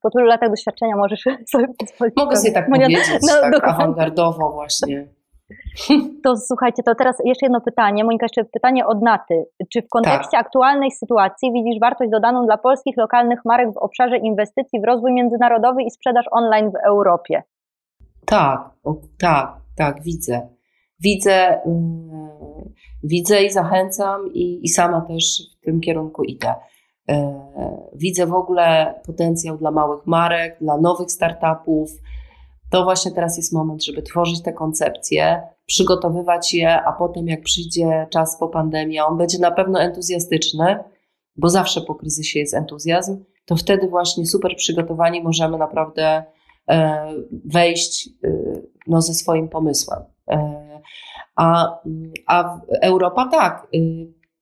Po 0.03 0.11
tylu 0.11 0.25
latach 0.25 0.51
doświadczenia 0.51 0.97
możesz 0.97 1.25
sobie 1.53 1.67
pozwolić. 1.79 2.15
Mogę 2.17 2.37
sobie 2.37 2.53
tak 2.53 2.71
powiedzieć, 2.71 2.99
no, 3.23 3.41
tak 3.41 3.65
awangardowo 3.65 4.53
właśnie. 4.53 5.09
To 6.25 6.37
słuchajcie, 6.37 6.83
to 6.83 6.95
teraz 6.95 7.17
jeszcze 7.25 7.47
jedno 7.47 7.61
pytanie. 7.61 8.05
Monika, 8.05 8.25
jeszcze 8.25 8.45
pytanie 8.45 8.87
od 8.87 9.03
Naty. 9.03 9.45
Czy 9.73 9.83
w 9.83 9.89
kontekście 9.89 10.31
tak. 10.31 10.47
aktualnej 10.47 10.91
sytuacji 10.91 11.53
widzisz 11.53 11.81
wartość 11.81 12.11
dodaną 12.11 12.47
dla 12.47 12.59
polskich 12.59 12.97
lokalnych 12.97 13.45
marek 13.45 13.75
w 13.75 13.77
obszarze 13.77 14.17
inwestycji 14.17 14.81
w 14.81 14.85
rozwój 14.85 15.13
międzynarodowy 15.13 15.83
i 15.83 15.91
sprzedaż 15.91 16.27
online 16.31 16.71
w 16.71 16.87
Europie? 16.87 17.43
Tak, 18.27 18.71
o, 18.85 18.97
tak, 19.19 19.57
tak, 19.77 20.03
widzę. 20.03 20.49
Widzę, 21.01 21.61
yy, 21.67 22.73
widzę 23.03 23.43
i 23.43 23.51
zachęcam, 23.51 24.33
i, 24.35 24.65
i 24.65 24.69
sama 24.69 25.01
też 25.01 25.43
w 25.57 25.65
tym 25.65 25.81
kierunku 25.81 26.25
idę. 26.25 26.55
Yy, 27.09 27.17
widzę 27.95 28.27
w 28.27 28.35
ogóle 28.35 28.95
potencjał 29.07 29.59
dla 29.59 29.71
małych 29.71 30.07
marek, 30.07 30.57
dla 30.61 30.77
nowych 30.77 31.11
startupów. 31.11 31.91
To 32.71 32.85
właśnie 32.85 33.13
teraz 33.13 33.37
jest 33.37 33.53
moment, 33.53 33.85
żeby 33.85 34.03
tworzyć 34.03 34.43
te 34.43 34.53
koncepcje, 34.53 35.43
przygotowywać 35.67 36.55
je, 36.55 36.83
a 36.83 36.93
potem, 36.93 37.29
jak 37.29 37.43
przyjdzie 37.43 38.07
czas 38.11 38.39
po 38.39 38.49
pandemii, 38.49 39.01
on 39.01 39.19
będzie 39.19 39.39
na 39.39 39.51
pewno 39.51 39.81
entuzjastyczny, 39.81 40.79
bo 41.37 41.49
zawsze 41.49 41.81
po 41.81 41.95
kryzysie 41.95 42.39
jest 42.39 42.55
entuzjazm, 42.55 43.25
to 43.45 43.57
wtedy 43.57 43.89
właśnie 43.89 44.27
super 44.27 44.57
przygotowani 44.57 45.23
możemy 45.23 45.59
naprawdę 45.59 46.25
e, 46.69 47.07
wejść 47.45 48.09
no, 48.87 49.03
ze 49.03 49.15
swoim 49.15 49.49
pomysłem. 49.49 50.01
A, 51.37 51.79
a 52.27 52.61
Europa 52.83 53.29
tak, 53.31 53.67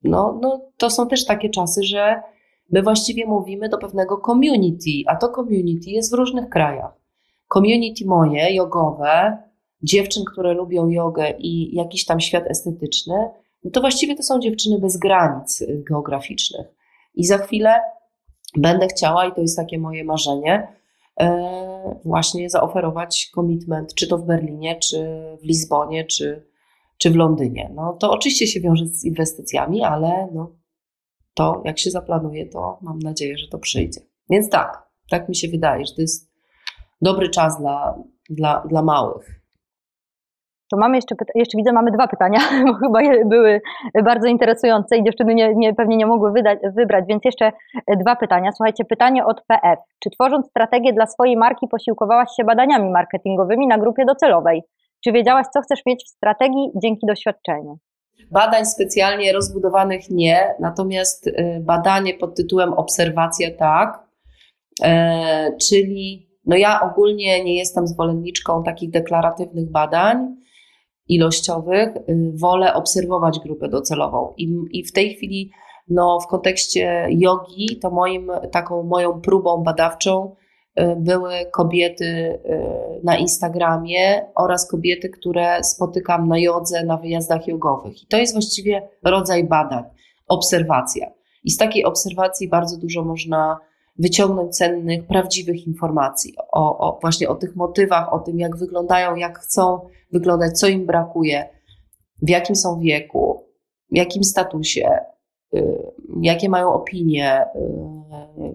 no, 0.05 0.39
no, 0.43 0.61
to 0.77 0.91
są 0.91 1.09
też 1.09 1.25
takie 1.25 1.51
czasy, 1.51 1.83
że 1.83 2.23
my 2.71 2.83
właściwie 2.83 3.27
mówimy 3.27 3.69
do 3.69 3.79
pewnego 3.79 4.21
community, 4.27 4.91
a 5.07 5.17
to 5.17 5.29
community 5.29 5.91
jest 5.91 6.11
w 6.11 6.15
różnych 6.15 6.49
krajach. 6.49 7.02
Community 7.53 8.07
moje, 8.07 8.55
jogowe, 8.55 9.39
dziewczyn, 9.83 10.25
które 10.25 10.55
lubią 10.55 10.89
jogę 10.89 11.31
i 11.39 11.75
jakiś 11.75 12.05
tam 12.05 12.21
świat 12.21 12.45
estetyczny, 12.47 13.15
no 13.65 13.71
to 13.71 13.81
właściwie 13.81 14.17
to 14.17 14.23
są 14.23 14.41
dziewczyny 14.41 14.79
bez 14.79 14.97
granic 14.97 15.61
y, 15.61 15.85
geograficznych. 15.89 16.67
I 17.15 17.25
za 17.25 17.39
chwilę 17.39 17.75
będę 18.57 18.87
chciała, 18.87 19.27
i 19.27 19.33
to 19.33 19.41
jest 19.41 19.57
takie 19.57 19.79
moje 19.79 20.05
marzenie, 20.05 20.69
e, 21.21 22.01
właśnie 22.05 22.51
zaoferować 22.51 23.31
commitment, 23.35 23.95
czy 23.95 24.09
to 24.09 24.19
w 24.19 24.27
Berlinie, 24.27 24.77
czy 24.77 25.23
w 25.43 25.45
Lizbonie, 25.45 26.05
czy, 26.05 26.47
czy 26.99 27.11
w 27.11 27.17
Londynie. 27.17 27.71
No 27.75 27.93
to 27.93 28.11
oczywiście 28.11 28.47
się 28.47 28.61
wiąże 28.61 28.87
z 28.87 29.05
inwestycjami, 29.05 29.83
ale 29.83 30.29
no, 30.35 30.53
to 31.35 31.63
jak 31.65 31.79
się 31.79 31.91
zaplanuje, 31.91 32.47
to 32.47 32.79
mam 32.83 32.99
nadzieję, 32.99 33.39
że 33.39 33.49
to 33.49 33.59
przyjdzie. 33.59 34.01
Więc 34.31 34.49
tak, 34.49 34.89
tak 35.11 35.29
mi 35.29 35.37
się 35.37 35.49
wydaje, 35.49 35.87
że 35.87 35.95
to 35.95 36.01
jest 36.01 36.32
dobry 37.03 37.29
czas 37.29 37.61
dla, 37.61 37.95
dla, 38.31 38.63
dla 38.69 38.83
małych. 38.83 39.43
To 40.71 40.77
mamy 40.77 40.97
jeszcze, 40.97 41.15
jeszcze 41.35 41.59
widzę, 41.59 41.73
mamy 41.73 41.91
dwa 41.91 42.09
pytania, 42.09 42.39
bo 42.67 42.75
chyba 42.75 43.01
były 43.25 43.61
bardzo 44.05 44.27
interesujące 44.27 44.97
i 44.97 45.05
dziewczyny 45.05 45.35
nie, 45.35 45.55
nie, 45.55 45.75
pewnie 45.75 45.97
nie 45.97 46.07
mogły 46.07 46.33
wydać, 46.33 46.59
wybrać, 46.77 47.05
więc 47.09 47.25
jeszcze 47.25 47.53
dwa 48.01 48.17
pytania. 48.17 48.53
Słuchajcie, 48.53 48.85
pytanie 48.85 49.25
od 49.25 49.41
PF. 49.47 49.79
Czy 50.03 50.11
tworząc 50.11 50.47
strategię 50.47 50.93
dla 50.93 51.07
swojej 51.07 51.37
marki 51.37 51.69
posiłkowałaś 51.71 52.29
się 52.37 52.45
badaniami 52.45 52.91
marketingowymi 52.91 53.67
na 53.67 53.79
grupie 53.79 54.05
docelowej? 54.05 54.63
Czy 55.05 55.13
wiedziałaś, 55.13 55.47
co 55.55 55.61
chcesz 55.61 55.81
mieć 55.87 56.05
w 56.05 56.09
strategii 56.09 56.71
dzięki 56.83 57.07
doświadczeniu? 57.07 57.79
Badań 58.31 58.67
specjalnie 58.67 59.33
rozbudowanych 59.33 60.11
nie, 60.11 60.55
natomiast 60.61 61.27
y, 61.27 61.61
badanie 61.61 62.15
pod 62.15 62.37
tytułem 62.37 62.73
obserwacja 62.73 63.49
tak, 63.59 64.07
e, 64.85 65.57
czyli 65.69 66.32
no 66.47 66.57
ja 66.57 66.81
ogólnie 66.81 67.45
nie 67.45 67.57
jestem 67.57 67.87
zwolenniczką 67.87 68.63
takich 68.63 68.91
deklaratywnych 68.91 69.71
badań 69.71 70.37
ilościowych, 71.09 71.97
y, 71.97 72.33
wolę 72.35 72.75
obserwować 72.75 73.39
grupę 73.39 73.69
docelową 73.69 74.35
i, 74.37 74.55
i 74.71 74.85
w 74.85 74.93
tej 74.93 75.15
chwili 75.15 75.51
no, 75.89 76.21
w 76.21 76.27
kontekście 76.27 77.07
jogi 77.11 77.79
to 77.83 77.91
moim, 77.91 78.31
taką 78.53 78.83
moją 78.83 79.21
próbą 79.21 79.63
badawczą 79.63 80.35
Y, 80.81 80.97
były 80.97 81.33
kobiety 81.53 82.05
y, 82.05 82.41
na 83.05 83.17
Instagramie 83.17 84.27
oraz 84.35 84.71
kobiety, 84.71 85.09
które 85.09 85.65
spotykam 85.65 86.29
na 86.29 86.39
jodze, 86.39 86.85
na 86.85 86.97
wyjazdach 86.97 87.47
jogowych. 87.47 88.03
I 88.03 88.07
to 88.07 88.17
jest 88.17 88.33
właściwie 88.33 88.89
rodzaj 89.05 89.45
badań, 89.45 89.85
obserwacja. 90.29 91.07
I 91.45 91.51
z 91.51 91.57
takiej 91.57 91.85
obserwacji 91.85 92.49
bardzo 92.49 92.77
dużo 92.77 93.05
można 93.05 93.59
wyciągnąć 93.99 94.57
cennych, 94.57 95.07
prawdziwych 95.07 95.67
informacji 95.67 96.35
o, 96.53 96.79
o, 96.79 96.99
właśnie 97.01 97.29
o 97.29 97.35
tych 97.35 97.57
motywach, 97.57 98.13
o 98.13 98.19
tym, 98.19 98.39
jak 98.39 98.57
wyglądają, 98.57 99.17
jak 99.17 99.39
chcą 99.39 99.89
wyglądać, 100.13 100.59
co 100.59 100.69
im 100.69 100.87
brakuje, 100.87 101.49
w 102.23 102.29
jakim 102.29 102.57
są 102.57 102.81
wieku, 102.81 103.47
jakim 103.91 104.25
statusie, 104.25 104.99
y, 105.55 105.93
jakie 106.21 106.49
mają 106.49 106.73
opinie 106.73 107.47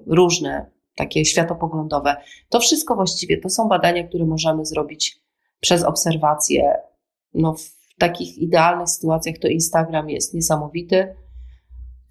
różne 0.08 0.72
takie 0.96 1.26
światopoglądowe. 1.26 2.16
To 2.50 2.60
wszystko 2.60 2.96
właściwie 2.96 3.38
to 3.38 3.50
są 3.50 3.68
badania, 3.68 4.08
które 4.08 4.26
możemy 4.26 4.66
zrobić 4.66 5.22
przez 5.60 5.84
obserwacje. 5.84 6.74
No, 7.34 7.54
w 7.54 8.00
takich 8.00 8.38
idealnych 8.38 8.90
sytuacjach 8.90 9.38
to 9.38 9.48
Instagram 9.48 10.10
jest 10.10 10.34
niesamowity. 10.34 11.16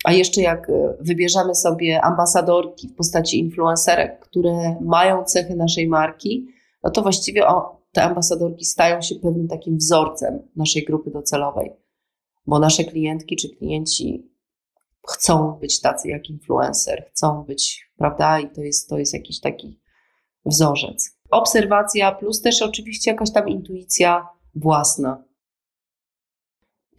A 0.05 0.13
jeszcze 0.13 0.41
jak 0.41 0.71
e, 0.71 0.97
wybierzemy 1.01 1.55
sobie 1.55 2.03
ambasadorki 2.03 2.89
w 2.89 2.95
postaci 2.95 3.39
influencerek, 3.39 4.21
które 4.21 4.77
mają 4.81 5.25
cechy 5.25 5.57
naszej 5.57 5.89
marki, 5.89 6.47
no 6.83 6.91
to 6.91 7.03
właściwie 7.03 7.47
o, 7.47 7.83
te 7.93 8.03
ambasadorki 8.03 8.65
stają 8.65 9.03
się 9.03 9.15
pewnym 9.15 9.49
takim 9.49 9.77
wzorcem 9.77 10.49
naszej 10.57 10.85
grupy 10.85 11.11
docelowej, 11.11 11.73
bo 12.47 12.59
nasze 12.59 12.85
klientki 12.85 13.37
czy 13.37 13.49
klienci 13.49 14.31
chcą 15.09 15.53
być 15.53 15.81
tacy 15.81 16.09
jak 16.09 16.31
influencer, 16.31 17.07
chcą 17.11 17.45
być, 17.45 17.91
prawda? 17.97 18.41
I 18.41 18.51
to 18.51 18.63
jest, 18.63 18.89
to 18.89 18.99
jest 18.99 19.15
jakiś 19.15 19.41
taki 19.41 19.81
wzorzec. 20.47 21.11
Obserwacja 21.31 22.13
plus 22.13 22.41
też 22.41 22.63
oczywiście 22.63 23.11
jakaś 23.11 23.33
tam 23.33 23.49
intuicja 23.49 24.29
własna. 24.55 25.25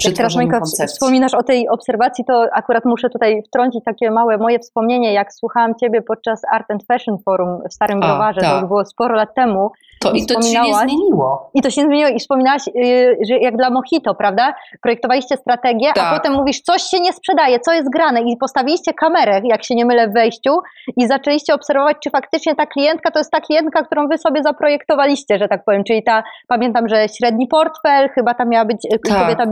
Jak 0.06 0.14
teraz 0.14 0.36
Monika 0.36 0.62
wspominasz 0.88 1.34
o 1.34 1.44
tej 1.44 1.70
obserwacji, 1.70 2.26
to 2.26 2.46
akurat 2.54 2.86
muszę 2.86 3.10
tutaj 3.10 3.44
wtrącić 3.48 3.84
takie 3.84 4.12
małe 4.12 4.38
moje 4.38 4.60
wspomnienie, 4.60 5.14
jak 5.14 5.34
słuchałam 5.34 5.76
Ciebie 5.76 6.02
podczas 6.02 6.42
Art 6.52 6.72
and 6.72 6.84
Fashion 6.86 7.18
Forum 7.26 7.62
w 7.70 7.74
Starym 7.74 8.00
Browarze, 8.00 8.42
tak. 8.42 8.50
to 8.50 8.56
już 8.56 8.68
było 8.68 8.86
sporo 8.86 9.16
lat 9.16 9.36
temu. 9.36 9.72
To 10.00 10.12
i, 10.12 10.22
i 10.22 10.26
to 10.26 10.42
się 10.42 10.62
nie 10.62 10.76
zmieniło. 10.76 11.50
I 11.54 11.62
to 11.62 11.70
się 11.70 11.82
nie 11.82 11.88
zmieniło 11.88 12.10
i 12.10 12.20
wspominałaś, 12.20 12.62
yy, 12.76 13.18
że 13.30 13.38
jak 13.38 13.58
dla 13.58 13.70
Mojito, 13.70 14.16
prawda? 14.16 14.54
Projektowaliście 14.82 15.38
strategię, 15.38 15.92
tak. 15.96 16.14
a 16.14 16.18
potem 16.18 16.34
mówisz, 16.34 16.62
coś 16.62 16.82
się 16.82 17.00
nie 17.00 17.14
sprzedaje, 17.14 17.60
co 17.60 17.74
jest 17.74 17.90
grane 17.90 18.22
i 18.22 18.38
postawiliście 18.38 18.94
kamerę, 18.94 19.42
jak 19.44 19.64
się 19.64 19.76
nie 19.76 19.86
mylę, 19.86 20.08
w 20.08 20.14
wejściu 20.14 20.52
i 20.98 21.08
zaczęliście 21.08 21.54
obserwować, 21.54 21.98
czy 22.04 22.10
faktycznie 22.10 22.56
ta 22.56 22.66
klientka 22.66 23.12
to 23.12 23.20
jest 23.20 23.32
ta 23.32 23.42
klientka, 23.42 23.84
którą 23.84 24.08
Wy 24.08 24.18
sobie 24.18 24.44
zaprojektowaliście, 24.44 25.38
że 25.38 25.48
tak 25.48 25.66
powiem, 25.66 25.84
czyli 25.84 26.04
ta, 26.04 26.24
pamiętam, 26.48 26.88
że 26.88 27.08
średni 27.10 27.48
portfel, 27.48 28.10
chyba 28.10 28.34
tam 28.34 28.50
miała 28.50 28.66
być 28.66 28.86
y, 28.86 29.00
tak. 29.10 29.22
kobieta 29.22 29.46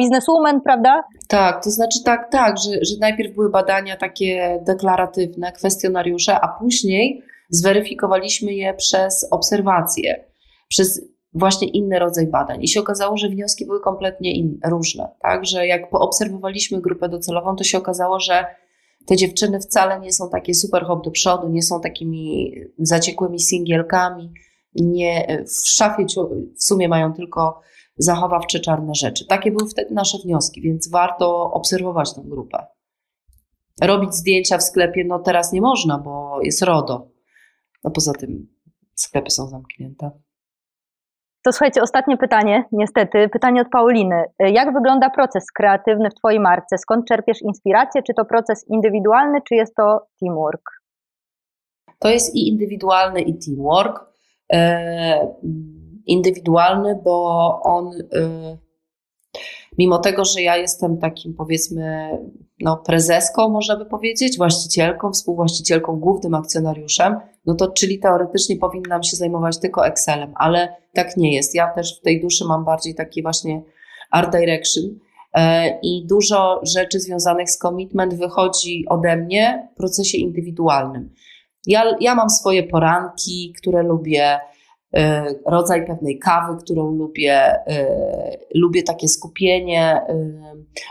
prawda? 0.64 1.04
Tak, 1.28 1.64
to 1.64 1.72
znaczy 1.72 2.04
tak, 2.04 2.32
tak, 2.32 2.58
że, 2.58 2.72
że 2.72 2.96
najpierw 3.00 3.36
były 3.36 3.50
badania 3.50 3.98
takie 3.98 4.60
deklaratywne, 4.66 5.52
kwestionariusze, 5.52 6.40
a 6.40 6.48
później 6.48 7.24
zweryfikowaliśmy 7.50 8.54
je 8.54 8.74
przez 8.74 9.28
obserwacje 9.32 10.26
przez 10.68 11.02
właśnie 11.34 11.68
inny 11.68 12.00
rodzaj 12.00 12.28
badań. 12.28 12.64
I 12.64 12.68
się 12.68 12.80
okazało, 12.80 13.18
że 13.18 13.30
wnioski 13.30 13.66
były 13.66 13.80
kompletnie 13.80 14.36
inne, 14.36 14.70
różne. 14.70 15.10
Tak? 15.22 15.46
Że 15.46 15.68
jak 15.68 15.90
poobserwowaliśmy 15.90 16.82
grupę 16.82 17.10
docelową, 17.10 17.56
to 17.56 17.64
się 17.64 17.78
okazało, 17.78 18.20
że 18.20 18.46
te 19.06 19.16
dziewczyny 19.16 19.60
wcale 19.60 20.00
nie 20.00 20.14
są 20.14 20.30
takie 20.30 20.54
super 20.54 20.84
hop 20.84 21.06
do 21.06 21.12
przodu, 21.12 21.50
nie 21.50 21.64
są 21.64 21.82
takimi 21.82 22.54
zaciekłymi 22.80 23.40
singielkami, 23.40 24.32
nie, 24.76 25.44
w 25.64 25.70
szafie 25.70 26.06
w 26.58 26.64
sumie 26.64 26.90
mają 26.90 27.14
tylko 27.14 27.62
zachowawcze 27.98 28.60
czarne 28.60 28.96
rzeczy. 28.96 29.28
Takie 29.28 29.52
były 29.52 29.70
wtedy 29.70 29.94
nasze 29.94 30.18
wnioski, 30.18 30.62
więc 30.62 30.90
warto 30.90 31.52
obserwować 31.52 32.14
tę 32.14 32.22
grupę. 32.26 32.66
Robić 33.82 34.14
zdjęcia 34.14 34.58
w 34.58 34.64
sklepie, 34.64 35.06
no 35.08 35.20
teraz 35.20 35.52
nie 35.52 35.62
można, 35.62 35.98
bo 35.98 36.40
jest 36.42 36.62
RODO. 36.62 37.08
No 37.84 37.92
poza 37.92 38.14
tym 38.14 38.48
sklepy 38.96 39.30
są 39.32 39.48
zamknięte. 39.48 40.12
To 41.44 41.52
słuchajcie, 41.52 41.82
ostatnie 41.82 42.18
pytanie, 42.18 42.64
niestety, 42.72 43.30
pytanie 43.30 43.62
od 43.62 43.70
Pauliny. 43.70 44.24
Jak 44.40 44.74
wygląda 44.74 45.10
proces 45.10 45.52
kreatywny 45.52 46.10
w 46.10 46.14
Twojej 46.14 46.40
marce? 46.40 46.78
Skąd 46.78 47.08
czerpiesz 47.08 47.42
inspirację? 47.42 48.04
Czy 48.04 48.14
to 48.14 48.26
proces 48.26 48.66
indywidualny, 48.70 49.40
czy 49.48 49.56
jest 49.56 49.76
to 49.76 50.08
teamwork? 50.20 50.62
To 52.00 52.10
jest 52.10 52.36
i 52.36 52.48
indywidualny, 52.48 53.22
i 53.22 53.40
teamwork. 53.40 54.06
E, 54.54 55.36
indywidualny, 56.08 57.00
bo 57.04 57.60
on, 57.64 57.92
e, 58.14 58.58
mimo 59.78 60.00
tego, 60.00 60.26
że 60.26 60.42
ja 60.42 60.58
jestem 60.58 60.98
takim 60.98 61.34
powiedzmy 61.34 62.10
no, 62.62 62.78
prezeską, 62.78 63.50
można 63.50 63.78
by 63.78 63.86
powiedzieć, 63.86 64.38
właścicielką, 64.38 65.12
współwłaścicielką, 65.12 66.00
głównym 66.00 66.34
akcjonariuszem, 66.34 67.16
no 67.46 67.56
to 67.56 67.72
czyli 67.72 68.00
teoretycznie 68.00 68.58
powinnam 68.58 69.04
się 69.04 69.18
zajmować 69.18 69.60
tylko 69.60 69.88
Excelem, 69.88 70.34
ale 70.36 70.76
tak 70.94 71.18
nie 71.18 71.36
jest. 71.36 71.56
Ja 71.56 71.74
też 71.74 72.00
w 72.00 72.02
tej 72.02 72.22
duszy 72.22 72.46
mam 72.46 72.66
bardziej 72.66 72.96
taki 72.96 73.22
właśnie 73.22 73.62
art 74.12 74.32
direction 74.38 74.84
e, 75.34 75.80
i 75.80 76.06
dużo 76.08 76.62
rzeczy 76.64 77.00
związanych 77.00 77.50
z 77.50 77.58
commitment 77.58 78.14
wychodzi 78.14 78.86
ode 78.90 79.18
mnie 79.18 79.70
w 79.74 79.78
procesie 79.78 80.18
indywidualnym. 80.18 81.14
Ja, 81.68 81.84
ja 82.00 82.16
mam 82.16 82.30
swoje 82.30 82.64
poranki, 82.64 83.54
które 83.58 83.84
lubię, 83.84 84.40
rodzaj 85.46 85.86
pewnej 85.88 86.20
kawy, 86.20 86.58
którą 86.64 86.92
lubię, 86.92 87.34
e, 87.68 87.88
lubię 88.56 88.84
takie 88.84 89.08
skupienie, 89.08 90.02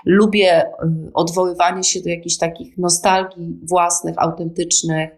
lubię 0.05 0.73
odwoływanie 1.15 1.85
się 1.85 2.01
do 2.01 2.09
jakichś 2.09 2.39
takich 2.39 2.79
nostalgii 2.79 3.59
własnych, 3.69 4.15
autentycznych, 4.19 5.11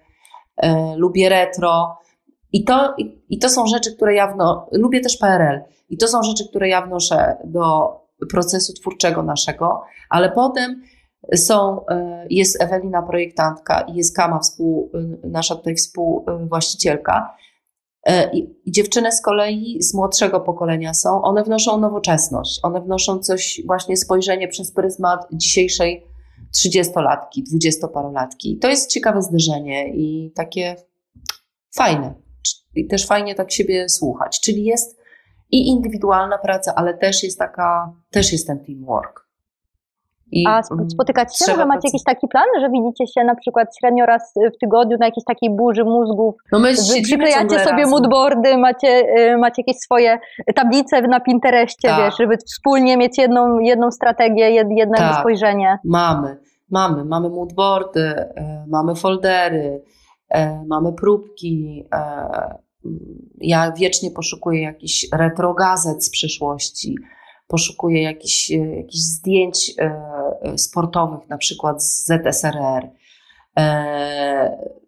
lubię 0.97 1.29
retro. 1.29 1.99
I 2.53 2.65
to, 2.65 2.95
i, 2.99 3.23
I 3.29 3.39
to 3.39 3.49
są 3.49 3.67
rzeczy, 3.67 3.97
które 3.97 4.15
ja 4.15 4.33
wno, 4.33 4.69
lubię 4.73 5.01
też 5.01 5.17
PRL. 5.17 5.61
I 5.91 5.97
to 5.97 6.09
są 6.09 6.23
rzeczy, 6.23 6.49
które 6.49 6.69
ja 6.69 6.87
wnoszę 6.87 7.37
do 7.45 7.91
procesu 8.31 8.73
twórczego 8.73 9.23
naszego, 9.23 9.83
ale 10.11 10.33
potem 10.33 10.83
są, 11.35 11.81
jest 12.31 12.63
Ewelina 12.63 13.03
projektantka 13.03 13.81
i 13.81 13.95
jest 13.95 14.17
Kama, 14.17 14.39
współ, 14.39 14.91
nasza 15.25 15.57
tutaj 15.57 15.75
współwłaścicielka. 15.75 17.37
E, 18.09 18.31
dziewczyny 18.67 19.13
z 19.13 19.23
kolei 19.23 19.83
z 19.83 19.95
młodszego 19.95 20.41
pokolenia 20.41 20.95
są, 20.95 21.23
one 21.23 21.45
wnoszą 21.45 21.81
nowoczesność, 21.81 22.61
one 22.63 22.81
wnoszą 22.81 23.19
coś, 23.19 23.63
właśnie 23.67 23.97
spojrzenie 23.97 24.49
przez 24.49 24.73
pryzmat 24.73 25.27
dzisiejszej 25.33 26.07
trzydziestolatki, 26.53 27.43
dwudziestoparolatki. 27.43 28.59
To 28.59 28.69
jest 28.69 28.91
ciekawe 28.91 29.23
zderzenie 29.23 29.89
i 29.95 30.33
takie 30.35 30.77
fajne 31.75 32.15
i 32.75 32.87
też 32.87 33.07
fajnie 33.07 33.35
tak 33.35 33.53
siebie 33.53 33.89
słuchać. 33.89 34.41
Czyli 34.41 34.65
jest 34.65 34.99
i 35.51 35.69
indywidualna 35.69 36.39
praca, 36.39 36.75
ale 36.75 36.99
też 36.99 37.23
jest 37.23 37.39
taka, 37.39 37.93
też 38.11 38.33
jest 38.33 38.47
ten 38.47 38.65
teamwork. 38.65 39.26
I 40.33 40.45
A 40.49 40.63
spotykacie 40.89 41.45
się? 41.45 41.53
Może 41.53 41.67
macie 41.67 41.89
jakiś 41.89 42.05
taki 42.05 42.29
plan, 42.29 42.45
że 42.61 42.71
widzicie 42.71 43.07
się 43.07 43.25
na 43.25 43.35
przykład 43.35 43.69
średnio 43.79 44.07
raz 44.07 44.35
w 44.55 44.59
tygodniu 44.61 44.97
na 45.01 45.07
jakiejś 45.07 45.25
takiej 45.25 45.51
burzy 45.51 45.85
mózgów? 45.85 46.35
No 46.53 46.59
my 46.59 46.73
przyklejacie 47.03 47.59
sobie 47.59 47.71
razem. 47.71 47.91
moodboardy, 47.91 48.59
macie, 48.59 48.89
y, 49.19 49.37
macie 49.39 49.63
jakieś 49.67 49.83
swoje 49.83 50.19
tablice 50.55 51.03
na 51.03 51.21
Pinterestie, 51.21 51.89
tak. 51.89 52.05
wiesz, 52.05 52.15
żeby 52.19 52.37
wspólnie 52.37 52.97
mieć 52.97 53.19
jedną, 53.19 53.59
jedną 53.59 53.91
strategię, 53.91 54.51
jedno 54.51 54.97
tak. 54.97 55.21
spojrzenie. 55.21 55.79
Mamy, 55.85 56.37
mamy, 56.71 57.05
mamy 57.05 57.29
moodboardy, 57.29 58.01
y, 58.01 58.27
mamy 58.69 58.95
foldery, 58.95 59.83
y, 60.37 60.39
mamy 60.67 60.93
próbki, 60.93 61.85
ja 63.41 63.73
wiecznie 63.73 64.11
poszukuję 64.11 64.63
jakichś 64.63 65.07
retrogazet 65.13 66.05
z 66.05 66.11
przyszłości, 66.11 66.95
poszukuję 67.47 68.03
jakichś, 68.03 68.51
e, 68.51 68.77
jakichś 68.77 69.05
zdjęć 69.05 69.73
e, 69.79 70.01
e, 70.43 70.59
sportowych, 70.59 71.29
na 71.29 71.39
przykład 71.39 71.85
z 71.85 72.07
ZSRR. 72.07 72.91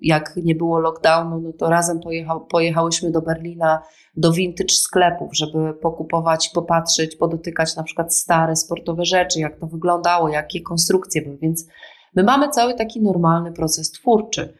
Jak 0.00 0.36
nie 0.36 0.54
było 0.54 0.78
lockdownu, 0.78 1.40
no 1.40 1.52
to 1.52 1.70
razem 1.70 2.00
pojechał, 2.00 2.46
pojechałyśmy 2.46 3.10
do 3.10 3.22
Berlina, 3.22 3.82
do 4.16 4.32
vintage 4.32 4.74
sklepów, 4.74 5.36
żeby 5.36 5.74
pokupować, 5.74 6.48
popatrzeć, 6.48 7.16
podotykać 7.16 7.76
na 7.76 7.82
przykład 7.82 8.14
stare 8.14 8.56
sportowe 8.56 9.04
rzeczy, 9.04 9.40
jak 9.40 9.58
to 9.60 9.66
wyglądało, 9.66 10.28
jakie 10.28 10.60
konstrukcje 10.60 11.22
były. 11.22 11.38
Więc 11.38 11.66
my 12.14 12.22
mamy 12.22 12.48
cały 12.48 12.74
taki 12.74 13.02
normalny 13.02 13.52
proces 13.52 13.90
twórczy 13.90 14.54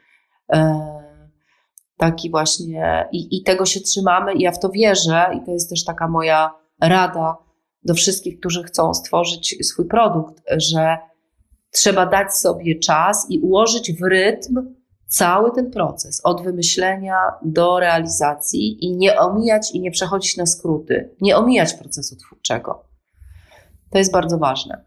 taki 1.96 2.30
właśnie 2.30 3.09
i, 3.12 3.36
i 3.36 3.42
tego 3.42 3.66
się 3.66 3.80
trzymamy 3.80 4.34
i 4.34 4.42
ja 4.42 4.53
w 4.53 4.59
to 4.59 4.68
wierzę 4.68 5.30
i 5.34 5.44
to 5.46 5.51
jest 5.51 5.70
też 5.70 5.84
taka 5.84 6.09
moja 6.09 6.55
rada 6.82 7.36
do 7.84 7.94
wszystkich, 7.94 8.40
którzy 8.40 8.62
chcą 8.62 8.94
stworzyć 8.94 9.66
swój 9.66 9.88
produkt, 9.88 10.42
że 10.56 10.96
trzeba 11.70 12.06
dać 12.06 12.34
sobie 12.34 12.78
czas 12.78 13.26
i 13.28 13.40
ułożyć 13.40 13.92
w 13.92 14.02
rytm 14.02 14.74
cały 15.06 15.52
ten 15.52 15.70
proces 15.70 16.20
od 16.24 16.42
wymyślenia 16.42 17.16
do 17.42 17.80
realizacji 17.80 18.84
i 18.84 18.96
nie 18.96 19.18
omijać 19.18 19.70
i 19.72 19.80
nie 19.80 19.90
przechodzić 19.90 20.36
na 20.36 20.46
skróty, 20.46 21.14
nie 21.20 21.36
omijać 21.36 21.74
procesu 21.74 22.16
twórczego. 22.16 22.84
To 23.90 23.98
jest 23.98 24.12
bardzo 24.12 24.38
ważne. 24.38 24.84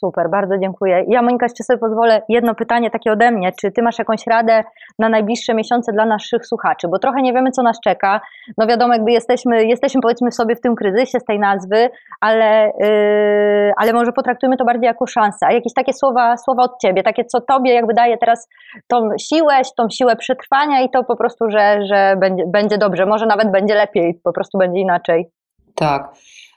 Super, 0.00 0.30
bardzo 0.30 0.58
dziękuję. 0.58 1.04
Ja 1.08 1.22
Monika 1.22 1.46
jeszcze 1.46 1.64
sobie 1.64 1.78
pozwolę 1.78 2.22
jedno 2.28 2.54
pytanie 2.54 2.90
takie 2.90 3.12
ode 3.12 3.30
mnie. 3.30 3.52
Czy 3.60 3.70
ty 3.72 3.82
masz 3.82 3.98
jakąś 3.98 4.26
radę 4.26 4.64
na 4.98 5.08
najbliższe 5.08 5.54
miesiące 5.54 5.92
dla 5.92 6.06
naszych 6.06 6.46
słuchaczy? 6.46 6.88
Bo 6.88 6.98
trochę 6.98 7.22
nie 7.22 7.32
wiemy, 7.32 7.50
co 7.50 7.62
nas 7.62 7.80
czeka. 7.84 8.20
No 8.58 8.66
wiadomo, 8.66 8.92
jakby 8.92 9.12
jesteśmy, 9.12 9.64
jesteśmy 9.66 10.00
powiedzmy 10.00 10.32
sobie 10.32 10.56
w 10.56 10.60
tym 10.60 10.74
kryzysie 10.74 11.20
z 11.20 11.24
tej 11.24 11.38
nazwy, 11.38 11.90
ale, 12.20 12.72
yy, 12.78 13.72
ale 13.76 13.92
może 13.92 14.12
potraktujmy 14.12 14.56
to 14.56 14.64
bardziej 14.64 14.86
jako 14.86 15.06
szansę. 15.06 15.46
A 15.46 15.52
jakieś 15.52 15.74
takie 15.74 15.92
słowa, 15.92 16.36
słowa 16.36 16.62
od 16.62 16.78
ciebie, 16.82 17.02
takie 17.02 17.24
co 17.24 17.40
tobie 17.40 17.74
jakby 17.74 17.94
daje 17.94 18.18
teraz 18.18 18.48
tą 18.86 19.08
siłę, 19.18 19.60
tą 19.76 19.90
siłę 19.90 20.16
przetrwania 20.16 20.80
i 20.80 20.90
to 20.90 21.04
po 21.04 21.16
prostu, 21.16 21.50
że, 21.50 21.86
że 21.86 22.16
będzie, 22.20 22.44
będzie 22.46 22.78
dobrze. 22.78 23.06
Może 23.06 23.26
nawet 23.26 23.50
będzie 23.50 23.74
lepiej, 23.74 24.20
po 24.24 24.32
prostu 24.32 24.58
będzie 24.58 24.80
inaczej. 24.80 25.30
Tak. 25.74 26.12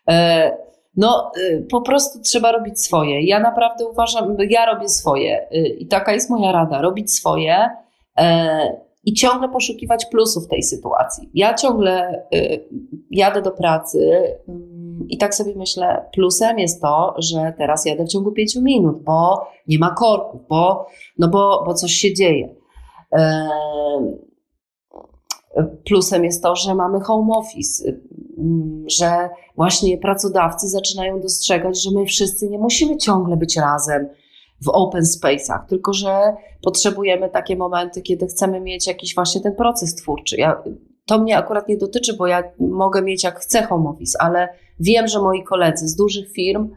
E 0.10 0.73
no 0.98 1.32
y, 1.38 1.68
po 1.72 1.82
prostu 1.82 2.20
trzeba 2.20 2.52
robić 2.52 2.82
swoje. 2.82 3.22
Ja 3.22 3.40
naprawdę 3.40 3.86
uważam, 3.86 4.38
ja 4.50 4.66
robię 4.66 4.90
swoje 4.90 5.48
y, 5.52 5.68
i 5.68 5.88
taka 5.88 6.14
jest 6.14 6.30
moja 6.30 6.52
rada, 6.52 6.82
robić 6.82 7.16
swoje 7.16 7.70
e, 8.18 8.84
i 9.06 9.14
ciągle 9.14 9.50
poszukiwać 9.50 10.06
plusów 10.06 10.48
tej 10.48 10.64
sytuacji. 10.64 11.30
Ja 11.34 11.54
ciągle 11.54 12.24
y, 12.36 12.70
jadę 13.12 13.42
do 13.42 13.52
pracy 13.52 14.28
mm, 14.48 15.06
i 15.10 15.18
tak 15.18 15.36
sobie 15.36 15.56
myślę, 15.56 16.06
plusem 16.14 16.60
jest 16.60 16.82
to, 16.82 17.16
że 17.18 17.54
teraz 17.58 17.86
jadę 17.86 18.06
w 18.06 18.10
ciągu 18.10 18.32
pięciu 18.32 18.62
minut, 18.62 19.04
bo 19.04 19.48
nie 19.68 19.80
ma 19.80 19.96
korków, 19.96 20.42
bo, 20.50 20.88
no 21.20 21.28
bo, 21.28 21.64
bo 21.66 21.74
coś 21.74 21.92
się 21.92 22.14
dzieje. 22.14 22.56
E, 23.16 23.50
plusem 25.86 26.24
jest 26.24 26.44
to, 26.44 26.56
że 26.56 26.76
mamy 26.76 27.00
home 27.00 27.34
office, 27.34 27.84
że 28.88 29.30
właśnie 29.56 29.98
pracodawcy 29.98 30.68
zaczynają 30.68 31.22
dostrzegać, 31.22 31.84
że 31.84 31.90
my 31.92 32.06
wszyscy 32.06 32.50
nie 32.50 32.58
musimy 32.58 32.98
ciągle 32.98 33.38
być 33.38 33.58
razem 33.58 34.10
w 34.66 34.70
open 34.70 35.02
space'ach, 35.02 35.66
tylko 35.70 35.94
że 35.94 36.36
potrzebujemy 36.62 37.30
takie 37.30 37.56
momenty, 37.56 38.02
kiedy 38.02 38.28
chcemy 38.28 38.60
mieć 38.62 38.88
jakiś 38.88 39.16
właśnie 39.16 39.42
ten 39.42 39.56
proces 39.56 39.96
twórczy. 39.96 40.38
Ja, 40.38 40.64
to 41.06 41.20
mnie 41.20 41.38
akurat 41.38 41.68
nie 41.68 41.78
dotyczy, 41.78 42.14
bo 42.14 42.28
ja 42.28 42.44
mogę 42.60 43.02
mieć 43.02 43.24
jak 43.24 43.40
chcę 43.40 43.64
home 43.64 43.90
office, 43.90 44.22
ale 44.22 44.48
wiem, 44.80 45.08
że 45.08 45.22
moi 45.22 45.44
koledzy 45.44 45.88
z 45.88 45.96
dużych 45.96 46.32
firm 46.32 46.70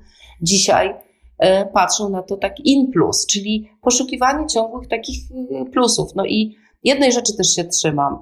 dzisiaj 0.42 0.94
e, 1.38 1.66
patrzą 1.66 2.08
na 2.08 2.22
to 2.22 2.36
tak 2.36 2.60
in 2.64 2.92
plus, 2.92 3.26
czyli 3.26 3.70
poszukiwanie 3.82 4.46
ciągłych 4.46 4.88
takich 4.88 5.18
e, 5.50 5.64
plusów. 5.64 6.14
No 6.14 6.24
i 6.24 6.56
jednej 6.84 7.12
rzeczy 7.12 7.36
też 7.36 7.54
się 7.54 7.64
trzymam, 7.64 8.18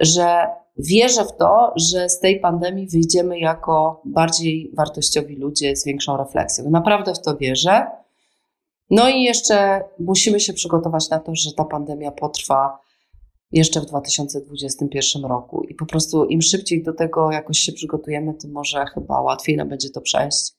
że 0.00 0.46
wierzę 0.76 1.24
w 1.24 1.36
to, 1.38 1.72
że 1.76 2.08
z 2.08 2.20
tej 2.20 2.40
pandemii 2.40 2.88
wyjdziemy 2.88 3.38
jako 3.38 4.02
bardziej 4.04 4.72
wartościowi 4.76 5.36
ludzie 5.36 5.76
z 5.76 5.84
większą 5.84 6.16
refleksją. 6.16 6.70
Naprawdę 6.70 7.14
w 7.14 7.22
to 7.22 7.36
wierzę. 7.36 7.86
No 8.90 9.08
i 9.08 9.22
jeszcze 9.22 9.84
musimy 9.98 10.40
się 10.40 10.52
przygotować 10.52 11.10
na 11.10 11.18
to, 11.18 11.34
że 11.34 11.52
ta 11.52 11.64
pandemia 11.64 12.10
potrwa 12.10 12.78
jeszcze 13.52 13.80
w 13.80 13.86
2021 13.86 15.24
roku. 15.24 15.64
I 15.64 15.74
po 15.74 15.86
prostu 15.86 16.24
im 16.24 16.42
szybciej 16.42 16.82
do 16.82 16.92
tego 16.92 17.32
jakoś 17.32 17.58
się 17.58 17.72
przygotujemy, 17.72 18.34
tym 18.34 18.52
może 18.52 18.84
chyba 18.94 19.20
łatwiej 19.20 19.56
nam 19.56 19.68
będzie 19.68 19.90
to 19.90 20.00
przejść. 20.00 20.52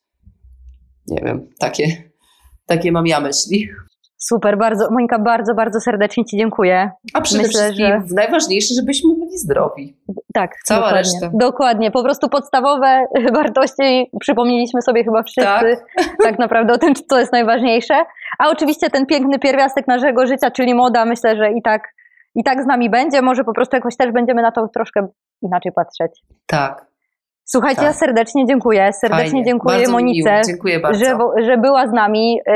Nie 1.07 1.21
wiem, 1.25 1.49
takie, 1.59 2.11
takie 2.65 2.91
mam 2.91 3.07
ja 3.07 3.19
myśli. 3.19 3.69
Super, 4.17 4.57
bardzo, 4.57 4.91
Monika, 4.91 5.19
bardzo, 5.19 5.53
bardzo 5.53 5.79
serdecznie 5.79 6.25
Ci 6.25 6.37
dziękuję. 6.37 6.91
A 7.13 7.21
przede 7.21 7.43
Myślę, 7.43 7.59
wszystkim 7.59 7.85
że... 7.85 8.15
najważniejsze, 8.15 8.73
żebyśmy 8.75 9.15
byli 9.15 9.37
zdrowi. 9.37 9.97
Tak, 10.33 10.55
cała 10.65 10.79
dokładnie, 10.79 10.99
reszta. 10.99 11.29
Dokładnie, 11.33 11.91
po 11.91 12.03
prostu 12.03 12.29
podstawowe 12.29 13.05
wartości 13.33 14.09
przypomnieliśmy 14.19 14.81
sobie 14.81 15.03
chyba 15.03 15.23
wszyscy 15.23 15.41
tak, 15.41 15.65
tak 16.27 16.39
naprawdę 16.39 16.73
o 16.73 16.77
tym, 16.77 16.93
co 17.09 17.19
jest 17.19 17.31
najważniejsze. 17.31 17.93
A 18.39 18.49
oczywiście 18.49 18.89
ten 18.89 19.05
piękny 19.05 19.39
pierwiastek 19.39 19.87
naszego 19.87 20.27
życia, 20.27 20.51
czyli 20.51 20.73
moda, 20.73 21.05
myślę, 21.05 21.37
że 21.37 21.51
i 21.51 21.61
tak, 21.61 21.81
i 22.35 22.43
tak 22.43 22.63
z 22.63 22.65
nami 22.65 22.89
będzie. 22.89 23.21
Może 23.21 23.43
po 23.43 23.53
prostu 23.53 23.75
jakoś 23.75 23.97
też 23.97 24.11
będziemy 24.11 24.41
na 24.41 24.51
to 24.51 24.67
troszkę 24.67 25.07
inaczej 25.41 25.71
patrzeć. 25.71 26.11
Tak, 26.45 26.85
Słuchajcie, 27.47 27.75
tak. 27.75 27.85
ja 27.85 27.93
serdecznie 27.93 28.45
dziękuję. 28.45 28.93
Serdecznie 28.93 29.29
Fajnie. 29.29 29.45
dziękuję 29.45 29.77
bardzo 29.77 29.91
Monice, 29.91 30.41
dziękuję. 30.47 30.79
Że, 30.91 31.17
że 31.45 31.57
była 31.57 31.87
z 31.87 31.91
nami. 31.91 32.39
Yy, 32.47 32.53